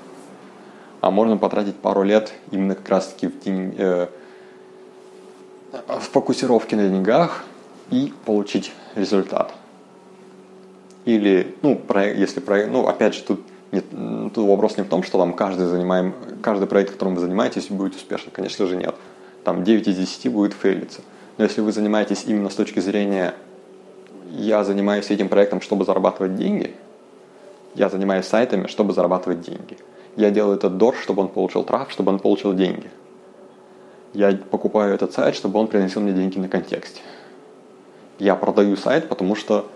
а 1.00 1.12
можно 1.12 1.38
потратить 1.38 1.76
пару 1.76 2.02
лет 2.02 2.34
именно 2.52 2.74
как 2.74 2.90
раз-таки 2.90 3.28
в, 3.28 3.40
день, 3.40 3.76
э, 3.78 4.08
в 5.88 6.02
фокусировке 6.12 6.76
на 6.76 6.90
деньгах 6.90 7.46
и 7.92 8.12
получить 8.26 8.74
результат. 8.96 9.54
Или, 11.06 11.56
ну, 11.62 11.76
проект, 11.76 12.18
если 12.18 12.40
проект, 12.40 12.72
ну, 12.72 12.88
опять 12.88 13.14
же, 13.14 13.22
тут, 13.22 13.42
нет, 13.72 13.86
тут 14.34 14.48
вопрос 14.48 14.76
не 14.76 14.84
в 14.84 14.90
том, 14.90 15.04
что 15.04 15.20
там 15.20 15.34
каждый, 15.34 15.68
занимаем, 15.68 16.14
каждый 16.42 16.68
проект, 16.68 16.92
которым 16.92 17.16
вы 17.16 17.22
занимаетесь, 17.22 17.68
будет 17.70 17.96
успешным. 17.96 18.32
Конечно 18.34 18.66
же, 18.66 18.76
нет. 18.76 18.96
Там 19.44 19.64
9 19.64 19.88
из 19.88 19.96
10 19.96 20.32
будет 20.32 20.54
фейлиться. 20.54 21.02
Но 21.38 21.44
если 21.44 21.62
вы 21.62 21.72
занимаетесь 21.72 22.24
именно 22.26 22.50
с 22.50 22.56
точки 22.56 22.80
зрения 22.80 23.36
«я 24.32 24.64
занимаюсь 24.64 25.10
этим 25.10 25.30
проектом, 25.30 25.62
чтобы 25.62 25.86
зарабатывать 25.86 26.36
деньги», 26.36 26.76
я 27.78 27.90
занимаюсь 27.90 28.26
сайтами, 28.26 28.66
чтобы 28.66 28.94
зарабатывать 28.94 29.42
деньги. 29.42 29.78
Я 30.16 30.32
делаю 30.32 30.58
этот 30.58 30.78
дорж, 30.78 30.98
чтобы 31.00 31.22
он 31.22 31.28
получил 31.28 31.64
траф, 31.64 31.92
чтобы 31.92 32.12
он 32.12 32.18
получил 32.18 32.54
деньги. 32.54 32.90
Я 34.14 34.36
покупаю 34.50 34.96
этот 34.96 35.14
сайт, 35.14 35.36
чтобы 35.36 35.60
он 35.60 35.68
приносил 35.68 36.02
мне 36.02 36.12
деньги 36.12 36.40
на 36.40 36.50
контексте. 36.50 37.02
Я 38.18 38.36
продаю 38.36 38.76
сайт, 38.78 39.10
потому 39.10 39.36
что 39.36 39.70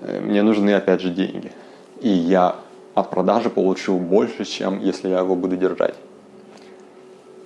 э, 0.00 0.20
мне 0.20 0.42
нужны 0.42 0.74
опять 0.74 1.02
же 1.02 1.10
деньги. 1.10 1.52
И 2.00 2.08
я 2.08 2.56
от 2.94 3.10
продажи 3.10 3.48
получу 3.48 3.96
больше, 3.96 4.44
чем 4.44 4.80
если 4.80 5.08
я 5.08 5.20
его 5.20 5.36
буду 5.36 5.56
держать. 5.56 5.94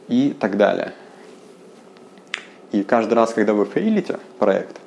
И 0.08 0.34
так 0.40 0.56
далее. 0.56 0.94
И 2.72 2.82
каждый 2.84 3.14
раз, 3.14 3.34
когда 3.34 3.52
вы 3.52 3.66
фейлите 3.66 4.18
проект, 4.38 4.80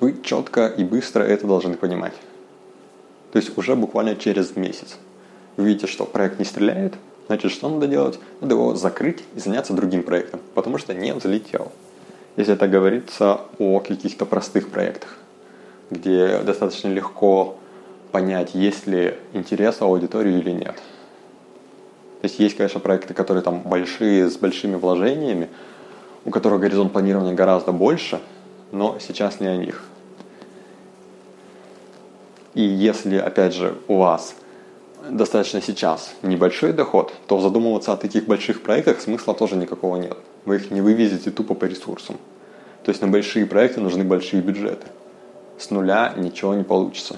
вы 0.00 0.16
четко 0.22 0.66
и 0.66 0.82
быстро 0.82 1.22
это 1.22 1.46
должны 1.46 1.74
понимать. 1.74 2.14
То 3.32 3.38
есть 3.38 3.56
уже 3.56 3.76
буквально 3.76 4.16
через 4.16 4.56
месяц. 4.56 4.96
Вы 5.56 5.64
видите, 5.64 5.86
что 5.86 6.04
проект 6.04 6.38
не 6.38 6.44
стреляет, 6.44 6.94
значит, 7.26 7.52
что 7.52 7.68
надо 7.68 7.86
делать? 7.86 8.18
Надо 8.40 8.54
его 8.54 8.74
закрыть 8.74 9.22
и 9.36 9.40
заняться 9.40 9.72
другим 9.72 10.02
проектом, 10.02 10.40
потому 10.54 10.78
что 10.78 10.94
не 10.94 11.12
взлетел. 11.12 11.70
Если 12.36 12.54
это 12.54 12.66
говорится 12.66 13.42
о 13.58 13.80
каких-то 13.80 14.24
простых 14.24 14.70
проектах, 14.70 15.18
где 15.90 16.38
достаточно 16.38 16.88
легко 16.88 17.56
понять, 18.10 18.54
есть 18.54 18.86
ли 18.86 19.16
интерес 19.32 19.76
у 19.80 19.84
аудитории 19.84 20.38
или 20.38 20.50
нет. 20.50 20.76
То 22.20 22.26
есть 22.26 22.38
есть, 22.38 22.56
конечно, 22.56 22.80
проекты, 22.80 23.14
которые 23.14 23.42
там 23.42 23.62
большие, 23.62 24.28
с 24.28 24.36
большими 24.36 24.76
вложениями, 24.76 25.48
у 26.24 26.30
которых 26.30 26.60
горизонт 26.60 26.92
планирования 26.92 27.34
гораздо 27.34 27.72
больше, 27.72 28.20
но 28.72 28.98
сейчас 29.00 29.40
не 29.40 29.46
о 29.46 29.56
них. 29.56 29.84
И 32.54 32.62
если, 32.62 33.16
опять 33.16 33.54
же, 33.54 33.76
у 33.86 33.98
вас 33.98 34.34
достаточно 35.08 35.62
сейчас 35.62 36.12
небольшой 36.22 36.72
доход, 36.72 37.12
то 37.26 37.40
задумываться 37.40 37.92
о 37.92 37.96
таких 37.96 38.26
больших 38.26 38.62
проектах 38.62 39.00
смысла 39.00 39.34
тоже 39.34 39.56
никакого 39.56 39.96
нет. 39.96 40.16
Вы 40.44 40.56
их 40.56 40.70
не 40.70 40.80
вывезете 40.80 41.30
тупо 41.30 41.54
по 41.54 41.64
ресурсам. 41.64 42.16
То 42.84 42.90
есть 42.90 43.02
на 43.02 43.08
большие 43.08 43.46
проекты 43.46 43.80
нужны 43.80 44.04
большие 44.04 44.42
бюджеты. 44.42 44.86
С 45.58 45.70
нуля 45.70 46.14
ничего 46.16 46.54
не 46.54 46.64
получится. 46.64 47.16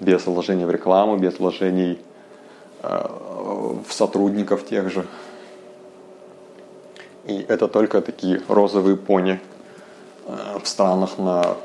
Без 0.00 0.26
вложений 0.26 0.64
в 0.64 0.70
рекламу, 0.70 1.18
без 1.18 1.38
вложений 1.38 1.98
э, 2.82 3.06
в 3.86 3.92
сотрудников 3.92 4.66
тех 4.66 4.90
же. 4.90 5.06
И 7.26 7.44
это 7.48 7.68
только 7.68 8.00
такие 8.00 8.40
розовые 8.48 8.96
пони 8.96 9.38
э, 10.26 10.58
в 10.62 10.66
странах 10.66 11.18
на, 11.18 11.56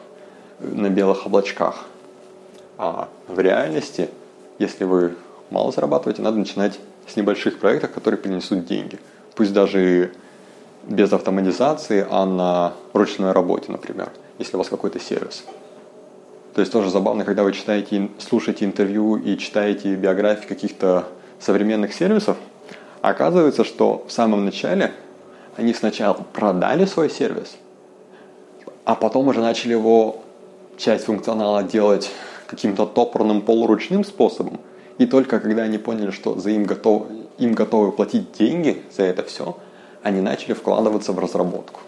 на 0.59 0.89
белых 0.89 1.25
облачках. 1.25 1.85
А 2.77 3.09
в 3.27 3.39
реальности, 3.39 4.09
если 4.59 4.83
вы 4.83 5.15
мало 5.49 5.71
зарабатываете, 5.71 6.21
надо 6.21 6.37
начинать 6.37 6.79
с 7.07 7.15
небольших 7.15 7.59
проектов, 7.59 7.91
которые 7.91 8.19
принесут 8.19 8.65
деньги. 8.65 8.99
Пусть 9.35 9.53
даже 9.53 10.11
без 10.83 11.11
автоматизации, 11.13 12.05
а 12.09 12.25
на 12.25 12.73
ручной 12.93 13.31
работе, 13.31 13.71
например, 13.71 14.11
если 14.39 14.55
у 14.55 14.59
вас 14.59 14.69
какой-то 14.69 14.99
сервис. 14.99 15.43
То 16.53 16.61
есть 16.61 16.71
тоже 16.71 16.89
забавно, 16.89 17.25
когда 17.25 17.43
вы 17.43 17.51
читаете, 17.51 18.09
слушаете 18.19 18.65
интервью 18.65 19.17
и 19.17 19.37
читаете 19.37 19.95
биографии 19.95 20.47
каких-то 20.47 21.05
современных 21.39 21.93
сервисов, 21.93 22.37
оказывается, 23.01 23.63
что 23.63 24.05
в 24.07 24.11
самом 24.11 24.45
начале 24.45 24.93
они 25.57 25.73
сначала 25.73 26.13
продали 26.13 26.85
свой 26.85 27.09
сервис, 27.09 27.57
а 28.85 28.95
потом 28.95 29.27
уже 29.27 29.41
начали 29.41 29.73
его 29.73 30.23
часть 30.77 31.05
функционала 31.05 31.63
делать 31.63 32.11
каким-то 32.47 32.85
топорным 32.85 33.41
полуручным 33.41 34.03
способом. 34.03 34.59
И 34.97 35.05
только 35.05 35.39
когда 35.39 35.63
они 35.63 35.77
поняли, 35.77 36.11
что 36.11 36.39
за 36.39 36.51
им, 36.51 36.63
готов, 36.63 37.07
им 37.37 37.53
готовы 37.53 37.91
платить 37.91 38.31
деньги 38.37 38.83
за 38.95 39.03
это 39.03 39.23
все, 39.23 39.57
они 40.03 40.21
начали 40.21 40.53
вкладываться 40.53 41.11
в 41.11 41.19
разработку. 41.19 41.81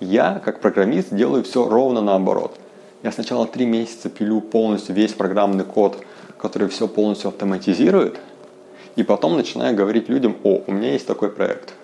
Я, 0.00 0.40
как 0.44 0.60
программист, 0.60 1.14
делаю 1.14 1.42
все 1.44 1.68
ровно 1.68 2.00
наоборот. 2.00 2.56
Я 3.02 3.12
сначала 3.12 3.46
три 3.46 3.66
месяца 3.66 4.08
пилю 4.08 4.40
полностью 4.40 4.94
весь 4.94 5.12
программный 5.12 5.64
код, 5.64 5.98
который 6.38 6.68
все 6.68 6.88
полностью 6.88 7.28
автоматизирует, 7.28 8.18
и 8.96 9.02
потом 9.02 9.36
начинаю 9.36 9.74
говорить 9.74 10.08
людям, 10.08 10.36
о, 10.42 10.62
у 10.66 10.72
меня 10.72 10.92
есть 10.92 11.06
такой 11.06 11.30
проект. 11.30 11.74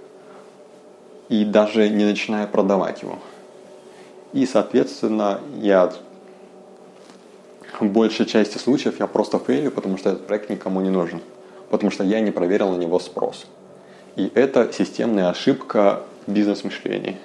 И 1.29 1.45
даже 1.45 1.89
не 1.89 2.05
начинаю 2.05 2.49
продавать 2.49 3.03
его. 3.03 3.19
И, 4.33 4.45
соответственно, 4.47 5.41
я 5.61 5.93
в 7.81 7.87
большей 7.87 8.27
части 8.27 8.59
случаев 8.59 9.01
я 9.01 9.07
просто 9.07 9.39
фейлю, 9.39 9.71
потому 9.71 9.99
что 9.99 10.11
этот 10.11 10.27
проект 10.27 10.51
никому 10.51 10.81
не 10.81 10.91
нужен. 10.91 11.21
Потому 11.71 11.91
что 11.91 12.05
я 12.05 12.21
не 12.21 12.31
проверил 12.31 12.71
на 12.71 12.77
него 12.77 12.99
спрос. 12.99 13.47
И 14.17 14.31
это 14.35 14.73
системная 14.73 15.29
ошибка 15.29 16.03
бизнес-мышления, 16.27 17.19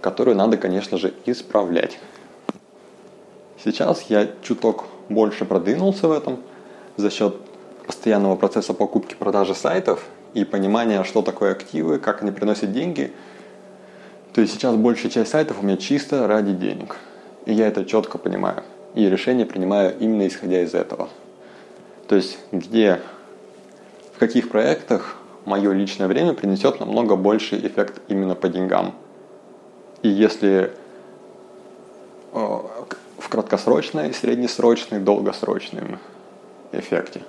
которую 0.00 0.36
надо, 0.36 0.56
конечно 0.56 0.98
же, 0.98 1.14
исправлять. 1.24 1.98
Сейчас 3.64 4.02
я 4.08 4.28
чуток 4.42 4.84
больше 5.08 5.44
продвинулся 5.44 6.06
в 6.08 6.12
этом 6.12 6.38
за 6.96 7.10
счет 7.10 7.36
постоянного 7.86 8.36
процесса 8.36 8.74
покупки-продажи 8.74 9.54
сайтов 9.54 10.04
и 10.34 10.44
понимания, 10.44 11.02
что 11.04 11.22
такое 11.22 11.52
активы, 11.52 11.98
как 11.98 12.22
они 12.22 12.30
приносят 12.30 12.72
деньги. 12.72 13.12
То 14.34 14.42
есть 14.42 14.52
сейчас 14.52 14.76
большая 14.76 15.10
часть 15.10 15.30
сайтов 15.30 15.58
у 15.62 15.64
меня 15.64 15.78
чисто 15.78 16.26
ради 16.26 16.52
денег. 16.52 16.96
И 17.46 17.54
я 17.54 17.66
это 17.66 17.86
четко 17.86 18.18
понимаю 18.18 18.62
и 18.98 19.08
решение 19.08 19.46
принимаю 19.46 19.96
именно 20.00 20.26
исходя 20.26 20.60
из 20.60 20.74
этого. 20.74 21.08
То 22.08 22.16
есть 22.16 22.36
где, 22.50 23.00
в 24.12 24.18
каких 24.18 24.50
проектах 24.50 25.16
мое 25.44 25.72
личное 25.72 26.08
время 26.08 26.34
принесет 26.34 26.80
намного 26.80 27.14
больший 27.14 27.64
эффект 27.64 28.02
именно 28.08 28.34
по 28.34 28.48
деньгам. 28.48 28.96
И 30.02 30.08
если 30.08 30.72
э, 32.32 32.38
в 33.18 33.28
краткосрочной, 33.28 34.12
среднесрочной, 34.12 34.98
долгосрочном 34.98 36.00
эффекте. 36.72 37.22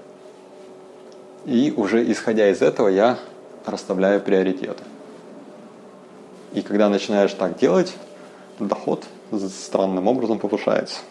И 1.45 1.71
уже 1.77 2.11
исходя 2.11 2.49
из 2.49 2.63
этого 2.63 2.87
я 2.87 3.19
расставляю 3.67 4.21
приоритеты. 4.21 4.83
И 6.53 6.63
когда 6.63 6.89
начинаешь 6.89 7.33
так 7.33 7.59
делать, 7.59 7.93
доход 8.57 9.05
странным 9.51 10.07
образом 10.07 10.39
повышается. 10.39 11.01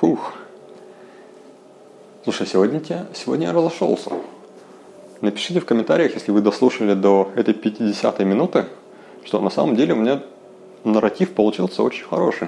Фух. 0.00 0.32
Слушай, 2.22 2.46
сегодня, 2.46 2.78
тебя, 2.78 3.06
сегодня 3.14 3.48
я 3.48 3.52
разошелся. 3.52 4.12
Напишите 5.20 5.58
в 5.58 5.64
комментариях, 5.64 6.14
если 6.14 6.30
вы 6.30 6.40
дослушали 6.40 6.94
до 6.94 7.32
этой 7.34 7.52
50 7.52 8.20
минуты, 8.20 8.66
что 9.24 9.40
на 9.40 9.50
самом 9.50 9.74
деле 9.74 9.94
у 9.94 9.96
меня 9.96 10.22
нарратив 10.84 11.32
получился 11.32 11.82
очень 11.82 12.04
хороший. 12.04 12.46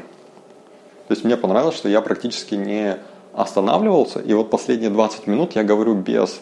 То 1.09 1.15
есть 1.15 1.25
мне 1.25 1.37
понравилось, 1.37 1.75
что 1.75 1.89
я 1.89 2.01
практически 2.03 2.55
не 2.55 2.99
останавливался, 3.33 4.21
и 4.21 4.33
вот 4.33 4.49
последние 4.49 4.91
20 4.91 5.27
минут 5.27 5.57
я 5.57 5.65
говорю 5.65 5.95
без 5.95 6.41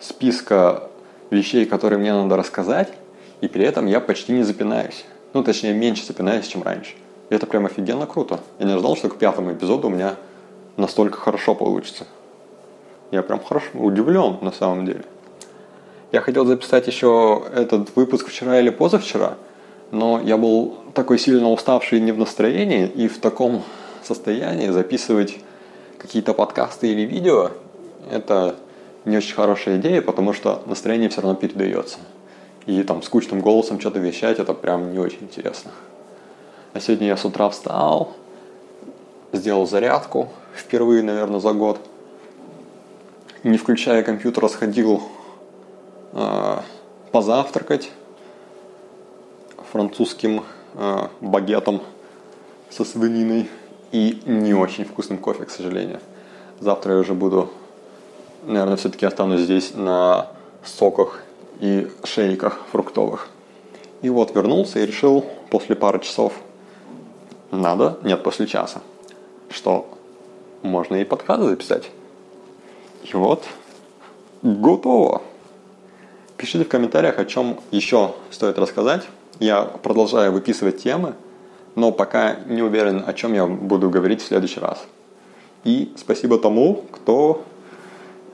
списка 0.00 0.90
вещей, 1.30 1.64
которые 1.64 1.98
мне 1.98 2.12
надо 2.12 2.36
рассказать, 2.36 2.92
и 3.40 3.48
при 3.48 3.64
этом 3.64 3.86
я 3.86 4.00
почти 4.00 4.32
не 4.32 4.42
запинаюсь. 4.42 5.06
Ну, 5.32 5.42
точнее, 5.42 5.72
меньше 5.72 6.04
запинаюсь, 6.04 6.46
чем 6.46 6.62
раньше. 6.62 6.92
И 7.30 7.34
это 7.34 7.46
прям 7.46 7.64
офигенно 7.64 8.06
круто. 8.06 8.40
Я 8.58 8.66
не 8.66 8.72
ожидал, 8.72 8.96
что 8.96 9.08
к 9.08 9.16
пятому 9.16 9.54
эпизоду 9.54 9.88
у 9.88 9.90
меня 9.90 10.16
настолько 10.76 11.18
хорошо 11.18 11.54
получится. 11.54 12.06
Я 13.10 13.22
прям 13.22 13.40
хорошо 13.42 13.66
удивлен 13.74 14.38
на 14.40 14.52
самом 14.52 14.86
деле. 14.86 15.04
Я 16.12 16.20
хотел 16.20 16.44
записать 16.44 16.86
еще 16.86 17.42
этот 17.54 17.94
выпуск 17.96 18.28
вчера 18.28 18.58
или 18.60 18.70
позавчера, 18.70 19.34
но 19.90 20.20
я 20.20 20.36
был 20.36 20.76
такой 20.94 21.18
сильно 21.18 21.50
уставший 21.50 22.00
не 22.00 22.12
в 22.12 22.18
настроении 22.18 22.86
и 22.86 23.08
в 23.08 23.18
таком 23.18 23.62
состоянии 24.02 24.68
записывать 24.68 25.38
какие-то 25.98 26.34
подкасты 26.34 26.88
или 26.88 27.02
видео, 27.02 27.50
это 28.10 28.56
не 29.04 29.16
очень 29.16 29.34
хорошая 29.34 29.78
идея, 29.78 30.02
потому 30.02 30.32
что 30.32 30.62
настроение 30.66 31.08
все 31.08 31.20
равно 31.20 31.36
передается. 31.36 31.98
И 32.66 32.82
там 32.82 33.02
скучным 33.02 33.40
голосом 33.40 33.80
что-то 33.80 33.98
вещать, 33.98 34.38
это 34.38 34.54
прям 34.54 34.92
не 34.92 34.98
очень 34.98 35.22
интересно. 35.22 35.70
А 36.72 36.80
сегодня 36.80 37.08
я 37.08 37.16
с 37.16 37.24
утра 37.24 37.48
встал, 37.48 38.12
сделал 39.32 39.66
зарядку, 39.66 40.28
впервые, 40.54 41.02
наверное, 41.02 41.40
за 41.40 41.52
год. 41.52 41.78
не 43.44 43.58
включая 43.58 44.02
компьютер, 44.04 44.48
сходил 44.48 45.02
э, 46.12 46.58
позавтракать 47.10 47.90
французским 49.72 50.44
э, 50.74 51.08
багетом 51.20 51.82
со 52.70 52.84
свининой 52.84 53.48
и 53.90 54.22
не 54.26 54.54
очень 54.54 54.84
вкусным 54.84 55.18
кофе, 55.18 55.44
к 55.44 55.50
сожалению. 55.50 56.00
Завтра 56.60 56.94
я 56.94 57.00
уже 57.00 57.14
буду, 57.14 57.50
наверное, 58.44 58.76
все-таки 58.76 59.06
останусь 59.06 59.40
здесь 59.40 59.74
на 59.74 60.28
соках 60.64 61.24
и 61.58 61.90
шейках 62.04 62.60
фруктовых. 62.70 63.28
И 64.02 64.08
вот 64.08 64.34
вернулся 64.34 64.78
и 64.78 64.86
решил 64.86 65.24
после 65.50 65.74
пары 65.74 66.00
часов, 66.00 66.34
надо, 67.50 67.98
нет, 68.02 68.22
после 68.22 68.46
часа, 68.46 68.80
что 69.52 69.88
можно 70.62 70.96
и 70.96 71.04
подкасты 71.04 71.44
записать. 71.44 71.90
И 73.04 73.16
вот, 73.16 73.44
готово. 74.42 75.22
Пишите 76.36 76.64
в 76.64 76.68
комментариях, 76.68 77.18
о 77.18 77.24
чем 77.24 77.60
еще 77.70 78.14
стоит 78.30 78.58
рассказать. 78.58 79.02
Я 79.38 79.62
продолжаю 79.62 80.32
выписывать 80.32 80.82
темы, 80.82 81.14
но 81.74 81.92
пока 81.92 82.36
не 82.46 82.62
уверен, 82.62 83.04
о 83.06 83.12
чем 83.12 83.32
я 83.32 83.46
буду 83.46 83.90
говорить 83.90 84.20
в 84.20 84.26
следующий 84.26 84.60
раз. 84.60 84.84
И 85.64 85.92
спасибо 85.96 86.38
тому, 86.38 86.84
кто 86.90 87.44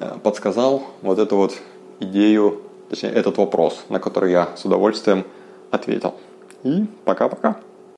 э, 0.01 0.17
подсказал 0.23 0.83
вот 1.03 1.19
эту 1.19 1.37
вот 1.37 1.55
идею, 2.01 2.63
точнее, 2.89 3.11
этот 3.11 3.37
вопрос, 3.37 3.85
на 3.89 4.01
который 4.01 4.33
я 4.33 4.57
с 4.57 4.65
удовольствием 4.65 5.25
ответил. 5.71 6.15
И 6.63 6.87
пока-пока. 7.05 7.61